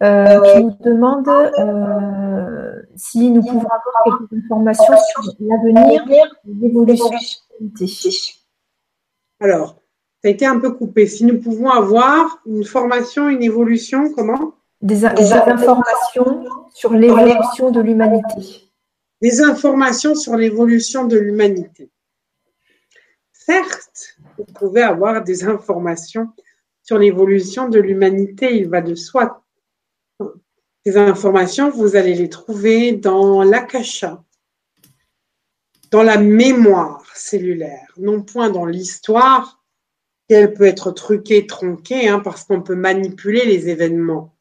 Euh, 0.04 0.54
qui 0.54 0.64
nous 0.64 0.78
demande 0.82 1.28
euh, 1.28 2.57
si 2.98 3.30
nous 3.30 3.42
pouvons 3.42 3.68
avoir 3.68 4.20
quelques 4.20 4.44
informations 4.44 4.94
sur 5.22 5.34
l'avenir 5.40 6.06
de 6.06 6.62
l'évolution 6.62 7.10
Alors, 9.40 9.76
ça 10.22 10.30
a 10.30 10.32
été 10.32 10.46
un 10.46 10.60
peu 10.60 10.72
coupé. 10.72 11.06
Si 11.08 11.24
nous 11.26 11.40
pouvons 11.40 11.70
avoir 11.70 12.42
une 12.46 12.66
formation, 12.66 13.30
une 13.30 13.44
évolution, 13.44 14.12
comment? 14.14 14.56
Des, 14.82 15.06
informations 15.06 16.46
sur 16.74 16.94
l'évolution 16.94 17.72
de 17.72 17.82
l'humanité. 17.82 18.72
Des 19.22 19.42
informations 19.42 20.14
sur 20.16 20.36
l'évolution 20.36 21.06
de 21.06 21.18
l'humanité. 21.18 21.90
Certes, 23.32 24.18
vous 24.38 24.46
pouvez 24.46 24.82
avoir 24.82 25.24
des 25.24 25.46
informations 25.46 26.30
sur 26.84 26.98
l'évolution 26.98 27.70
de 27.70 27.80
l'humanité, 27.80 28.56
il 28.56 28.70
va 28.70 28.82
de 28.82 28.96
soi. 28.96 29.44
Ces 30.88 30.96
informations, 30.96 31.70
vous 31.70 31.98
allez 31.98 32.14
les 32.14 32.30
trouver 32.30 32.94
dans 32.94 33.44
l'akasha, 33.44 34.24
dans 35.92 36.02
la 36.02 36.18
mémoire 36.18 37.04
cellulaire, 37.14 37.92
non 37.98 38.24
point 38.24 38.50
dans 38.50 38.66
l'histoire, 38.66 39.62
qu'elle 40.30 40.54
peut 40.54 40.64
être 40.64 40.92
truquée, 40.92 41.46
tronquée, 41.46 42.08
hein, 42.08 42.22
parce 42.22 42.46
qu'on 42.46 42.62
peut 42.62 42.76
manipuler 42.76 43.44
les 43.44 43.68
événements. 43.68 44.38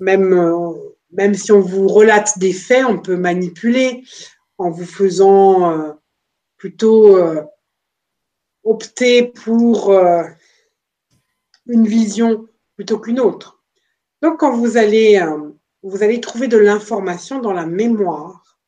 Même, 0.00 0.32
euh, 0.32 0.72
même 1.10 1.34
si 1.34 1.52
on 1.52 1.60
vous 1.60 1.86
relate 1.86 2.38
des 2.38 2.54
faits, 2.54 2.86
on 2.86 2.98
peut 2.98 3.18
manipuler 3.18 4.04
en 4.56 4.70
vous 4.70 4.86
faisant 4.86 5.70
euh, 5.70 5.92
plutôt 6.56 7.18
euh, 7.18 7.42
opter 8.64 9.24
pour 9.24 9.92
une 11.66 11.86
vision 11.86 12.48
plutôt 12.74 12.98
qu'une 12.98 13.20
autre. 13.20 13.61
Donc, 14.22 14.38
quand 14.38 14.56
vous 14.56 14.76
allez, 14.76 15.18
euh, 15.18 15.50
vous 15.82 16.02
allez 16.04 16.20
trouver 16.20 16.46
de 16.46 16.56
l'information 16.56 17.40
dans 17.40 17.52
la 17.52 17.66
mémoire, 17.66 18.58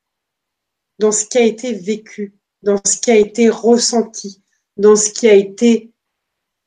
dans 0.99 1.13
ce 1.13 1.25
qui 1.25 1.39
a 1.39 1.43
été 1.43 1.73
vécu, 1.73 2.35
dans 2.63 2.81
ce 2.85 2.99
qui 2.99 3.13
a 3.13 3.17
été 3.17 3.49
ressenti, 3.49 4.43
dans 4.77 4.97
ce 4.97 5.11
qui 5.11 5.29
a 5.29 5.35
été 5.35 5.93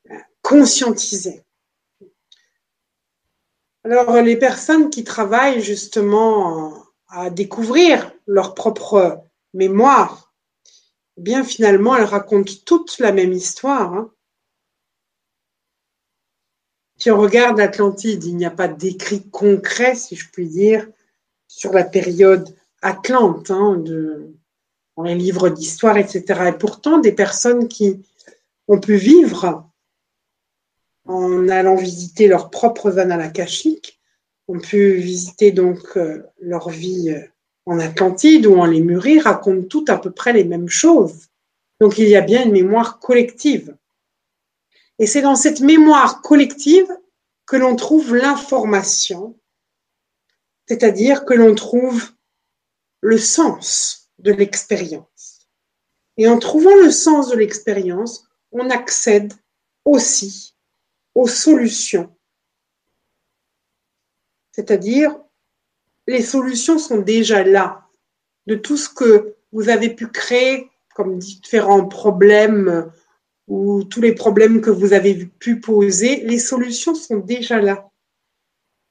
euh, 0.09 0.15
conscientisé. 0.41 1.43
Alors, 3.83 4.21
les 4.21 4.37
personnes 4.37 4.89
qui 4.89 5.03
travaillent 5.03 5.61
justement 5.61 6.85
à 7.09 7.29
découvrir 7.29 8.11
leur 8.25 8.53
propre 8.53 9.21
mémoire, 9.53 10.33
bien 11.17 11.43
finalement, 11.43 11.95
elles 11.95 12.03
racontent 12.05 12.53
toutes 12.65 12.99
la 12.99 13.11
même 13.11 13.33
histoire. 13.33 13.93
Hein. 13.93 14.11
Si 16.97 17.11
on 17.11 17.17
regarde 17.17 17.59
Atlantide, 17.59 18.23
il 18.23 18.35
n'y 18.37 18.45
a 18.45 18.51
pas 18.51 18.67
d'écrit 18.67 19.27
concret, 19.29 19.95
si 19.95 20.15
je 20.15 20.29
puis 20.31 20.47
dire, 20.47 20.87
sur 21.47 21.71
la 21.73 21.83
période 21.83 22.55
Atlante, 22.81 23.51
hein, 23.51 23.83
dans 24.95 25.03
les 25.03 25.15
livres 25.15 25.49
d'histoire, 25.49 25.97
etc. 25.97 26.23
Et 26.49 26.57
pourtant, 26.57 26.97
des 26.97 27.11
personnes 27.11 27.67
qui 27.67 28.01
ont 28.67 28.79
pu 28.79 28.95
vivre 28.95 29.67
en 31.07 31.47
allant 31.49 31.75
visiter 31.75 32.27
leurs 32.27 32.49
propres 32.49 32.99
annales 32.99 33.21
akashiques, 33.21 33.99
ont 34.47 34.59
pu 34.59 34.93
visiter 34.95 35.51
donc 35.51 35.79
euh, 35.97 36.23
leur 36.39 36.69
vie 36.69 37.09
euh, 37.09 37.21
en 37.65 37.79
Atlantide 37.79 38.45
ou 38.45 38.57
en 38.57 38.65
Lémurie 38.65 39.19
racontent 39.19 39.67
toutes 39.67 39.89
à 39.89 39.97
peu 39.97 40.11
près 40.11 40.33
les 40.33 40.45
mêmes 40.45 40.69
choses. 40.69 41.27
Donc 41.81 41.97
il 41.97 42.07
y 42.07 42.15
a 42.15 42.21
bien 42.21 42.45
une 42.45 42.51
mémoire 42.51 42.99
collective. 42.99 43.75
Et 44.99 45.07
c'est 45.07 45.21
dans 45.21 45.35
cette 45.35 45.59
mémoire 45.59 46.21
collective 46.21 46.87
que 47.45 47.55
l'on 47.55 47.75
trouve 47.75 48.15
l'information, 48.15 49.37
c'est-à-dire 50.67 51.25
que 51.25 51.33
l'on 51.33 51.55
trouve 51.55 52.11
le 53.01 53.17
sens 53.17 54.09
de 54.19 54.31
l'expérience. 54.31 55.47
Et 56.17 56.27
en 56.27 56.39
trouvant 56.39 56.75
le 56.75 56.91
sens 56.91 57.29
de 57.29 57.35
l'expérience, 57.35 58.27
on 58.51 58.69
accède 58.69 59.33
aussi 59.85 60.55
aux 61.15 61.27
solutions. 61.27 62.13
C'est-à-dire 64.51 65.15
les 66.07 66.23
solutions 66.23 66.79
sont 66.79 66.99
déjà 66.99 67.43
là. 67.43 67.83
De 68.47 68.55
tout 68.55 68.77
ce 68.77 68.89
que 68.89 69.35
vous 69.51 69.69
avez 69.69 69.93
pu 69.93 70.07
créer 70.07 70.69
comme 70.95 71.19
différents 71.19 71.85
problèmes 71.85 72.89
ou 73.47 73.83
tous 73.83 74.01
les 74.01 74.13
problèmes 74.13 74.61
que 74.61 74.69
vous 74.69 74.93
avez 74.93 75.25
pu 75.25 75.59
poser, 75.59 76.21
les 76.25 76.39
solutions 76.39 76.95
sont 76.95 77.17
déjà 77.17 77.61
là. 77.61 77.89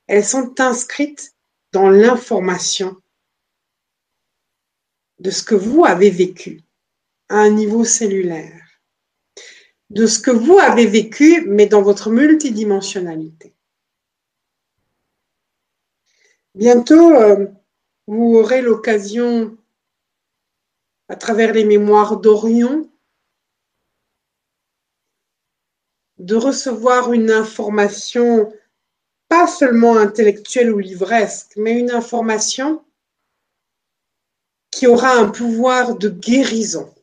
Elles 0.06 0.24
sont 0.24 0.60
inscrites 0.60 1.34
dans 1.72 1.90
l'information 1.90 2.96
de 5.18 5.30
ce 5.30 5.42
que 5.42 5.54
vous 5.54 5.84
avez 5.84 6.10
vécu 6.10 6.62
à 7.28 7.36
un 7.36 7.50
niveau 7.50 7.84
cellulaire, 7.84 8.80
de 9.90 10.06
ce 10.06 10.18
que 10.18 10.30
vous 10.30 10.58
avez 10.58 10.86
vécu, 10.86 11.44
mais 11.46 11.66
dans 11.66 11.82
votre 11.82 12.10
multidimensionnalité. 12.10 13.54
Bientôt, 16.54 17.12
euh, 17.12 17.46
vous 18.06 18.36
aurez 18.36 18.62
l'occasion, 18.62 19.56
à 21.08 21.16
travers 21.16 21.52
les 21.52 21.64
mémoires 21.64 22.18
d'Orion, 22.18 22.88
de 26.18 26.34
recevoir 26.34 27.12
une 27.12 27.30
information 27.30 28.52
pas 29.28 29.46
seulement 29.46 29.96
intellectuelle 29.96 30.72
ou 30.72 30.78
livresque, 30.78 31.52
mais 31.56 31.78
une 31.78 31.90
information 31.90 32.84
qui 34.70 34.86
aura 34.86 35.12
un 35.12 35.28
pouvoir 35.28 35.96
de 35.96 36.08
guérison 36.08 36.94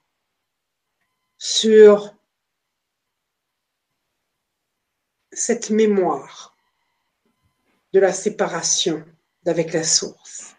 sur 1.37 2.13
cette 5.31 5.69
mémoire 5.69 6.55
de 7.91 7.99
la 7.99 8.13
séparation 8.13 9.03
d'avec 9.43 9.73
la 9.73 9.83
source. 9.83 10.55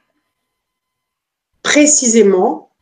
Précisément, 1.62 2.72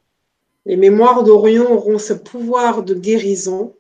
les 0.64 0.77
mémoires 0.77 1.23
d'Orion 1.23 1.70
auront 1.70 1.99
ce 1.99 2.12
pouvoir 2.12 2.83
de 2.83 2.95
guérison 2.95 3.77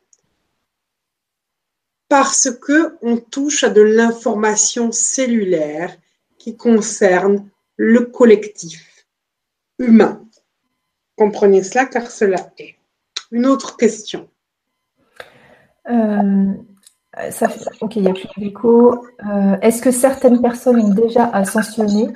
parce 2.12 2.50
que 2.50 2.98
on 3.00 3.16
touche 3.16 3.64
à 3.64 3.70
de 3.70 3.80
l'information 3.80 4.92
cellulaire 4.92 5.96
qui 6.36 6.58
concerne 6.58 7.48
le 7.76 8.00
collectif 8.00 9.06
humain. 9.78 10.20
Comprenez 11.16 11.62
cela 11.62 11.86
car 11.86 12.10
cela 12.10 12.50
est. 12.58 12.74
Une 13.30 13.46
autre 13.46 13.78
question. 13.78 14.28
Euh, 15.88 16.52
ok, 17.80 17.96
il 17.96 18.02
n'y 18.02 18.10
a 18.10 18.12
plus 18.12 18.28
d'écho. 18.36 19.06
Euh, 19.26 19.56
est-ce 19.62 19.80
que 19.80 19.90
certaines 19.90 20.42
personnes 20.42 20.80
ont 20.80 20.92
déjà 20.92 21.24
ascensionné 21.30 22.12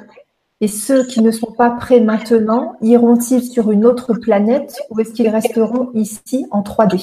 Et 0.60 0.68
ceux 0.68 1.06
qui 1.06 1.22
ne 1.22 1.30
sont 1.30 1.52
pas 1.52 1.70
prêts 1.70 2.00
maintenant, 2.00 2.76
iront-ils 2.82 3.42
sur 3.42 3.70
une 3.70 3.86
autre 3.86 4.12
planète 4.12 4.76
ou 4.90 5.00
est-ce 5.00 5.14
qu'ils 5.14 5.30
resteront 5.30 5.90
ici 5.94 6.44
en 6.50 6.60
3D 6.60 7.00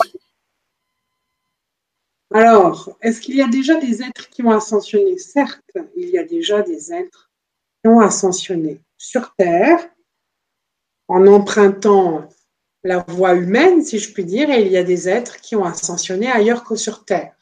Alors, 2.33 2.97
est-ce 3.01 3.21
qu'il 3.21 3.35
y 3.35 3.41
a 3.41 3.47
déjà 3.47 3.75
des 3.75 4.01
êtres 4.01 4.29
qui 4.29 4.41
ont 4.41 4.51
ascensionné? 4.51 5.17
Certes, 5.19 5.61
il 5.95 6.09
y 6.09 6.17
a 6.17 6.23
déjà 6.23 6.63
des 6.63 6.91
êtres 6.91 7.29
qui 7.81 7.89
ont 7.89 7.99
ascensionné 7.99 8.81
sur 8.97 9.35
Terre 9.35 9.87
en 11.07 11.27
empruntant 11.27 12.27
la 12.83 13.05
voie 13.07 13.35
humaine, 13.35 13.83
si 13.83 13.99
je 13.99 14.11
puis 14.11 14.25
dire, 14.25 14.49
et 14.49 14.63
il 14.65 14.71
y 14.71 14.77
a 14.77 14.83
des 14.83 15.07
êtres 15.07 15.39
qui 15.41 15.55
ont 15.55 15.63
ascensionné 15.63 16.29
ailleurs 16.29 16.63
que 16.63 16.75
sur 16.75 17.05
Terre. 17.05 17.35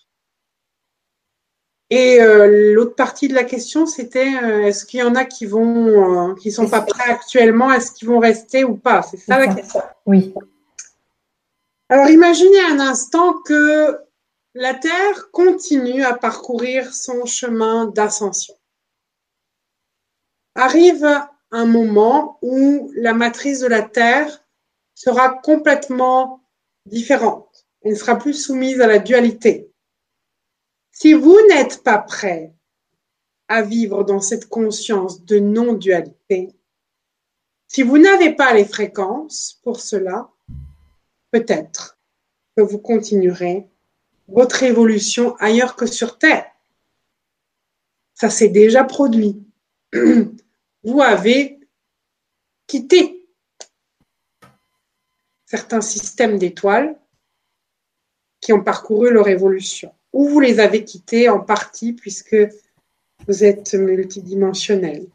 Et 1.89 2.21
euh, 2.21 2.73
l'autre 2.73 2.95
partie 2.95 3.27
de 3.27 3.33
la 3.33 3.43
question, 3.43 3.85
c'était 3.85 4.33
euh, 4.43 4.63
est-ce 4.63 4.85
qu'il 4.85 4.99
y 4.99 5.03
en 5.03 5.15
a 5.15 5.25
qui 5.25 5.45
vont, 5.45 6.31
euh, 6.31 6.35
qui 6.35 6.51
sont 6.51 6.69
pas 6.69 6.81
prêts 6.81 7.11
actuellement, 7.11 7.71
est-ce 7.71 7.91
qu'ils 7.91 8.07
vont 8.07 8.19
rester 8.19 8.63
ou 8.63 8.75
pas? 8.75 9.01
C'est 9.03 9.17
ça 9.17 9.39
la 9.39 9.53
question. 9.53 9.81
Oui. 10.05 10.33
Alors 11.89 12.09
imaginez 12.09 12.61
un 12.69 12.79
instant 12.79 13.33
que 13.33 13.97
la 14.53 14.73
Terre 14.73 15.31
continue 15.31 16.03
à 16.03 16.13
parcourir 16.13 16.93
son 16.93 17.25
chemin 17.25 17.85
d'ascension. 17.85 18.55
Arrive 20.55 21.07
un 21.51 21.65
moment 21.65 22.37
où 22.41 22.91
la 22.95 23.13
matrice 23.13 23.61
de 23.61 23.67
la 23.67 23.81
Terre 23.81 24.45
sera 24.93 25.39
complètement 25.39 26.43
différente. 26.85 27.65
Elle 27.81 27.93
ne 27.93 27.97
sera 27.97 28.17
plus 28.17 28.33
soumise 28.33 28.81
à 28.81 28.87
la 28.87 28.99
dualité. 28.99 29.71
Si 30.91 31.13
vous 31.13 31.37
n'êtes 31.47 31.83
pas 31.83 31.99
prêt 31.99 32.53
à 33.47 33.61
vivre 33.61 34.03
dans 34.03 34.19
cette 34.19 34.49
conscience 34.49 35.23
de 35.23 35.39
non-dualité, 35.39 36.49
si 37.67 37.83
vous 37.83 37.97
n'avez 37.97 38.35
pas 38.35 38.53
les 38.53 38.65
fréquences 38.65 39.59
pour 39.63 39.79
cela, 39.79 40.29
peut-être 41.31 41.97
que 42.57 42.61
vous 42.61 42.79
continuerez 42.79 43.70
votre 44.31 44.63
évolution 44.63 45.35
ailleurs 45.37 45.75
que 45.75 45.85
sur 45.85 46.17
Terre. 46.17 46.45
Ça 48.13 48.29
s'est 48.29 48.49
déjà 48.49 48.83
produit. 48.83 49.43
Vous 50.83 51.01
avez 51.01 51.59
quitté 52.65 53.27
certains 55.45 55.81
systèmes 55.81 56.37
d'étoiles 56.37 56.97
qui 58.39 58.53
ont 58.53 58.63
parcouru 58.63 59.11
leur 59.11 59.27
évolution 59.27 59.93
ou 60.13 60.27
vous 60.27 60.39
les 60.39 60.59
avez 60.59 60.83
quittés 60.83 61.29
en 61.29 61.39
partie 61.39 61.93
puisque 61.93 62.37
vous 63.27 63.43
êtes 63.43 63.73
multidimensionnel. 63.75 65.05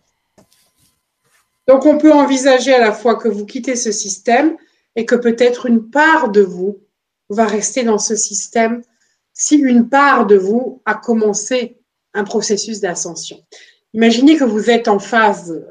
Donc 1.67 1.87
on 1.87 1.99
peut 1.99 2.13
envisager 2.13 2.73
à 2.73 2.79
la 2.79 2.93
fois 2.93 3.17
que 3.17 3.29
vous 3.29 3.47
quittez 3.47 3.77
ce 3.77 3.91
système 3.91 4.57
et 4.95 5.05
que 5.05 5.17
peut-être 5.17 5.67
une 5.67 5.91
part 5.91 6.31
de 6.31 6.43
vous 6.43 6.79
va 7.29 7.47
rester 7.47 7.83
dans 7.83 7.99
ce 7.99 8.15
système 8.15 8.83
si 9.37 9.57
une 9.57 9.89
part 9.89 10.27
de 10.27 10.37
vous 10.37 10.83
a 10.87 10.95
commencé 10.95 11.79
un 12.15 12.25
processus 12.25 12.81
d'ascension. 12.81 13.39
Imaginez 13.93 14.37
que 14.37 14.45
vous 14.45 14.71
êtes 14.71 14.89
en 14.89 14.99
phase 14.99 15.63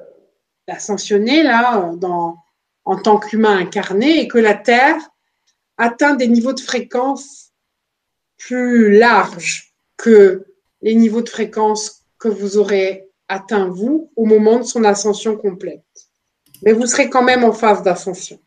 d'ascensionner 0.68 1.42
là 1.42 1.92
dans, 1.98 2.38
en 2.86 2.98
tant 3.02 3.20
qu'humain 3.20 3.58
incarné 3.58 4.22
et 4.22 4.28
que 4.28 4.38
la 4.38 4.54
Terre 4.54 4.98
atteint 5.78 6.14
des 6.14 6.28
niveaux 6.28 6.54
de 6.54 6.60
fréquence 6.60 7.52
plus 8.38 8.96
large 8.98 9.74
que 9.98 10.46
les 10.82 10.94
niveaux 10.94 11.24
de 11.24 11.30
fréquence 11.30 12.04
que 12.20 12.28
vous 12.28 12.58
aurez 12.58 13.10
atteint 13.28 13.68
vous 13.68 14.12
au 14.16 14.26
moment 14.26 14.60
de 14.60 14.64
son 14.64 14.84
ascension 14.84 15.36
complète. 15.36 15.84
Mais 16.62 16.72
vous 16.72 16.86
serez 16.86 17.10
quand 17.10 17.24
même 17.24 17.44
en 17.44 17.52
phase 17.52 17.82
d'ascension. 17.82 18.40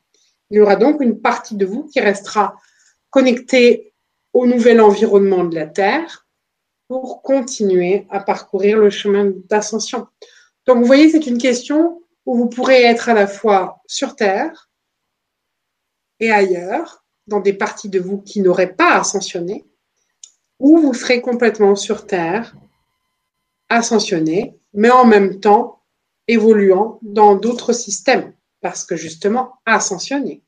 Il 0.51 0.59
y 0.59 0.61
aura 0.61 0.77
donc 0.77 1.01
une 1.01 1.21
partie 1.21 1.57
de 1.57 1.67
vous 1.67 1.85
qui 1.85 2.01
restera 2.01 2.57
connectée 3.11 3.88
au 4.33 4.47
nouvel 4.47 4.81
environnement 4.81 5.45
de 5.45 5.55
la 5.55 5.67
Terre 5.67 6.27
pour 6.89 7.23
continuer 7.23 8.07
à 8.11 8.21
parcourir 8.21 8.79
le 8.79 8.91
chemin 8.91 9.33
d'ascension. 9.49 10.07
Donc 10.67 10.79
vous 10.79 10.85
voyez, 10.85 11.11
c'est 11.11 11.27
une 11.27 11.39
question 11.39 12.03
où 12.27 12.37
vous 12.37 12.49
pourrez 12.49 12.83
être 12.83 13.09
à 13.09 13.15
la 13.15 13.27
fois 13.27 13.83
sur 13.87 14.17
Terre 14.17 14.69
et 16.21 16.31
ailleurs, 16.31 17.05
dans 17.27 17.41
des 17.41 17.53
parties 17.53 17.89
de 17.89 18.01
vous 18.01 18.19
qui 18.19 18.41
n'auraient 18.41 18.75
pas 18.75 18.99
ascensionné, 18.99 19.65
ou 20.59 20.79
vous 20.79 20.95
serez 20.95 21.21
complètement 21.21 21.77
sur 21.77 22.07
Terre, 22.07 22.57
ascensionné, 23.69 24.59
mais 24.73 24.91
en 24.91 25.05
même 25.05 25.41
temps 25.41 25.83
évoluant 26.27 26.99
dans 27.03 27.37
d'autres 27.37 27.73
systèmes, 27.73 28.33
parce 28.61 28.85
que 28.85 28.97
justement 28.97 29.55
ascensionné. 29.65 30.43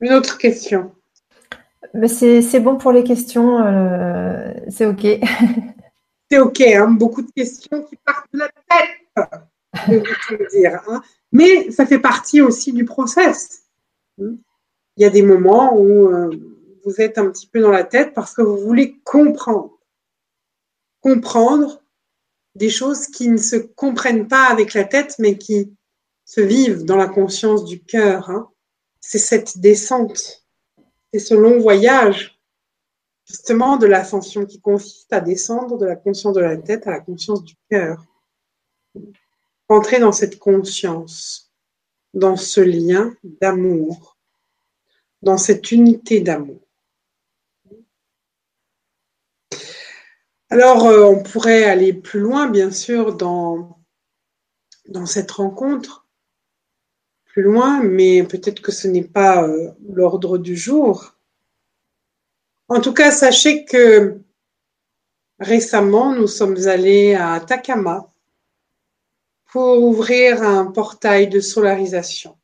Une 0.00 0.12
autre 0.12 0.38
question. 0.38 0.92
C'est 2.06 2.60
bon 2.60 2.76
pour 2.76 2.92
les 2.92 3.04
questions, 3.04 3.64
euh, 3.64 4.52
c'est 4.68 4.86
OK. 4.86 5.06
c'est 6.30 6.38
OK, 6.38 6.60
hein, 6.60 6.88
beaucoup 6.88 7.22
de 7.22 7.30
questions 7.30 7.82
qui 7.84 7.96
partent 7.96 8.28
de 8.32 8.40
la 8.40 8.48
tête, 8.68 10.00
je 10.28 10.36
vais 10.36 10.46
dire. 10.52 10.82
Hein. 10.88 11.02
Mais 11.32 11.70
ça 11.70 11.86
fait 11.86 11.98
partie 11.98 12.40
aussi 12.40 12.72
du 12.72 12.84
process. 12.84 13.62
Il 14.18 14.38
y 14.98 15.04
a 15.04 15.10
des 15.10 15.22
moments 15.22 15.76
où 15.76 16.08
euh, 16.08 16.30
vous 16.84 17.00
êtes 17.00 17.18
un 17.18 17.30
petit 17.30 17.46
peu 17.46 17.60
dans 17.60 17.70
la 17.70 17.84
tête 17.84 18.12
parce 18.14 18.34
que 18.34 18.42
vous 18.42 18.58
voulez 18.58 18.98
comprendre. 19.04 19.72
Comprendre 21.00 21.82
des 22.54 22.70
choses 22.70 23.06
qui 23.06 23.28
ne 23.28 23.36
se 23.36 23.56
comprennent 23.56 24.28
pas 24.28 24.46
avec 24.50 24.74
la 24.74 24.84
tête, 24.84 25.16
mais 25.18 25.36
qui 25.36 25.72
se 26.24 26.40
vivent 26.40 26.84
dans 26.84 26.96
la 26.96 27.06
conscience 27.06 27.64
du 27.64 27.82
cœur. 27.82 28.30
Hein. 28.30 28.48
C'est 29.08 29.18
cette 29.18 29.58
descente, 29.58 30.44
c'est 31.12 31.20
ce 31.20 31.34
long 31.34 31.60
voyage, 31.60 32.40
justement, 33.24 33.76
de 33.76 33.86
l'ascension 33.86 34.44
qui 34.44 34.60
consiste 34.60 35.12
à 35.12 35.20
descendre 35.20 35.78
de 35.78 35.86
la 35.86 35.94
conscience 35.94 36.34
de 36.34 36.40
la 36.40 36.56
tête 36.56 36.88
à 36.88 36.90
la 36.90 36.98
conscience 36.98 37.44
du 37.44 37.54
cœur. 37.70 38.04
Entrer 39.68 40.00
dans 40.00 40.10
cette 40.10 40.40
conscience, 40.40 41.52
dans 42.14 42.36
ce 42.36 42.60
lien 42.60 43.14
d'amour, 43.22 44.18
dans 45.22 45.38
cette 45.38 45.70
unité 45.70 46.20
d'amour. 46.20 46.66
Alors, 50.50 50.84
euh, 50.86 51.04
on 51.04 51.22
pourrait 51.22 51.62
aller 51.62 51.92
plus 51.92 52.18
loin, 52.18 52.48
bien 52.48 52.72
sûr, 52.72 53.16
dans, 53.16 53.78
dans 54.88 55.06
cette 55.06 55.30
rencontre, 55.30 56.05
plus 57.36 57.42
loin, 57.42 57.82
mais 57.82 58.22
peut-être 58.22 58.62
que 58.62 58.72
ce 58.72 58.88
n'est 58.88 59.04
pas 59.04 59.46
euh, 59.46 59.70
l'ordre 59.92 60.38
du 60.38 60.56
jour. 60.56 61.18
En 62.66 62.80
tout 62.80 62.94
cas, 62.94 63.10
sachez 63.10 63.66
que 63.66 64.18
récemment, 65.38 66.14
nous 66.14 66.28
sommes 66.28 66.56
allés 66.66 67.14
à 67.14 67.38
Takama 67.40 68.10
pour 69.44 69.82
ouvrir 69.82 70.42
un 70.42 70.64
portail 70.64 71.28
de 71.28 71.40
solarisation, 71.40 72.38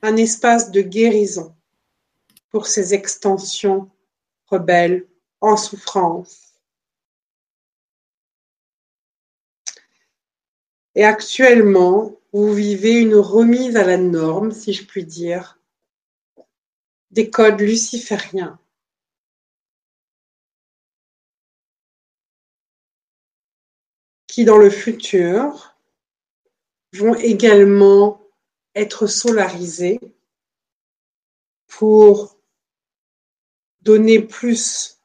un 0.00 0.16
espace 0.16 0.70
de 0.70 0.80
guérison 0.80 1.54
pour 2.48 2.68
ces 2.68 2.94
extensions 2.94 3.90
rebelles 4.46 5.06
en 5.42 5.58
souffrance. 5.58 6.54
Et 10.94 11.04
actuellement, 11.04 12.16
vous 12.32 12.54
vivez 12.54 13.00
une 13.00 13.16
remise 13.16 13.76
à 13.76 13.84
la 13.84 13.96
norme, 13.96 14.52
si 14.52 14.72
je 14.72 14.86
puis 14.86 15.04
dire, 15.04 15.58
des 17.10 17.30
codes 17.30 17.60
lucifériens. 17.60 18.58
qui 24.26 24.44
dans 24.44 24.58
le 24.58 24.70
futur 24.70 25.74
vont 26.92 27.16
également 27.16 28.22
être 28.76 29.08
solarisés 29.08 29.98
pour 31.66 32.36
donner 33.80 34.20
plus 34.20 35.00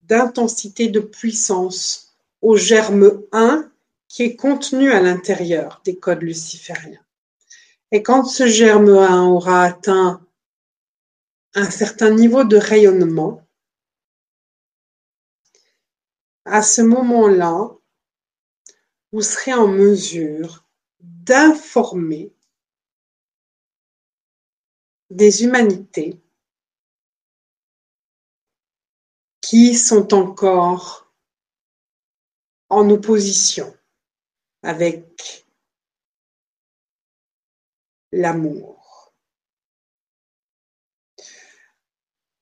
d'intensité 0.00 0.88
de 0.88 1.00
puissance 1.00 2.16
au 2.40 2.56
germe 2.56 3.22
1 3.32 3.67
qui 4.18 4.24
est 4.24 4.34
contenu 4.34 4.90
à 4.90 5.00
l'intérieur 5.00 5.80
des 5.84 5.96
codes 5.96 6.22
lucifériens. 6.22 7.06
Et 7.92 8.02
quand 8.02 8.24
ce 8.24 8.48
germe 8.48 8.88
1 8.88 9.28
aura 9.28 9.62
atteint 9.62 10.26
un 11.54 11.70
certain 11.70 12.10
niveau 12.10 12.42
de 12.42 12.56
rayonnement, 12.56 13.46
à 16.44 16.62
ce 16.62 16.82
moment-là, 16.82 17.70
vous 19.12 19.22
serez 19.22 19.54
en 19.54 19.68
mesure 19.68 20.66
d'informer 20.98 22.34
des 25.10 25.44
humanités 25.44 26.20
qui 29.40 29.76
sont 29.76 30.12
encore 30.12 31.08
en 32.68 32.90
opposition 32.90 33.77
avec 34.62 35.46
l'amour. 38.12 39.12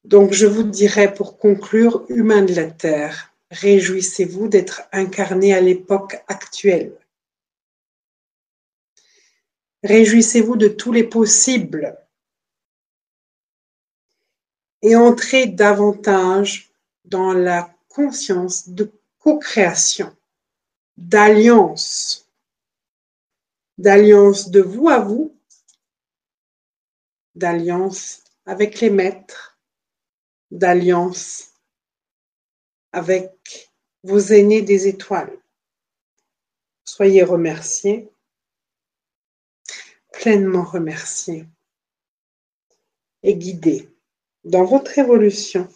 Donc 0.04 0.32
je 0.32 0.46
vous 0.46 0.62
dirais 0.62 1.12
pour 1.12 1.36
conclure, 1.36 2.04
humain 2.08 2.42
de 2.42 2.54
la 2.54 2.70
Terre, 2.70 3.34
réjouissez-vous 3.50 4.48
d'être 4.48 4.82
incarné 4.92 5.52
à 5.52 5.60
l'époque 5.60 6.16
actuelle. 6.28 6.96
Réjouissez-vous 9.82 10.56
de 10.56 10.68
tous 10.68 10.92
les 10.92 11.04
possibles 11.04 11.96
et 14.82 14.94
entrez 14.94 15.46
davantage 15.46 16.70
dans 17.04 17.32
la 17.32 17.74
conscience 17.88 18.68
de 18.68 18.92
co-création, 19.18 20.14
d'alliance, 20.96 22.28
d'alliance 23.78 24.50
de 24.50 24.60
vous 24.60 24.88
à 24.88 24.98
vous, 24.98 25.36
d'alliance 27.34 28.24
avec 28.46 28.80
les 28.80 28.90
maîtres, 28.90 29.58
d'alliance 30.50 31.52
avec 32.92 33.70
vos 34.02 34.18
aînés 34.18 34.62
des 34.62 34.88
étoiles. 34.88 35.38
Soyez 36.84 37.22
remerciés, 37.22 38.10
pleinement 40.12 40.64
remerciés 40.64 41.46
et 43.22 43.34
guidés 43.34 43.90
dans 44.44 44.64
votre 44.64 44.98
évolution 44.98 45.68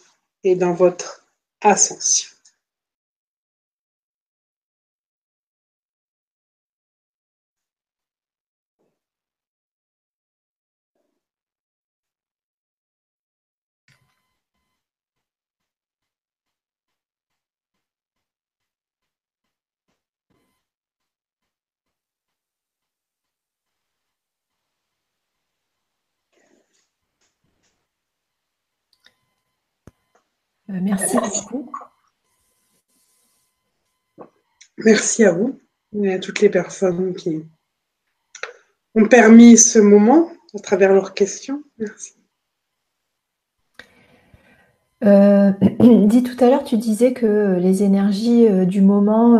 et 0.43 0.55
dans 0.55 0.73
votre 0.73 1.27
ascension. 1.59 2.29
Euh, 30.71 30.79
merci 30.81 31.17
beaucoup. 31.17 31.71
Merci 34.77 35.25
à 35.25 35.31
vous 35.31 35.59
et 36.01 36.13
à 36.13 36.19
toutes 36.19 36.39
les 36.39 36.49
personnes 36.49 37.13
qui 37.13 37.43
ont 38.95 39.07
permis 39.07 39.57
ce 39.57 39.79
moment 39.79 40.31
à 40.55 40.59
travers 40.59 40.93
leurs 40.93 41.13
questions. 41.13 41.63
Merci. 41.77 42.13
Euh, 45.03 45.51
dis 46.07 46.23
tout 46.23 46.41
à 46.43 46.49
l'heure, 46.49 46.63
tu 46.63 46.77
disais 46.77 47.13
que 47.13 47.57
les 47.59 47.83
énergies 47.83 48.47
euh, 48.47 48.65
du 48.65 48.81
moment 48.81 49.39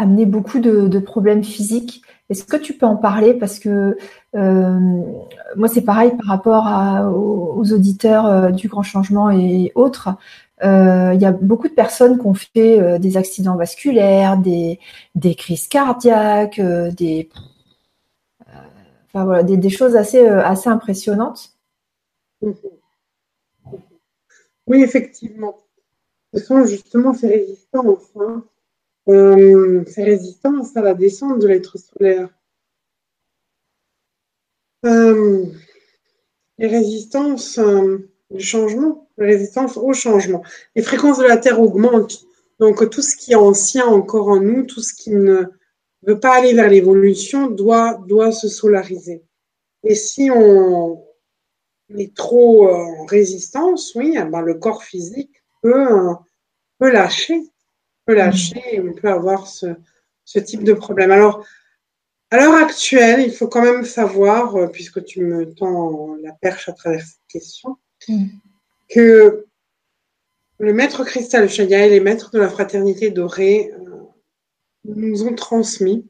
amenaient 0.00 0.26
beaucoup 0.26 0.58
de, 0.60 0.98
problèmes 0.98 1.44
physiques. 1.44 2.02
Est-ce 2.30 2.44
que 2.44 2.56
tu 2.56 2.74
peux 2.74 2.86
en 2.86 2.96
parler 2.96 3.34
Parce 3.34 3.58
que 3.58 3.96
moi, 4.34 5.68
c'est 5.68 5.82
pareil 5.82 6.12
par 6.16 6.26
rapport 6.26 6.66
aux, 7.14 7.72
auditeurs 7.72 8.52
du 8.52 8.68
Grand 8.68 8.82
Changement 8.82 9.30
et 9.30 9.72
autres. 9.74 10.10
Il 10.62 11.18
y 11.20 11.26
a 11.26 11.32
beaucoup 11.32 11.68
de 11.68 11.74
personnes 11.74 12.18
qui 12.18 12.26
ont 12.26 12.34
fait 12.34 12.98
des 12.98 13.16
accidents 13.16 13.56
vasculaires, 13.56 14.38
des, 14.38 14.78
crises 15.36 15.68
cardiaques, 15.68 16.60
des, 16.60 17.28
choses 19.70 19.96
assez, 19.96 20.26
assez 20.26 20.68
impressionnantes. 20.68 21.52
Oui, 24.66 24.82
effectivement. 24.82 25.58
Ce 26.32 26.40
sont 26.40 26.64
justement 26.64 27.12
ces 27.12 27.28
résistances, 27.28 28.12
hein. 28.20 28.44
Euh, 29.08 29.84
ces 29.86 30.04
résistances 30.04 30.76
à 30.76 30.82
la 30.82 30.94
descente 30.94 31.40
de 31.40 31.48
l'être 31.48 31.78
solaire. 31.78 32.28
Euh, 34.84 35.46
les 36.58 36.66
résistances 36.66 37.58
euh, 37.58 38.10
du 38.30 38.42
changement, 38.42 39.08
les 39.18 39.26
résistances 39.26 39.76
au 39.76 39.92
changement. 39.92 40.42
Les 40.74 40.82
fréquences 40.82 41.18
de 41.18 41.24
la 41.24 41.36
Terre 41.36 41.60
augmentent. 41.60 42.24
Donc 42.58 42.88
tout 42.90 43.02
ce 43.02 43.16
qui 43.16 43.32
est 43.32 43.36
ancien 43.36 43.86
encore 43.86 44.28
en 44.28 44.40
nous, 44.40 44.64
tout 44.64 44.82
ce 44.82 44.94
qui 44.94 45.10
ne 45.10 45.44
veut 46.02 46.20
pas 46.20 46.36
aller 46.36 46.52
vers 46.52 46.68
l'évolution 46.68 47.48
doit, 47.48 48.02
doit 48.06 48.32
se 48.32 48.48
solariser. 48.48 49.22
Et 49.82 49.94
si 49.94 50.30
on 50.30 51.02
est 51.96 52.14
trop 52.14 52.68
en 52.68 53.06
résistance, 53.06 53.94
oui, 53.94 54.14
eh 54.18 54.24
ben, 54.24 54.42
le 54.42 54.54
corps 54.54 54.84
physique 54.84 55.42
peut, 55.62 56.14
peut 56.78 56.90
lâcher, 56.90 57.42
peut 58.10 58.16
lâcher 58.16 58.62
et 58.72 58.80
on 58.80 58.92
peut 58.92 59.08
avoir 59.08 59.46
ce, 59.46 59.66
ce 60.24 60.38
type 60.38 60.64
de 60.64 60.72
problème. 60.72 61.12
Alors, 61.12 61.44
à 62.30 62.36
l'heure 62.36 62.54
actuelle, 62.54 63.20
il 63.20 63.32
faut 63.32 63.46
quand 63.46 63.62
même 63.62 63.84
savoir, 63.84 64.56
euh, 64.56 64.66
puisque 64.66 65.04
tu 65.04 65.20
me 65.20 65.52
tends 65.54 66.16
la 66.22 66.32
perche 66.32 66.68
à 66.68 66.72
travers 66.72 67.00
cette 67.00 67.26
question, 67.28 67.76
mm. 68.08 68.26
que 68.88 69.46
le 70.58 70.72
maître 70.72 71.04
cristal 71.04 71.48
Chaya 71.48 71.86
et 71.86 71.90
les 71.90 72.00
maîtres 72.00 72.30
de 72.32 72.38
la 72.38 72.48
fraternité 72.48 73.10
dorée 73.10 73.72
euh, 73.72 74.04
nous 74.84 75.24
ont 75.24 75.34
transmis 75.34 76.06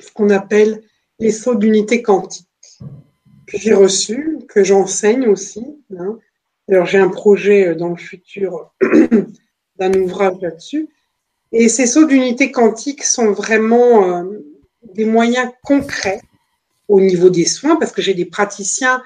ce 0.00 0.10
qu'on 0.10 0.30
appelle 0.30 0.82
les 1.18 1.30
sauts 1.30 1.54
d'unité 1.54 2.02
quantique 2.02 2.48
que 3.46 3.58
j'ai 3.58 3.74
reçus, 3.74 4.38
que 4.48 4.64
j'enseigne 4.64 5.28
aussi. 5.28 5.64
Hein. 5.96 6.18
Alors 6.68 6.86
j'ai 6.86 6.98
un 6.98 7.10
projet 7.10 7.68
euh, 7.68 7.74
dans 7.74 7.90
le 7.90 7.96
futur 7.96 8.74
d'un 9.78 9.92
ouvrage 9.94 10.36
là-dessus. 10.40 10.88
Et 11.52 11.68
ces 11.68 11.86
sauts 11.86 12.06
d'unité 12.06 12.50
quantique 12.50 13.04
sont 13.04 13.32
vraiment 13.32 14.24
des 14.94 15.04
moyens 15.04 15.50
concrets 15.62 16.20
au 16.88 17.00
niveau 17.00 17.30
des 17.30 17.44
soins, 17.44 17.76
parce 17.76 17.92
que 17.92 18.02
j'ai 18.02 18.14
des 18.14 18.26
praticiens 18.26 19.02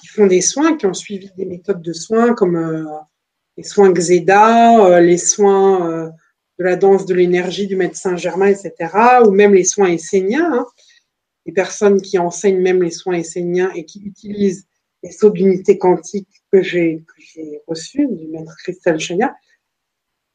qui 0.00 0.06
font 0.06 0.26
des 0.26 0.40
soins, 0.40 0.76
qui 0.76 0.86
ont 0.86 0.94
suivi 0.94 1.30
des 1.36 1.44
méthodes 1.44 1.82
de 1.82 1.92
soins 1.92 2.34
comme 2.34 2.56
euh, 2.56 2.84
les 3.56 3.64
soins 3.64 3.92
Xeda, 3.92 4.84
euh, 4.84 5.00
les 5.00 5.18
soins 5.18 5.90
euh, 5.90 6.08
de 6.58 6.64
la 6.64 6.76
danse 6.76 7.06
de 7.06 7.14
l'énergie 7.14 7.66
du 7.66 7.76
médecin 7.76 8.16
Germain, 8.16 8.46
etc., 8.46 8.72
ou 9.24 9.30
même 9.30 9.54
les 9.54 9.64
soins 9.64 9.88
esséniens. 9.88 10.50
Hein. 10.52 10.66
des 11.46 11.52
personnes 11.52 12.00
qui 12.00 12.18
enseignent 12.18 12.60
même 12.60 12.82
les 12.82 12.90
soins 12.90 13.14
esséniens 13.14 13.70
et 13.74 13.84
qui 13.84 14.00
utilisent 14.00 14.66
les 15.02 15.12
sauts 15.12 15.30
d'unité 15.30 15.78
quantique 15.78 16.28
que 16.52 16.62
j'ai 16.62 17.04
reçus 17.66 18.06
du 18.06 18.28
maître 18.28 18.54
Christelle 18.58 18.98
Chenia. 18.98 19.34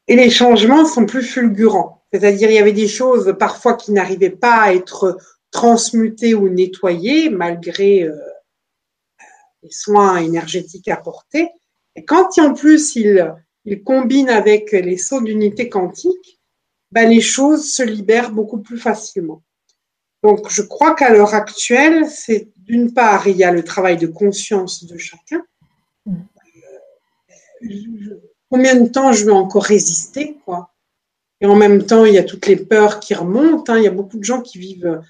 Et 0.08 0.16
les 0.16 0.30
changements 0.30 0.86
sont 0.86 1.06
plus 1.06 1.24
fulgurants. 1.24 2.04
C'est-à-dire, 2.12 2.50
il 2.50 2.56
y 2.56 2.60
avait 2.60 2.74
des 2.74 2.88
choses 2.88 3.36
parfois 3.40 3.76
qui 3.76 3.92
n'arrivaient 3.92 4.30
pas 4.30 4.62
à 4.62 4.74
être 4.74 5.18
transmutées 5.52 6.34
ou 6.34 6.50
nettoyées 6.50 7.30
malgré 7.30 8.04
euh, 8.04 8.16
les 9.62 9.72
soins 9.72 10.18
énergétiques 10.18 10.90
apportés. 10.90 11.50
Et 11.96 12.04
quand 12.04 12.38
en 12.40 12.54
plus 12.54 12.96
il, 12.96 13.34
il 13.66 13.84
combine 13.84 14.30
avec 14.30 14.72
les 14.72 14.98
sauts 14.98 15.22
d'unité 15.22 15.70
quantique, 15.70 16.40
ben, 16.92 17.10
les 17.10 17.22
choses 17.22 17.72
se 17.74 17.84
libèrent 17.84 18.32
beaucoup 18.32 18.60
plus 18.60 18.78
facilement. 18.78 19.42
Donc, 20.22 20.50
je 20.50 20.62
crois 20.62 20.96
qu'à 20.96 21.12
l'heure 21.12 21.34
actuelle, 21.34 22.08
c'est 22.08 22.50
d'une 22.58 22.94
part, 22.94 23.28
il 23.28 23.36
y 23.36 23.44
a 23.44 23.52
le 23.52 23.64
travail 23.64 23.98
de 23.98 24.08
conscience 24.08 24.86
de 24.86 24.98
chacun. 24.98 25.44
Mm. 26.06 26.16
Euh, 27.64 28.33
combien 28.54 28.76
de 28.76 28.88
temps 28.88 29.12
je 29.12 29.26
vais 29.26 29.32
encore 29.32 29.64
résister, 29.64 30.38
quoi 30.46 30.74
et 31.44 31.46
en 31.46 31.58
même 31.58 31.86
temps, 31.86 32.06
il 32.06 32.14
y 32.14 32.18
a 32.18 32.24
toutes 32.24 32.48
les 32.48 32.56
peurs 32.56 33.02
qui 33.02 33.14
remontent. 33.14 33.74
Hein. 33.74 33.78
Il 33.78 33.84
y 33.84 33.88
a 33.88 33.92
beaucoup 33.92 34.18
de 34.18 34.24
gens 34.24 34.42
qui 34.42 34.60
vivent, 34.60 35.02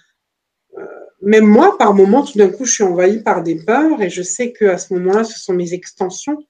euh, 0.75 0.83
même 1.21 1.45
moi, 1.45 1.77
par 1.77 1.93
moments, 1.93 2.25
tout 2.25 2.39
d'un 2.39 2.49
coup, 2.49 2.65
je 2.65 2.73
suis 2.73 2.83
envahie 2.83 3.21
par 3.21 3.43
des 3.43 3.63
peurs 3.63 4.01
et 4.01 4.09
je 4.09 4.23
sais 4.23 4.51
qu'à 4.51 4.79
ce 4.79 4.95
moment-là, 4.95 5.25
ce 5.25 5.39
sont 5.39 5.53
mes 5.53 5.75
extensions 5.75 6.43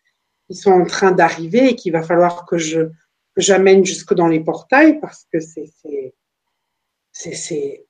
qui 0.48 0.56
sont 0.56 0.72
en 0.72 0.86
train 0.86 1.11
d'arriver 1.11 1.72
et 1.72 1.76
qu'il 1.76 1.91
va 1.91 2.02
falloir 2.02 2.45
que 2.45 2.57
je 2.57 2.90
j'amène 3.36 3.84
jusque 3.84 4.14
dans 4.14 4.28
les 4.28 4.40
portails 4.40 5.02
parce 5.02 5.26
que 5.34 5.40
c'est 5.41 5.74
c'est 7.11 7.86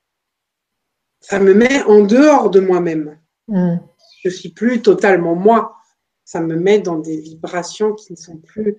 ça 1.20 1.38
me 1.38 1.54
met 1.54 1.82
en 1.84 2.02
dehors 2.02 2.50
de 2.50 2.58
moi-même. 2.58 3.20
Mm. 3.46 3.76
Je 4.24 4.30
suis 4.30 4.48
plus 4.48 4.82
totalement 4.82 5.36
moi. 5.36 5.76
Ça 6.24 6.40
me 6.40 6.56
met 6.56 6.80
dans 6.80 6.98
des 6.98 7.18
vibrations 7.18 7.92
qui 7.92 8.12
ne 8.12 8.16
sont 8.16 8.38
plus 8.38 8.78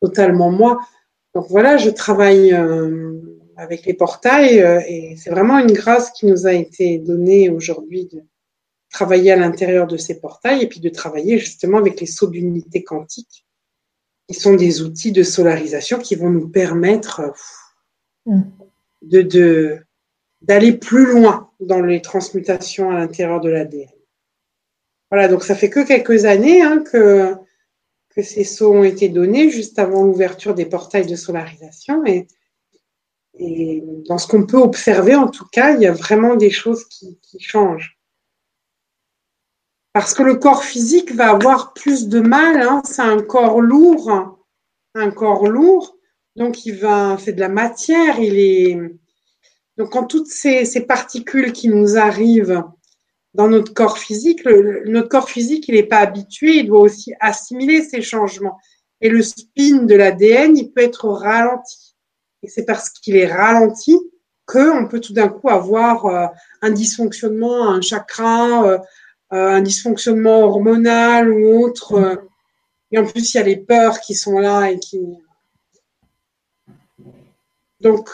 totalement 0.00 0.50
moi. 0.50 0.78
Donc 1.34 1.46
voilà, 1.48 1.76
je 1.76 1.90
travaille 1.90 2.52
euh, 2.52 3.12
avec 3.56 3.84
les 3.86 3.94
portails 3.94 4.60
euh, 4.60 4.80
et 4.86 5.16
c'est 5.16 5.30
vraiment 5.30 5.58
une 5.58 5.72
grâce 5.72 6.10
qui 6.10 6.26
nous 6.26 6.46
a 6.46 6.52
été 6.52 6.98
donnée 6.98 7.50
aujourd'hui 7.50 8.06
de 8.06 8.22
travailler 8.90 9.32
à 9.32 9.36
l'intérieur 9.36 9.86
de 9.86 9.96
ces 9.96 10.20
portails 10.20 10.62
et 10.62 10.68
puis 10.68 10.80
de 10.80 10.88
travailler 10.88 11.38
justement 11.38 11.78
avec 11.78 12.00
les 12.00 12.06
sauts 12.06 12.28
d'unité 12.28 12.84
quantique 12.84 13.46
qui 14.28 14.34
sont 14.34 14.54
des 14.54 14.82
outils 14.82 15.12
de 15.12 15.22
solarisation 15.22 15.98
qui 15.98 16.14
vont 16.16 16.30
nous 16.30 16.48
permettre 16.48 17.32
mm. 18.26 18.42
de 19.02 19.78
d'aller 20.42 20.72
plus 20.72 21.06
loin 21.06 21.50
dans 21.60 21.80
les 21.80 22.02
transmutations 22.02 22.90
à 22.90 22.94
l'intérieur 22.94 23.40
de 23.40 23.48
l'ADN. 23.48 23.88
Voilà, 25.10 25.28
donc 25.28 25.42
ça 25.42 25.54
fait 25.54 25.70
que 25.70 25.84
quelques 25.86 26.24
années 26.24 26.62
hein, 26.62 26.82
que, 26.82 27.34
que 28.16 28.22
ces 28.22 28.44
sauts 28.44 28.72
ont 28.72 28.82
été 28.82 29.10
donnés 29.10 29.50
juste 29.50 29.78
avant 29.78 30.02
l'ouverture 30.02 30.54
des 30.54 30.64
portails 30.64 31.06
de 31.06 31.16
solarisation. 31.16 32.02
Et, 32.06 32.26
dans 34.08 34.16
ce 34.16 34.26
qu'on 34.26 34.46
peut 34.46 34.56
observer, 34.56 35.14
en 35.14 35.28
tout 35.28 35.44
cas, 35.52 35.74
il 35.74 35.82
y 35.82 35.86
a 35.86 35.92
vraiment 35.92 36.36
des 36.36 36.48
choses 36.48 36.86
qui, 36.86 37.18
changent. 37.38 37.98
Parce 39.92 40.14
que 40.14 40.22
le 40.22 40.36
corps 40.36 40.64
physique 40.64 41.12
va 41.12 41.30
avoir 41.30 41.74
plus 41.74 42.08
de 42.08 42.20
mal, 42.20 42.62
hein, 42.62 42.80
c'est 42.86 43.02
un 43.02 43.20
corps 43.20 43.60
lourd, 43.60 44.38
un 44.94 45.10
corps 45.10 45.48
lourd, 45.48 45.98
donc 46.34 46.64
il 46.64 46.76
va, 46.76 47.18
c'est 47.18 47.34
de 47.34 47.40
la 47.40 47.50
matière, 47.50 48.18
il 48.18 48.38
est, 48.38 48.78
donc 49.76 49.90
quand 49.92 50.04
toutes 50.04 50.28
ces 50.28 50.86
particules 50.86 51.52
qui 51.52 51.68
nous 51.68 51.98
arrivent 51.98 52.64
dans 53.36 53.48
notre 53.48 53.74
corps 53.74 53.98
physique, 53.98 54.44
notre 54.86 55.08
corps 55.08 55.28
physique, 55.28 55.68
il 55.68 55.74
n'est 55.74 55.82
pas 55.82 55.98
habitué, 55.98 56.56
il 56.56 56.66
doit 56.66 56.80
aussi 56.80 57.12
assimiler 57.20 57.82
ces 57.82 58.00
changements. 58.00 58.58
Et 59.02 59.10
le 59.10 59.22
spin 59.22 59.82
de 59.82 59.94
l'ADN, 59.94 60.56
il 60.56 60.72
peut 60.72 60.80
être 60.80 61.08
ralenti. 61.08 61.94
Et 62.42 62.48
c'est 62.48 62.64
parce 62.64 62.88
qu'il 62.88 63.14
est 63.16 63.30
ralenti 63.30 63.98
qu'on 64.46 64.86
peut 64.88 65.00
tout 65.00 65.12
d'un 65.12 65.28
coup 65.28 65.50
avoir 65.50 66.06
euh, 66.06 66.26
un 66.62 66.70
dysfonctionnement, 66.70 67.68
un 67.68 67.82
chakra, 67.82 68.64
euh, 68.64 68.78
euh, 69.34 69.48
un 69.48 69.60
dysfonctionnement 69.60 70.40
hormonal 70.40 71.30
ou 71.30 71.62
autre. 71.62 72.22
Et 72.90 72.98
en 72.98 73.04
plus, 73.04 73.34
il 73.34 73.36
y 73.36 73.40
a 73.40 73.44
les 73.44 73.56
peurs 73.56 74.00
qui 74.00 74.14
sont 74.14 74.38
là 74.38 74.70
et 74.70 74.78
qui. 74.78 75.00
Donc, 77.80 78.08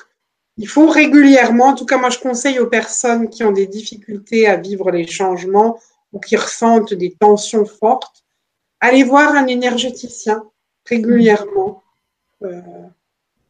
il 0.62 0.68
faut 0.68 0.86
régulièrement, 0.86 1.70
en 1.70 1.74
tout 1.74 1.86
cas 1.86 1.98
moi 1.98 2.08
je 2.08 2.20
conseille 2.20 2.60
aux 2.60 2.68
personnes 2.68 3.28
qui 3.28 3.42
ont 3.42 3.50
des 3.50 3.66
difficultés 3.66 4.46
à 4.46 4.56
vivre 4.56 4.92
les 4.92 5.08
changements 5.08 5.76
ou 6.12 6.20
qui 6.20 6.36
ressentent 6.36 6.94
des 6.94 7.16
tensions 7.18 7.64
fortes, 7.64 8.22
aller 8.78 9.02
voir 9.02 9.34
un 9.34 9.48
énergéticien 9.48 10.44
régulièrement. 10.86 11.82
Euh, 12.44 12.60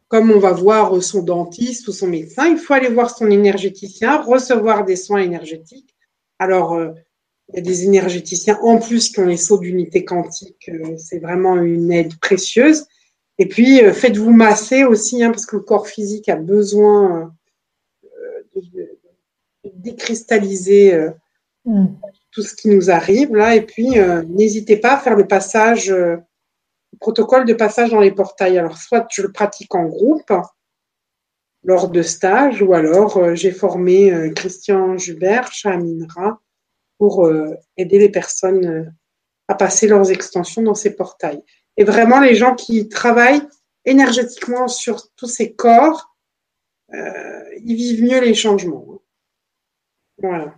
comme 0.09 0.31
on 0.31 0.39
va 0.39 0.53
voir 0.53 1.03
son 1.03 1.23
dentiste 1.23 1.87
ou 1.89 1.93
son 1.93 2.07
médecin, 2.07 2.47
il 2.47 2.57
faut 2.57 2.73
aller 2.73 2.89
voir 2.89 3.15
son 3.15 3.31
énergéticien, 3.31 4.23
recevoir 4.23 4.87
des 4.87 4.97
soins 4.97 5.21
énergétiques. 5.21 5.95
Alors, 6.39 6.73
euh, 6.73 6.93
il 7.51 7.57
y 7.57 7.59
a 7.59 7.63
des 7.63 7.85
énergéticiens 7.85 8.59
en 8.63 8.79
plus 8.79 9.11
qui 9.11 9.21
ont 9.21 9.27
les 9.27 9.37
sauts 9.37 9.59
d'unité 9.59 10.03
quantique, 10.07 10.71
euh, 10.71 10.97
c'est 10.97 11.19
vraiment 11.19 11.57
une 11.57 11.93
aide 11.93 12.19
précieuse. 12.21 12.87
Et 13.43 13.47
puis, 13.47 13.83
euh, 13.83 13.93
faites-vous 13.93 14.31
masser 14.31 14.85
aussi, 14.85 15.21
hein, 15.21 15.33
parce 15.33 15.47
que 15.47 15.57
le 15.57 15.63
corps 15.63 15.89
physique 15.89 16.29
a 16.29 16.37
besoin 16.37 17.35
euh, 18.05 18.09
de, 18.55 18.89
décristalliser 19.75 20.95
euh, 20.95 21.11
mm. 21.65 21.87
tout 22.31 22.43
ce 22.43 22.55
qui 22.55 22.69
nous 22.69 22.89
arrive 22.89 23.35
là. 23.35 23.57
Et 23.57 23.63
puis, 23.63 23.99
n'hésitez 24.29 24.77
pas 24.77 24.95
à 24.95 24.99
faire 24.99 25.17
le 25.17 25.27
passage, 25.27 25.91
le 25.91 26.23
protocole 27.01 27.45
de 27.45 27.53
passage 27.53 27.91
dans 27.91 27.99
les 27.99 28.13
portails. 28.13 28.59
Alors, 28.59 28.79
soit 28.79 29.09
je 29.11 29.23
le 29.23 29.33
pratique 29.33 29.75
en 29.75 29.87
groupe 29.87 30.33
lors 31.65 31.89
de 31.89 32.03
stages, 32.03 32.63
ou 32.63 32.75
alors 32.75 33.35
j'ai 33.35 33.51
formé 33.51 34.31
Christian 34.37 34.97
Jubert, 34.99 35.51
Chaminra, 35.51 36.41
pour 36.97 37.29
aider 37.77 37.99
les 37.99 38.09
personnes 38.09 38.95
à 39.49 39.57
passer 39.57 39.89
leurs 39.89 40.13
extensions 40.13 40.63
dans 40.63 40.77
ces 40.77 40.95
portails. 40.95 41.43
Et 41.77 41.85
vraiment, 41.85 42.21
les 42.21 42.35
gens 42.35 42.55
qui 42.55 42.89
travaillent 42.89 43.43
énergétiquement 43.85 44.69
sur 44.69 45.13
tous 45.15 45.27
ces 45.27 45.55
corps, 45.55 46.15
euh, 46.93 47.45
ils 47.65 47.77
vivent 47.77 48.05
mieux 48.05 48.21
les 48.21 48.35
changements. 48.35 49.03
Voilà. 50.19 50.55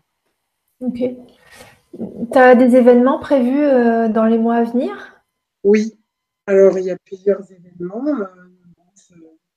Ok. 0.81 0.99
Tu 0.99 2.39
as 2.39 2.55
des 2.55 2.77
événements 2.77 3.21
prévus 3.21 3.65
euh, 3.65 4.09
dans 4.09 4.25
les 4.25 4.39
mois 4.39 4.57
à 4.57 4.65
venir? 4.65 5.23
Oui. 5.63 5.99
Alors, 6.47 6.77
il 6.79 6.85
y 6.87 6.91
a 6.91 6.99
plusieurs 7.05 7.41
événements. 7.51 8.05
Euh, 8.09 8.27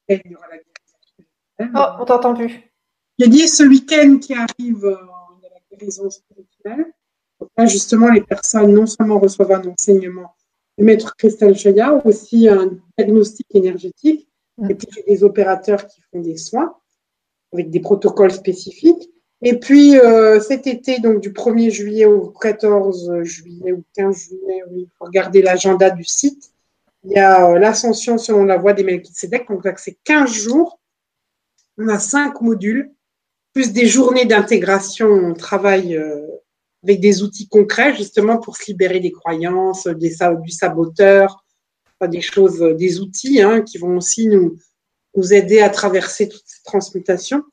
il 0.10 0.22
y 0.32 0.36
aura 0.36 0.48
la 0.48 0.58
Oh, 1.60 2.02
on 2.02 2.06
t'entend 2.06 2.36
plus. 2.36 2.54
J'ai 3.18 3.28
dit 3.28 3.48
ce 3.48 3.64
week-end 3.64 4.20
qui 4.22 4.36
arrive, 4.36 4.48
il 4.60 5.44
y 5.44 5.48
a 5.48 5.50
la 5.50 5.60
guérison 5.72 6.08
spirituelle. 6.08 6.94
Donc 7.40 7.50
là, 7.58 7.66
justement, 7.66 8.10
les 8.10 8.22
personnes 8.22 8.74
non 8.74 8.86
seulement 8.86 9.18
reçoivent 9.18 9.54
un 9.54 9.66
enseignement 9.68 10.37
maître 10.78 11.16
Christelle 11.18 11.58
Chaya, 11.58 12.02
aussi 12.06 12.48
un 12.48 12.72
diagnostic 12.98 13.48
énergétique, 13.54 14.28
mm. 14.58 14.72
et 14.72 14.76
puis 14.76 14.88
des 15.08 15.24
opérateurs 15.24 15.88
qui 15.88 16.02
font 16.12 16.22
des 16.22 16.38
soins 16.38 16.76
avec 17.54 17.70
des 17.70 17.80
protocoles 17.80 18.32
spécifiques. 18.32 19.10
Et 19.42 19.60
puis 19.60 19.98
euh, 19.98 20.40
cet 20.40 20.66
été, 20.66 21.00
donc 21.00 21.22
du 21.22 21.32
1er 21.32 21.70
juillet 21.70 22.06
au 22.06 22.30
14 22.30 23.22
juillet 23.24 23.72
ou 23.72 23.84
15 23.96 24.18
juillet, 24.18 24.64
il 24.72 24.88
faut 24.98 25.06
regarder 25.06 25.42
l'agenda 25.42 25.90
du 25.90 26.04
site. 26.04 26.52
Il 27.04 27.12
y 27.12 27.20
a 27.20 27.52
euh, 27.52 27.60
l'ascension 27.60 28.18
selon 28.18 28.46
la 28.46 28.58
voie 28.58 28.74
des 28.74 28.84
Melchizedek, 28.84 29.48
donc 29.48 29.68
c'est 29.78 29.98
15 30.04 30.32
jours. 30.32 30.80
On 31.78 31.88
a 31.90 32.00
cinq 32.00 32.42
modules, 32.42 32.92
plus 33.54 33.72
des 33.72 33.86
journées 33.86 34.26
d'intégration. 34.26 35.08
On 35.08 35.34
travaille 35.34 35.96
euh, 35.96 36.27
avec 36.84 37.00
des 37.00 37.24
outils 37.24 37.48
concrets 37.48 37.96
justement 37.96 38.38
pour 38.38 38.58
se 38.58 38.68
libérer 38.68 39.00
des 39.00 39.12
croyances, 39.12 39.88
du 39.88 40.52
saboteur, 40.52 41.44
des 42.06 42.22
choses, 42.22 42.60
des 42.78 43.00
outils 43.00 43.42
hein, 43.42 43.62
qui 43.62 43.78
vont 43.78 43.98
aussi 43.98 44.28
nous, 44.28 44.58
nous 45.16 45.34
aider 45.34 45.62
à 45.62 45.70
traverser 45.70 46.30
toutes 46.30 46.44
ces 46.46 46.64
transmutations. 46.64 47.44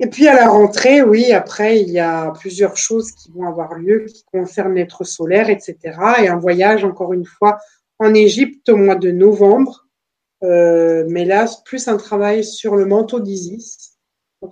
Et 0.00 0.06
puis 0.06 0.28
à 0.28 0.34
la 0.34 0.48
rentrée, 0.48 1.02
oui, 1.02 1.32
après, 1.32 1.80
il 1.80 1.90
y 1.90 1.98
a 1.98 2.30
plusieurs 2.30 2.76
choses 2.76 3.10
qui 3.10 3.32
vont 3.32 3.48
avoir 3.48 3.74
lieu 3.74 4.06
qui 4.06 4.22
concernent 4.24 4.74
l'être 4.74 5.02
solaire, 5.02 5.50
etc. 5.50 5.76
Et 6.22 6.28
un 6.28 6.38
voyage, 6.38 6.84
encore 6.84 7.12
une 7.12 7.24
fois, 7.24 7.58
en 7.98 8.14
Égypte 8.14 8.68
au 8.68 8.76
mois 8.76 8.94
de 8.94 9.10
novembre. 9.10 9.88
Euh, 10.44 11.04
mais 11.08 11.24
là, 11.24 11.46
plus 11.64 11.88
un 11.88 11.96
travail 11.96 12.44
sur 12.44 12.76
le 12.76 12.86
manteau 12.86 13.18
d'Isis, 13.18 13.98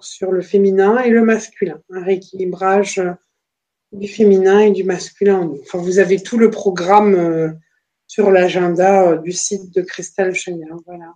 sur 0.01 0.33
le 0.33 0.43
féminin 0.43 0.99
et 0.99 1.11
le 1.11 1.25
masculin, 1.25 1.81
un 1.91 2.03
rééquilibrage 2.03 3.01
du 3.97 4.09
féminin 4.09 4.61
et 4.61 4.71
du 4.71 4.85
masculin 4.85 5.41
en 5.41 5.55
Enfin, 5.63 5.79
vous 5.79 5.99
avez 5.99 6.23
tout 6.23 6.39
le 6.39 6.51
programme 6.51 7.15
euh, 7.15 7.49
sur 8.07 8.31
l'agenda 8.31 9.09
euh, 9.09 9.19
du 9.19 9.33
site 9.33 9.75
de 9.75 9.83
Christelle 9.83 10.35
Chenard. 10.35 10.79
Voilà. 10.87 11.15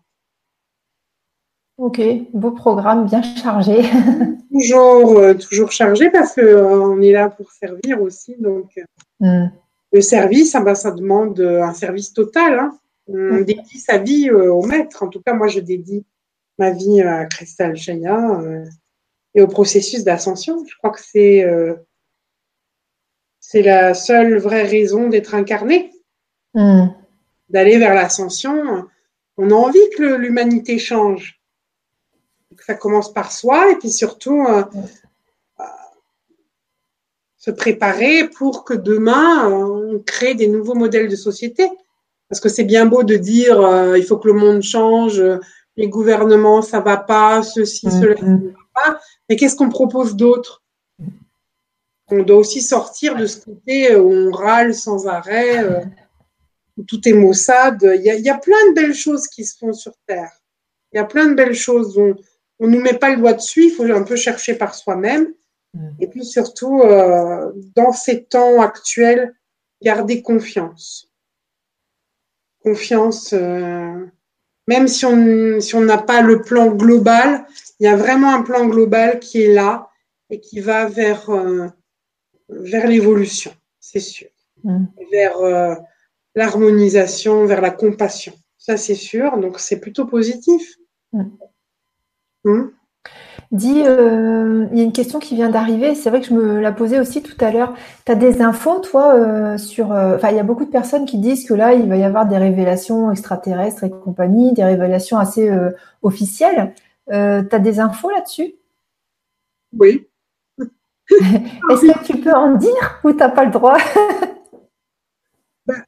Ok, 1.77 2.01
beau 2.33 2.51
programme, 2.51 3.07
bien 3.07 3.23
chargé. 3.23 3.83
toujours, 4.53 5.19
euh, 5.19 5.35
toujours 5.35 5.73
chargé 5.73 6.11
parce 6.11 6.35
qu'on 6.35 7.01
est 7.01 7.13
là 7.13 7.31
pour 7.31 7.51
servir 7.53 8.03
aussi. 8.03 8.37
Donc, 8.39 8.71
hmm. 9.21 9.47
le 9.93 10.01
service, 10.01 10.55
ah 10.55 10.61
ben, 10.61 10.75
ça 10.75 10.91
demande 10.91 11.41
un 11.41 11.73
service 11.73 12.13
total. 12.13 12.59
Hein. 12.59 12.79
On 13.09 13.41
hmm. 13.41 13.45
dédie 13.45 13.79
sa 13.79 13.99
vie 13.99 14.31
au 14.31 14.63
maître. 14.63 15.03
En 15.03 15.09
tout 15.09 15.21
cas, 15.21 15.33
moi, 15.35 15.49
je 15.49 15.61
dédie 15.61 16.05
ma 16.59 16.71
vie 16.71 17.01
à 17.01 17.25
Christelle 17.25 17.77
Chenya 17.77 18.41
et 19.35 19.41
au 19.41 19.47
processus 19.47 20.05
d'ascension. 20.05 20.63
Je 20.67 20.77
crois 20.77 20.91
que 20.91 21.01
c'est 21.01 21.47
c'est 23.51 23.63
la 23.63 23.95
seule 23.95 24.39
vraie 24.39 24.63
raison 24.63 25.09
d'être 25.09 25.35
incarné, 25.35 25.91
hmm. 26.55 26.87
d'aller 27.49 27.79
vers 27.79 27.97
l'ascension. 27.97 28.87
On 29.39 29.51
a 29.51 29.55
envie 29.55 29.91
que 29.97 30.05
l'humanité 30.05 30.79
change. 30.79 31.41
Ça 32.65 32.75
commence 32.75 33.13
par 33.13 33.33
soi 33.33 33.73
et 33.73 33.75
puis 33.75 33.91
surtout 33.91 34.47
euh, 34.49 34.63
euh, 35.59 35.65
se 37.39 37.51
préparer 37.51 38.29
pour 38.29 38.65
que 38.65 38.75
demain 38.75 39.49
on 39.49 39.99
crée 39.99 40.37
des 40.37 40.47
nouveaux 40.47 40.77
modèles 40.77 41.09
de 41.09 41.17
société. 41.17 41.69
Parce 42.29 42.39
que 42.39 42.49
c'est 42.49 42.63
bien 42.63 42.87
beau 42.87 43.03
de 43.03 43.17
dire 43.17 43.61
euh, 43.61 43.99
il 43.99 44.05
faut 44.05 44.19
que 44.19 44.29
le 44.29 44.35
monde 44.35 44.63
change, 44.63 45.21
les 45.77 45.89
gouvernements 45.89 46.63
ça 46.63 46.79
va 46.79 46.99
pas, 46.99 47.43
ceci, 47.43 47.89
hmm. 47.89 48.01
cela, 48.01 48.17
ça 48.17 48.27
va 48.27 48.63
pas. 48.75 49.01
Mais 49.29 49.35
qu'est-ce 49.35 49.57
qu'on 49.57 49.71
propose 49.71 50.15
d'autre? 50.15 50.60
On 52.11 52.23
doit 52.23 52.39
aussi 52.39 52.61
sortir 52.61 53.17
de 53.17 53.27
ce 53.27 53.41
côté 53.41 53.95
où 53.97 54.11
on 54.11 54.31
râle 54.31 54.75
sans 54.75 55.07
arrêt, 55.07 55.65
euh, 55.65 55.81
où 56.77 56.83
tout 56.83 57.09
est 57.09 57.13
maussade. 57.13 57.83
Il 57.83 58.03
y, 58.03 58.31
a, 58.31 58.39
plein 58.39 58.69
de 58.71 58.75
belles 58.75 58.95
choses 58.95 59.29
qui 59.29 59.45
se 59.45 59.57
font 59.57 59.73
sur 59.73 59.93
Terre. 60.07 60.33
Il 60.93 60.97
y 60.97 61.01
a 61.01 61.05
plein 61.05 61.27
de 61.27 61.35
belles 61.35 61.55
choses. 61.55 61.97
On 61.99 62.67
ne 62.67 62.77
nous 62.77 62.81
met 62.81 62.95
pas 62.95 63.11
le 63.11 63.17
doigt 63.17 63.33
dessus, 63.33 63.67
il 63.67 63.71
faut 63.71 63.85
un 63.85 64.03
peu 64.03 64.17
chercher 64.17 64.55
par 64.55 64.75
soi-même. 64.75 65.33
Mm. 65.75 65.89
Et 66.01 66.07
puis 66.09 66.25
surtout, 66.25 66.81
euh, 66.83 67.53
dans 67.77 67.93
ces 67.93 68.25
temps 68.25 68.61
actuels, 68.61 69.35
garder 69.83 70.23
confiance. 70.23 71.11
Confiance, 72.63 73.33
euh, 73.33 74.07
même 74.67 74.89
si 74.89 75.07
on 75.07 75.61
si 75.61 75.77
n'a 75.77 75.99
pas 75.99 76.21
le 76.21 76.43
plan 76.43 76.67
global, 76.67 77.47
il 77.79 77.85
y 77.85 77.89
a 77.89 77.97
vraiment 77.97 78.35
un 78.35 78.43
plan 78.43 78.67
global 78.67 79.21
qui 79.21 79.43
est 79.43 79.53
là 79.53 79.89
et 80.29 80.41
qui 80.41 80.61
va 80.61 80.87
vers 80.87 81.31
vers 82.51 82.87
l'évolution, 82.87 83.53
c'est 83.79 84.01
sûr. 84.01 84.29
Mm. 84.65 84.85
Vers 85.13 85.37
euh, 85.39 85.75
l'harmonisation, 86.35 87.47
vers 87.47 87.61
la 87.61 87.71
compassion. 87.71 88.33
Ça, 88.59 88.77
c'est 88.77 88.95
sûr. 88.95 89.39
Donc, 89.39 89.59
c'est 89.59 89.81
plutôt 89.81 90.07
positif. 90.07 90.77
Mm. 91.13 91.25
Hmm 92.45 92.71
Dis, 93.53 93.83
euh, 93.85 94.67
il 94.71 94.79
y 94.79 94.81
a 94.81 94.85
une 94.85 94.93
question 94.93 95.19
qui 95.19 95.35
vient 95.35 95.51
d'arriver. 95.51 95.97
C'est 95.97 96.09
vrai 96.11 96.21
que 96.21 96.27
je 96.27 96.35
me 96.35 96.61
la 96.61 96.71
posais 96.71 97.01
aussi 97.01 97.21
tout 97.21 97.37
à 97.45 97.51
l'heure. 97.51 97.75
Tu 98.07 98.13
as 98.13 98.15
des 98.15 98.43
infos, 98.43 98.79
toi, 98.79 99.17
euh, 99.17 99.59
sur. 99.59 99.91
euh, 99.93 100.15
Enfin, 100.15 100.31
il 100.31 100.37
y 100.37 100.41
a 100.41 100.45
beaucoup 100.45 100.65
de 100.65 100.71
personnes 100.71 101.05
qui 101.05 101.19
disent 101.19 101.49
que 101.49 101.55
là, 101.55 101.73
il 101.75 101.89
va 101.89 101.97
y 101.97 102.05
avoir 102.05 102.27
des 102.27 102.37
révélations 102.37 103.11
extraterrestres 103.11 103.83
et 103.83 103.91
compagnie, 103.91 104.53
des 104.53 104.63
révélations 104.63 105.19
assez 105.19 105.51
officielles. 106.03 106.75
Tu 107.09 107.15
as 107.17 107.59
des 107.59 107.81
infos 107.81 108.11
là-dessus? 108.11 108.55
Oui. 109.77 110.07
Est-ce 111.71 111.93
que 111.93 112.05
tu 112.05 112.21
peux 112.21 112.33
en 112.33 112.55
dire 112.55 113.01
ou 113.05 113.13
t'as 113.13 113.31
pas 113.31 113.45
le 113.45 113.51
droit? 113.51 113.79
Ben, 115.67 115.85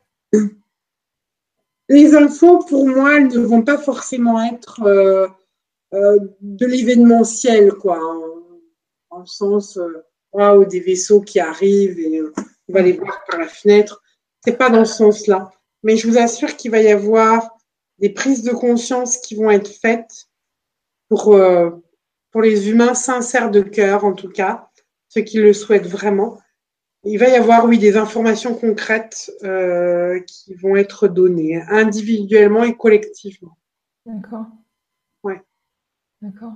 les 1.88 2.14
infos, 2.14 2.58
pour 2.60 2.86
moi, 2.86 3.16
elles 3.16 3.28
ne 3.28 3.38
vont 3.38 3.62
pas 3.62 3.78
forcément 3.78 4.42
être 4.42 4.82
euh, 4.82 5.26
euh, 5.94 6.18
de 6.40 6.66
l'événementiel, 6.66 7.72
quoi, 7.72 8.00
en, 9.10 9.26
sens, 9.26 9.76
euh, 9.76 10.04
waouh, 10.32 10.64
des 10.64 10.80
vaisseaux 10.80 11.20
qui 11.20 11.40
arrivent 11.40 11.98
et 11.98 12.22
on 12.22 12.72
va 12.72 12.82
les 12.82 12.92
voir 12.92 13.24
par 13.28 13.40
la 13.40 13.48
fenêtre. 13.48 14.02
C'est 14.44 14.56
pas 14.56 14.70
dans 14.70 14.84
ce 14.84 14.94
sens-là. 14.94 15.50
Mais 15.82 15.96
je 15.96 16.08
vous 16.08 16.18
assure 16.18 16.56
qu'il 16.56 16.70
va 16.70 16.80
y 16.80 16.88
avoir 16.88 17.56
des 17.98 18.10
prises 18.10 18.42
de 18.42 18.52
conscience 18.52 19.18
qui 19.18 19.34
vont 19.34 19.50
être 19.50 19.68
faites 19.68 20.28
pour, 21.08 21.36
pour 22.30 22.42
les 22.42 22.70
humains 22.70 22.94
sincères 22.94 23.50
de 23.50 23.60
cœur, 23.60 24.04
en 24.04 24.14
tout 24.14 24.30
cas, 24.30 24.70
ceux 25.12 25.20
qui 25.20 25.38
le 25.38 25.52
souhaitent 25.52 25.86
vraiment. 25.86 26.38
Il 27.04 27.18
va 27.18 27.28
y 27.28 27.34
avoir, 27.34 27.66
oui, 27.66 27.78
des 27.78 27.96
informations 27.96 28.54
concrètes 28.54 29.30
euh, 29.42 30.20
qui 30.20 30.54
vont 30.54 30.76
être 30.76 31.08
données 31.08 31.60
individuellement 31.68 32.64
et 32.64 32.76
collectivement. 32.76 33.58
D'accord. 34.06 34.46
Ouais. 35.22 35.42
D'accord. 36.22 36.52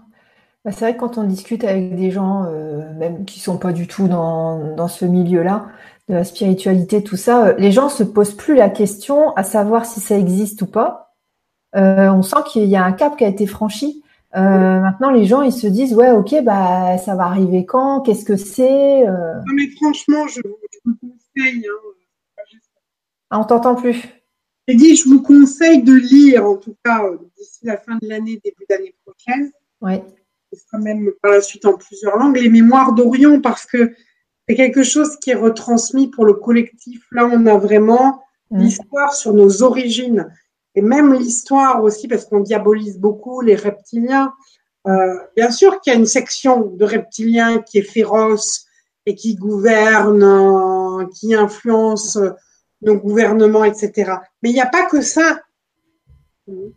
Bah, 0.65 0.73
c'est 0.73 0.81
vrai 0.81 0.95
que 0.95 1.01
quand 1.01 1.19
on 1.19 1.25
discute 1.25 1.65
avec 1.65 1.97
des 1.97 2.11
gens, 2.11 2.45
euh, 2.47 2.95
même 2.95 3.25
qui 3.27 3.41
sont 3.41 3.59
pas 3.59 3.73
du 3.73 3.87
tout 3.87 4.09
dans, 4.09 4.75
dans 4.75 4.89
ce 4.89 5.05
milieu-là, 5.05 5.67
de 6.09 6.15
la 6.15 6.25
spiritualité, 6.25 7.03
tout 7.03 7.17
ça, 7.17 7.49
euh, 7.49 7.55
les 7.59 7.73
gens 7.73 7.91
se 7.91 8.05
posent 8.05 8.37
plus 8.37 8.55
la 8.55 8.71
question 8.71 9.35
à 9.35 9.43
savoir 9.43 9.85
si 9.85 10.01
ça 10.01 10.17
existe 10.17 10.63
ou 10.63 10.67
pas. 10.67 11.03
On 11.75 12.23
sent 12.23 12.37
qu'il 12.47 12.65
y 12.65 12.77
a 12.77 12.83
un 12.83 12.93
cap 12.93 13.19
qui 13.19 13.25
a 13.25 13.29
été 13.29 13.47
franchi. 13.47 14.03
Euh, 14.35 14.81
maintenant, 14.81 15.11
les 15.11 15.25
gens, 15.25 15.43
ils 15.43 15.53
se 15.53 15.67
disent, 15.67 15.95
ouais, 15.95 16.11
ok, 16.11 16.43
bah, 16.43 16.99
ça 16.99 17.15
va 17.15 17.25
arriver 17.25 17.65
quand? 17.65 18.01
Qu'est-ce 18.03 18.25
que 18.25 18.37
c'est? 18.37 19.07
Euh, 19.07 19.35
Non, 19.47 19.55
mais 19.55 19.69
franchement, 19.77 20.27
je, 20.27 20.41
je 20.43 20.79
vous 20.85 20.95
conseille, 21.01 21.67
hein, 21.67 21.93
Ah, 23.31 23.41
on 23.41 23.45
t'entend 23.45 23.75
plus. 23.77 24.03
j'ai 24.69 24.75
dit, 24.75 24.97
je 24.97 25.09
vous 25.09 25.23
conseille 25.23 25.83
de 25.83 25.93
lire, 25.95 26.45
en 26.47 26.57
tout 26.57 26.77
cas, 26.85 27.05
euh, 27.05 27.17
d'ici 27.37 27.61
la 27.65 27.79
fin 27.79 27.97
de 28.03 28.09
l'année, 28.09 28.41
début 28.45 28.67
d'année 28.69 28.95
prochaine, 29.05 29.51
Ouais. 29.81 30.05
ce 30.53 30.59
sera 30.61 30.79
même 30.79 31.11
par 31.23 31.31
la 31.33 31.41
suite 31.41 31.65
en 31.65 31.75
plusieurs 31.75 32.17
langues, 32.17 32.37
les 32.37 32.49
mémoires 32.51 32.93
d'Orion, 32.93 33.41
parce 33.41 33.65
que 33.67 33.95
c'est 34.49 34.55
quelque 34.55 34.83
chose 34.83 35.17
qui 35.19 35.31
est 35.31 35.35
retransmis 35.35 36.09
pour 36.09 36.25
le 36.25 36.35
collectif. 36.35 37.07
Là, 37.13 37.27
on 37.33 37.47
a 37.47 37.57
vraiment 37.59 38.23
Mm. 38.51 38.59
l'histoire 38.61 39.13
sur 39.13 39.33
nos 39.35 39.63
origines 39.65 40.29
et 40.77 40.83
même 40.83 41.15
l'histoire 41.15 41.83
aussi, 41.83 42.07
parce 42.07 42.27
qu'on 42.27 42.41
diabolise 42.41 42.99
beaucoup 42.99 43.41
les 43.41 43.57
reptiliens. 43.57 44.33
Euh, 44.87 45.17
bien 45.35 45.51
sûr 45.51 45.81
qu'il 45.81 45.93
y 45.93 45.97
a 45.97 45.99
une 45.99 46.07
section 46.07 46.61
de 46.61 46.85
reptiliens 46.85 47.61
qui 47.61 47.79
est 47.79 47.83
féroce 47.83 48.67
et 49.07 49.15
qui 49.15 49.35
gouverne, 49.35 50.23
euh, 50.23 51.07
qui 51.19 51.35
influence 51.35 52.17
euh, 52.17 52.31
nos 52.83 52.97
gouvernements, 52.97 53.65
etc. 53.65 54.13
Mais 54.43 54.51
il 54.51 54.53
n'y 54.53 54.61
a 54.61 54.67
pas 54.67 54.87
que 54.87 55.01
ça. 55.01 55.41
Il 56.47 56.73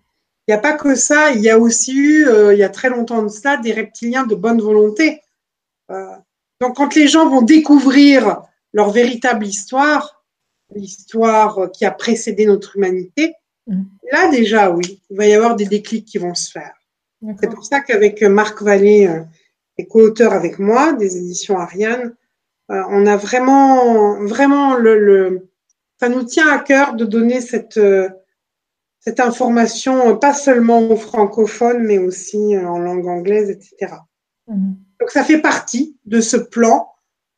n'y 0.47 0.53
a 0.53 0.59
pas 0.59 0.73
que 0.73 0.95
ça. 0.95 1.31
Il 1.31 1.41
y 1.41 1.49
a 1.49 1.59
aussi 1.59 1.93
eu, 1.93 2.27
euh, 2.27 2.53
il 2.53 2.59
y 2.59 2.63
a 2.63 2.69
très 2.69 2.89
longtemps 2.89 3.21
de 3.21 3.27
cela, 3.27 3.57
des 3.57 3.73
reptiliens 3.73 4.25
de 4.25 4.35
bonne 4.35 4.61
volonté. 4.61 5.21
Euh, 5.91 6.15
donc, 6.61 6.77
quand 6.77 6.95
les 6.95 7.07
gens 7.07 7.29
vont 7.29 7.41
découvrir 7.41 8.41
leur 8.73 8.91
véritable 8.91 9.45
histoire, 9.45 10.23
l'histoire 10.73 11.71
qui 11.71 11.85
a 11.85 11.91
précédé 11.91 12.45
notre 12.45 12.77
humanité, 12.77 13.33
Mm. 13.69 13.83
là 14.11 14.29
déjà, 14.29 14.71
oui, 14.71 15.01
il 15.09 15.17
va 15.17 15.27
y 15.27 15.33
avoir 15.33 15.55
des 15.55 15.65
déclics 15.65 16.05
qui 16.05 16.17
vont 16.17 16.35
se 16.35 16.51
faire. 16.51 16.73
C'est 17.41 17.49
pour 17.49 17.65
ça 17.65 17.81
qu'avec 17.81 18.21
Marc 18.23 18.61
Vallée 18.61 19.07
euh, 19.07 19.21
et 19.77 19.85
co-auteur 19.85 20.33
avec 20.33 20.57
moi 20.57 20.93
des 20.93 21.17
éditions 21.17 21.57
Ariane, 21.57 22.15
euh, 22.71 22.81
on 22.89 23.05
a 23.05 23.17
vraiment, 23.17 24.23
vraiment 24.25 24.75
le, 24.75 24.97
le, 24.97 25.49
ça 25.99 26.07
nous 26.07 26.23
tient 26.23 26.47
à 26.47 26.59
cœur 26.59 26.95
de 26.95 27.03
donner 27.05 27.41
cette, 27.41 27.77
euh, 27.77 28.09
cette 28.99 29.19
information, 29.19 30.09
euh, 30.09 30.13
pas 30.15 30.33
seulement 30.33 30.79
aux 30.89 30.95
francophones, 30.95 31.83
mais 31.83 31.97
aussi 31.97 32.55
euh, 32.55 32.67
en 32.67 32.79
langue 32.79 33.07
anglaise, 33.07 33.49
etc. 33.49 33.95
Mhm. 34.47 34.77
Donc 34.99 35.09
ça 35.11 35.23
fait 35.23 35.41
partie 35.41 35.97
de 36.05 36.21
ce 36.21 36.37
plan 36.37 36.87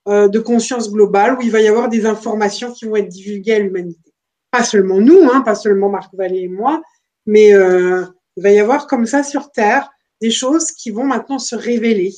euh, 0.08 0.28
de 0.28 0.40
conscience 0.40 0.92
globale 0.92 1.38
où 1.38 1.42
il 1.42 1.52
va 1.52 1.62
y 1.62 1.68
avoir 1.68 1.90
des 1.90 2.06
informations 2.06 2.72
qui 2.72 2.86
vont 2.86 2.96
être 2.96 3.10
divulguées 3.10 3.54
à 3.54 3.60
l'humanité. 3.60 4.11
Pas 4.52 4.64
seulement 4.64 5.00
nous, 5.00 5.30
hein, 5.32 5.42
pas 5.42 5.56
seulement 5.56 5.90
Marc 5.90 6.14
Vallée 6.14 6.42
et 6.42 6.48
moi, 6.48 6.82
mais 7.26 7.54
euh, 7.54 8.06
il 8.36 8.44
va 8.44 8.52
y 8.52 8.60
avoir 8.60 8.88
comme 8.88 9.06
ça 9.06 9.24
sur 9.24 9.52
Terre 9.52 9.90
des 10.22 10.32
choses 10.32 10.72
qui 10.72 10.92
vont 10.92 11.06
maintenant 11.06 11.40
se 11.40 11.56
révéler. 11.56 12.14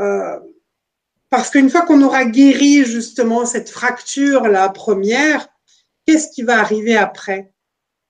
Euh, 0.00 0.38
parce 1.30 1.50
qu'une 1.50 1.70
fois 1.70 1.82
qu'on 1.82 2.02
aura 2.02 2.24
guéri 2.24 2.84
justement 2.84 3.44
cette 3.44 3.68
fracture, 3.68 4.42
la 4.42 4.68
première, 4.68 5.48
qu'est-ce 6.06 6.30
qui 6.30 6.42
va 6.42 6.60
arriver 6.60 6.96
après? 6.96 7.52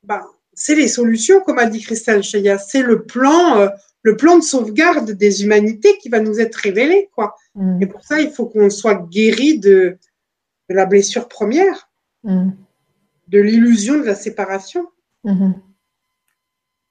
Ben, 0.02 0.22
C'est 0.52 0.74
les 0.74 0.88
solutions, 0.88 1.40
comme 1.40 1.58
a 1.58 1.66
dit 1.66 1.80
Christelle 1.80 2.22
Cheya, 2.22 2.58
c'est 2.58 2.82
le 2.82 3.04
plan, 3.04 3.58
euh, 3.58 3.68
le 4.02 4.16
plan 4.16 4.38
de 4.38 4.44
sauvegarde 4.44 5.10
des 5.12 5.42
humanités 5.42 5.96
qui 5.98 6.10
va 6.10 6.20
nous 6.20 6.38
être 6.40 6.56
révélé. 6.56 7.08
Quoi. 7.14 7.34
Mm. 7.54 7.82
Et 7.82 7.86
pour 7.86 8.04
ça, 8.04 8.20
il 8.20 8.30
faut 8.30 8.46
qu'on 8.46 8.68
soit 8.68 9.06
guéri 9.08 9.58
de, 9.58 9.98
de 10.68 10.74
la 10.74 10.84
blessure 10.84 11.26
première, 11.26 11.88
Mm. 12.24 12.50
De 13.28 13.40
l'illusion 13.40 13.98
de 13.98 14.04
la 14.04 14.14
séparation. 14.14 14.88
Mhm. 15.24 15.54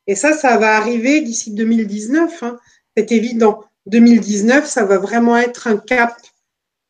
Et 0.07 0.15
ça, 0.15 0.33
ça 0.33 0.57
va 0.57 0.75
arriver 0.75 1.21
d'ici 1.21 1.51
2019. 1.51 2.43
Hein. 2.43 2.57
C'est 2.97 3.11
évident. 3.11 3.63
2019, 3.85 4.65
ça 4.65 4.85
va 4.85 4.97
vraiment 4.97 5.37
être 5.37 5.67
un 5.67 5.77
cap, 5.77 6.15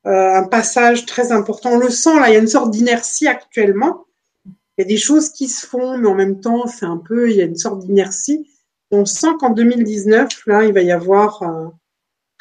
euh, 0.06 0.36
un 0.36 0.44
passage 0.44 1.06
très 1.06 1.32
important. 1.32 1.72
On 1.74 1.78
le 1.78 1.90
sent 1.90 2.20
là, 2.20 2.30
il 2.30 2.34
y 2.34 2.36
a 2.36 2.40
une 2.40 2.48
sorte 2.48 2.72
d'inertie 2.72 3.28
actuellement. 3.28 4.06
Il 4.46 4.82
y 4.82 4.82
a 4.82 4.88
des 4.88 4.98
choses 4.98 5.30
qui 5.30 5.48
se 5.48 5.66
font, 5.66 5.98
mais 5.98 6.08
en 6.08 6.16
même 6.16 6.40
temps, 6.40 6.68
c'est 6.68 6.86
un 6.86 6.98
peu, 6.98 7.30
il 7.30 7.38
y 7.38 7.42
a 7.42 7.46
une 7.46 7.56
sorte 7.56 7.86
d'inertie. 7.86 8.48
On 8.92 9.06
sent 9.06 9.28
qu'en 9.40 9.52
2019, 9.52 10.46
là, 10.48 10.64
il 10.64 10.74
va 10.74 10.82
y 10.82 10.92
avoir 10.92 11.42
euh, 11.44 11.68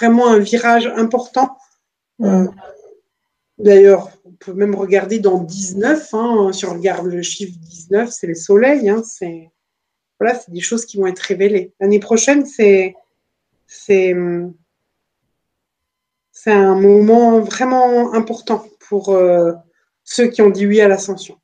vraiment 0.00 0.28
un 0.28 0.38
virage 0.38 0.86
important. 0.86 1.56
Euh, 2.22 2.46
D'ailleurs, 3.58 4.10
peut 4.44 4.52
même 4.52 4.74
regarder 4.74 5.18
dans 5.18 5.38
19, 5.38 6.14
hein, 6.14 6.50
si 6.52 6.64
on 6.66 6.74
regarde 6.74 7.06
le 7.06 7.22
chiffre 7.22 7.56
19, 7.58 8.10
c'est 8.10 8.26
le 8.26 8.34
soleil, 8.34 8.88
hein, 8.88 9.02
c'est 9.04 9.50
voilà, 10.18 10.38
c'est 10.38 10.52
des 10.52 10.60
choses 10.60 10.84
qui 10.84 10.98
vont 10.98 11.06
être 11.08 11.18
révélées. 11.18 11.72
L'année 11.80 11.98
prochaine, 11.98 12.46
c'est 12.46 12.94
un 16.46 16.74
moment 16.76 17.40
vraiment 17.40 18.14
important 18.14 18.64
pour 18.88 19.08
euh, 19.08 19.52
ceux 20.04 20.28
qui 20.28 20.40
ont 20.40 20.50
dit 20.50 20.66
oui 20.66 20.80
à 20.80 20.86
l'ascension. 20.86 21.38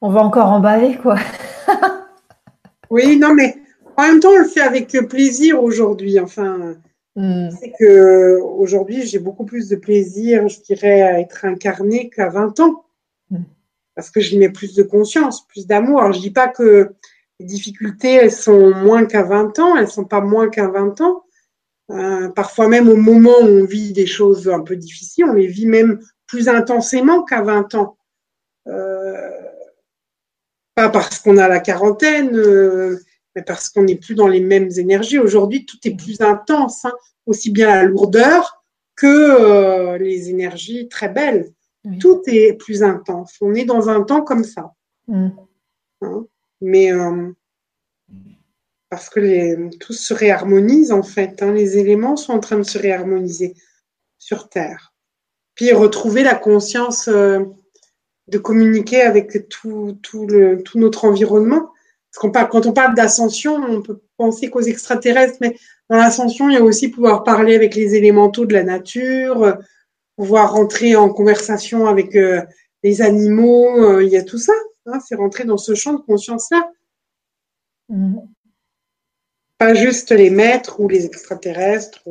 On 0.00 0.10
va 0.10 0.22
encore 0.22 0.48
emballer, 0.48 0.96
quoi. 0.96 1.16
Oui, 2.90 3.16
non, 3.16 3.34
mais 3.34 3.54
en 3.96 4.02
même 4.02 4.18
temps, 4.18 4.30
on 4.30 4.38
le 4.38 4.48
fait 4.48 4.60
avec 4.60 4.90
plaisir 5.08 5.62
aujourd'hui. 5.62 6.18
Enfin, 6.18 6.74
Mm. 7.16 7.50
c'est 7.50 7.72
que 7.78 8.40
aujourd'hui, 8.40 9.02
j'ai 9.06 9.18
beaucoup 9.18 9.44
plus 9.44 9.68
de 9.68 9.76
plaisir, 9.76 10.48
je 10.48 10.60
dirais, 10.60 11.02
à 11.02 11.20
être 11.20 11.44
incarné 11.44 12.08
qu'à 12.10 12.28
20 12.28 12.60
ans. 12.60 12.84
Mm. 13.30 13.42
Parce 13.94 14.10
que 14.10 14.20
j'y 14.20 14.38
mets 14.38 14.50
plus 14.50 14.74
de 14.74 14.82
conscience, 14.82 15.46
plus 15.46 15.66
d'amour. 15.66 16.00
Alors, 16.00 16.12
je 16.12 16.20
dis 16.20 16.30
pas 16.30 16.48
que 16.48 16.94
les 17.40 17.46
difficultés, 17.46 18.14
elles 18.14 18.32
sont 18.32 18.74
moins 18.74 19.04
qu'à 19.06 19.22
20 19.22 19.58
ans, 19.58 19.76
elles 19.76 19.90
sont 19.90 20.04
pas 20.04 20.20
moins 20.20 20.48
qu'à 20.48 20.68
20 20.68 21.00
ans. 21.00 21.24
Euh, 21.90 22.28
parfois 22.28 22.68
même 22.68 22.88
au 22.88 22.96
moment 22.96 23.40
où 23.40 23.46
on 23.46 23.64
vit 23.64 23.92
des 23.92 24.06
choses 24.06 24.48
un 24.48 24.60
peu 24.60 24.76
difficiles, 24.76 25.24
on 25.24 25.32
les 25.32 25.48
vit 25.48 25.66
même 25.66 26.00
plus 26.26 26.48
intensément 26.48 27.24
qu'à 27.24 27.42
20 27.42 27.74
ans. 27.74 27.96
Euh, 28.68 29.30
pas 30.76 30.88
parce 30.88 31.18
qu'on 31.18 31.36
a 31.36 31.48
la 31.48 31.58
quarantaine, 31.58 32.36
euh, 32.36 33.00
mais 33.34 33.42
parce 33.42 33.68
qu'on 33.68 33.82
n'est 33.82 33.96
plus 33.96 34.14
dans 34.14 34.28
les 34.28 34.40
mêmes 34.40 34.70
énergies. 34.76 35.18
Aujourd'hui, 35.18 35.66
tout 35.66 35.78
est 35.84 35.94
plus 35.96 36.20
intense, 36.20 36.84
hein, 36.84 36.92
aussi 37.26 37.50
bien 37.50 37.68
la 37.68 37.84
lourdeur 37.84 38.64
que 38.96 39.06
euh, 39.06 39.98
les 39.98 40.30
énergies 40.30 40.88
très 40.88 41.08
belles. 41.08 41.52
Oui. 41.84 41.98
Tout 41.98 42.22
est 42.26 42.52
plus 42.54 42.82
intense. 42.82 43.36
On 43.40 43.54
est 43.54 43.64
dans 43.64 43.88
un 43.88 44.02
temps 44.02 44.22
comme 44.22 44.44
ça. 44.44 44.74
Mm. 45.06 45.28
hein. 46.02 46.26
Mais 46.60 46.92
euh, 46.92 47.32
parce 48.90 49.08
que 49.08 49.20
les, 49.20 49.70
tout 49.78 49.94
se 49.94 50.12
réharmonise 50.12 50.92
en 50.92 51.02
fait. 51.02 51.42
hein. 51.42 51.52
Les 51.52 51.78
éléments 51.78 52.16
sont 52.16 52.32
en 52.32 52.40
train 52.40 52.58
de 52.58 52.64
se 52.64 52.78
réharmoniser 52.78 53.54
sur 54.18 54.48
Terre. 54.48 54.92
Puis 55.54 55.72
retrouver 55.72 56.22
la 56.22 56.34
conscience 56.34 57.08
euh, 57.08 57.40
de 58.28 58.38
communiquer 58.38 59.00
avec 59.02 59.48
tout, 59.48 59.98
tout, 60.02 60.26
le, 60.26 60.62
tout 60.62 60.78
notre 60.78 61.04
environnement. 61.04 61.70
Qu'on 62.18 62.30
parle, 62.30 62.48
quand 62.48 62.66
on 62.66 62.72
parle 62.72 62.94
d'ascension, 62.94 63.54
on 63.54 63.82
peut 63.82 64.00
penser 64.16 64.50
qu'aux 64.50 64.60
extraterrestres, 64.60 65.38
mais 65.40 65.56
dans 65.88 65.96
l'ascension, 65.96 66.48
il 66.48 66.54
y 66.54 66.58
a 66.58 66.62
aussi 66.62 66.88
pouvoir 66.88 67.24
parler 67.24 67.54
avec 67.54 67.74
les 67.74 67.94
élémentaux 67.94 68.46
de 68.46 68.52
la 68.52 68.64
nature, 68.64 69.56
pouvoir 70.16 70.52
rentrer 70.52 70.96
en 70.96 71.08
conversation 71.08 71.86
avec 71.86 72.14
euh, 72.14 72.42
les 72.82 73.02
animaux, 73.02 73.82
euh, 73.82 74.04
il 74.04 74.10
y 74.10 74.16
a 74.16 74.22
tout 74.22 74.38
ça. 74.38 74.52
Hein, 74.86 75.00
c'est 75.00 75.14
rentrer 75.14 75.44
dans 75.44 75.56
ce 75.56 75.74
champ 75.74 75.94
de 75.94 76.02
conscience-là. 76.02 76.70
Mm-hmm. 77.90 78.26
Pas 79.58 79.74
juste 79.74 80.10
les 80.10 80.30
maîtres 80.30 80.80
ou 80.80 80.88
les 80.88 81.06
extraterrestres. 81.06 82.02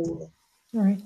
Oui. 0.74 0.98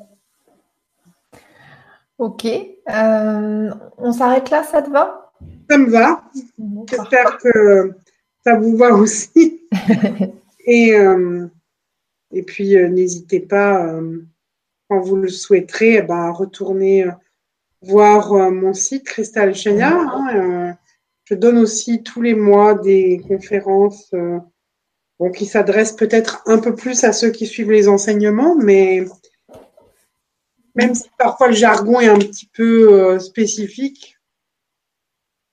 Ok. 2.17 2.45
Euh, 2.45 3.73
on 3.97 4.11
s'arrête 4.13 4.49
là, 4.49 4.63
ça 4.63 4.81
te 4.81 4.89
va? 4.89 5.31
Ça 5.69 5.77
me 5.77 5.89
va. 5.89 6.23
J'espère 6.89 7.37
que 7.37 7.95
ça 8.43 8.55
vous 8.55 8.77
va 8.77 8.93
aussi. 8.93 9.61
et, 10.65 10.95
euh, 10.95 11.47
et 12.31 12.43
puis, 12.43 12.77
euh, 12.77 12.87
n'hésitez 12.89 13.39
pas, 13.39 13.99
quand 14.89 14.99
vous 14.99 15.15
le 15.15 15.29
souhaiterez, 15.29 15.95
eh 15.95 16.01
ben, 16.01 16.15
à 16.15 16.31
retourner 16.31 17.05
voir 17.81 18.51
mon 18.51 18.73
site 18.73 19.03
Cristal 19.03 19.53
Chenia. 19.55 19.93
Hein, 19.93 20.75
je 21.25 21.35
donne 21.35 21.57
aussi 21.57 22.03
tous 22.03 22.21
les 22.21 22.35
mois 22.35 22.75
des 22.75 23.21
conférences 23.27 24.13
qui 25.35 25.45
s'adressent 25.45 25.95
peut-être 25.95 26.41
un 26.45 26.59
peu 26.59 26.75
plus 26.75 27.03
à 27.03 27.13
ceux 27.13 27.29
qui 27.29 27.45
suivent 27.45 27.71
les 27.71 27.87
enseignements, 27.87 28.55
mais 28.55 29.05
même 30.75 30.95
si 30.95 31.09
parfois 31.17 31.47
le 31.47 31.55
jargon 31.55 31.99
est 31.99 32.07
un 32.07 32.17
petit 32.17 32.47
peu 32.47 32.93
euh, 32.93 33.19
spécifique, 33.19 34.17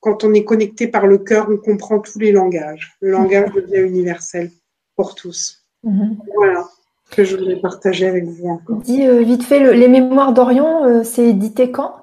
quand 0.01 0.23
on 0.23 0.33
est 0.33 0.43
connecté 0.43 0.87
par 0.87 1.07
le 1.07 1.19
cœur, 1.19 1.47
on 1.49 1.57
comprend 1.57 1.99
tous 1.99 2.19
les 2.19 2.31
langages. 2.31 2.97
Le 2.99 3.11
langage 3.11 3.53
devient 3.53 3.87
universel 3.87 4.51
pour 4.95 5.15
tous. 5.15 5.63
Mhm. 5.83 6.17
Voilà 6.35 6.67
ce 7.09 7.15
que 7.15 7.23
je 7.23 7.37
voulais 7.37 7.59
partager 7.59 8.07
avec 8.07 8.25
vous 8.25 8.49
encore. 8.49 8.77
Dis 8.77 9.05
euh, 9.05 9.21
vite 9.21 9.43
fait, 9.43 9.73
les 9.73 9.87
mémoires 9.87 10.33
d'Orion, 10.33 10.85
euh, 10.85 11.03
c'est 11.03 11.27
édité 11.27 11.71
quand? 11.71 11.95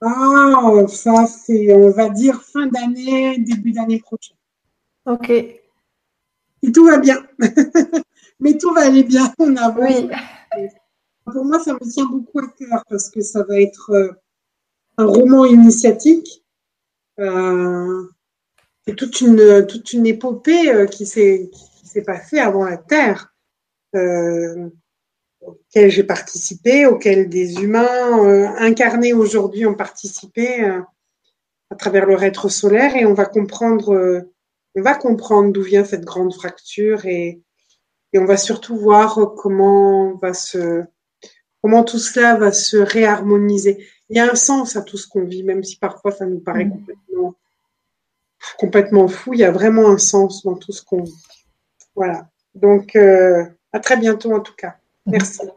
Ah, 0.00 0.86
ça 0.88 1.26
c'est, 1.26 1.72
on 1.72 1.90
va 1.90 2.08
dire, 2.08 2.42
fin 2.42 2.66
d'année, 2.66 3.38
début 3.38 3.72
d'année 3.72 4.00
prochaine. 4.00 4.36
Ok. 5.06 5.30
Et 5.30 6.72
tout 6.72 6.84
va 6.84 6.98
bien. 6.98 7.18
Mais 8.40 8.58
tout 8.58 8.72
va 8.74 8.86
aller 8.86 9.04
bien, 9.04 9.32
on 9.38 9.56
avance. 9.56 9.88
Oui. 9.88 10.68
Pour 11.24 11.44
moi, 11.44 11.60
ça 11.60 11.72
me 11.74 11.90
tient 11.90 12.06
beaucoup 12.06 12.40
à 12.40 12.48
cœur 12.58 12.84
parce 12.88 13.08
que 13.08 13.20
ça 13.20 13.44
va 13.44 13.60
être 13.60 13.90
euh, 13.90 14.10
un 14.98 15.06
roman 15.06 15.44
initiatique. 15.44 16.41
Euh, 17.20 18.08
c'est 18.86 18.96
toute 18.96 19.20
une, 19.20 19.66
toute 19.66 19.92
une 19.92 20.06
épopée 20.06 20.70
euh, 20.70 20.86
qui 20.86 21.06
s'est 21.06 21.50
passée 22.06 22.38
avant 22.38 22.64
la 22.64 22.76
Terre, 22.76 23.34
euh, 23.94 24.68
auquel 25.40 25.90
j'ai 25.90 26.04
participé, 26.04 26.86
auquel 26.86 27.28
des 27.28 27.62
humains 27.62 28.54
incarnés 28.58 29.12
aujourd'hui 29.12 29.66
ont 29.66 29.74
participé 29.74 30.64
à 31.70 31.74
travers 31.76 32.06
leur 32.06 32.22
être 32.22 32.48
solaire 32.48 32.96
et 32.96 33.04
on 33.04 33.14
va 33.14 33.24
comprendre, 33.24 34.24
on 34.74 34.82
va 34.82 34.94
comprendre 34.94 35.52
d'où 35.52 35.62
vient 35.62 35.84
cette 35.84 36.04
grande 36.04 36.32
fracture 36.32 37.06
et, 37.06 37.42
et 38.12 38.18
on 38.18 38.24
va 38.24 38.36
surtout 38.36 38.76
voir 38.76 39.34
comment 39.36 40.16
va 40.16 40.32
se 40.32 40.84
comment 41.62 41.84
tout 41.84 41.98
cela 41.98 42.36
va 42.36 42.52
se 42.52 42.76
réharmoniser. 42.76 43.86
Il 44.12 44.16
y 44.16 44.20
a 44.20 44.30
un 44.30 44.34
sens 44.34 44.76
à 44.76 44.82
tout 44.82 44.98
ce 44.98 45.08
qu'on 45.08 45.24
vit, 45.24 45.42
même 45.42 45.64
si 45.64 45.78
parfois 45.78 46.12
ça 46.12 46.26
nous 46.26 46.38
paraît 46.38 46.66
mm. 46.66 47.32
complètement, 48.58 49.08
fou. 49.08 49.32
Il 49.32 49.40
y 49.40 49.44
a 49.44 49.50
vraiment 49.50 49.88
un 49.88 49.96
sens 49.96 50.44
dans 50.44 50.54
tout 50.54 50.72
ce 50.72 50.84
qu'on 50.84 51.02
vit. 51.02 51.24
Voilà. 51.96 52.28
Donc, 52.54 52.94
euh, 52.94 53.42
à 53.72 53.80
très 53.80 53.96
bientôt 53.96 54.34
en 54.34 54.40
tout 54.40 54.54
cas. 54.54 54.76
Merci. 55.06 55.40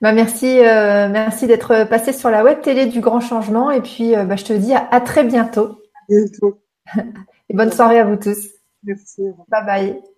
Bah 0.00 0.12
merci, 0.12 0.60
euh, 0.60 1.08
merci 1.08 1.48
d'être 1.48 1.82
passé 1.88 2.12
sur 2.12 2.30
la 2.30 2.44
web 2.44 2.60
télé 2.60 2.86
du 2.86 3.00
Grand 3.00 3.18
Changement. 3.18 3.72
Et 3.72 3.80
puis, 3.80 4.14
euh, 4.14 4.22
bah, 4.22 4.36
je 4.36 4.44
te 4.44 4.52
dis 4.52 4.72
à, 4.72 5.00
très 5.00 5.24
bientôt. 5.24 5.82
À 5.96 6.00
bientôt. 6.08 6.60
Et 7.48 7.54
bonne 7.54 7.72
soirée 7.72 7.98
à 7.98 8.04
vous 8.04 8.14
tous. 8.14 8.46
Merci. 8.84 9.22
Bye. 9.48 9.66
bye. 9.66 10.17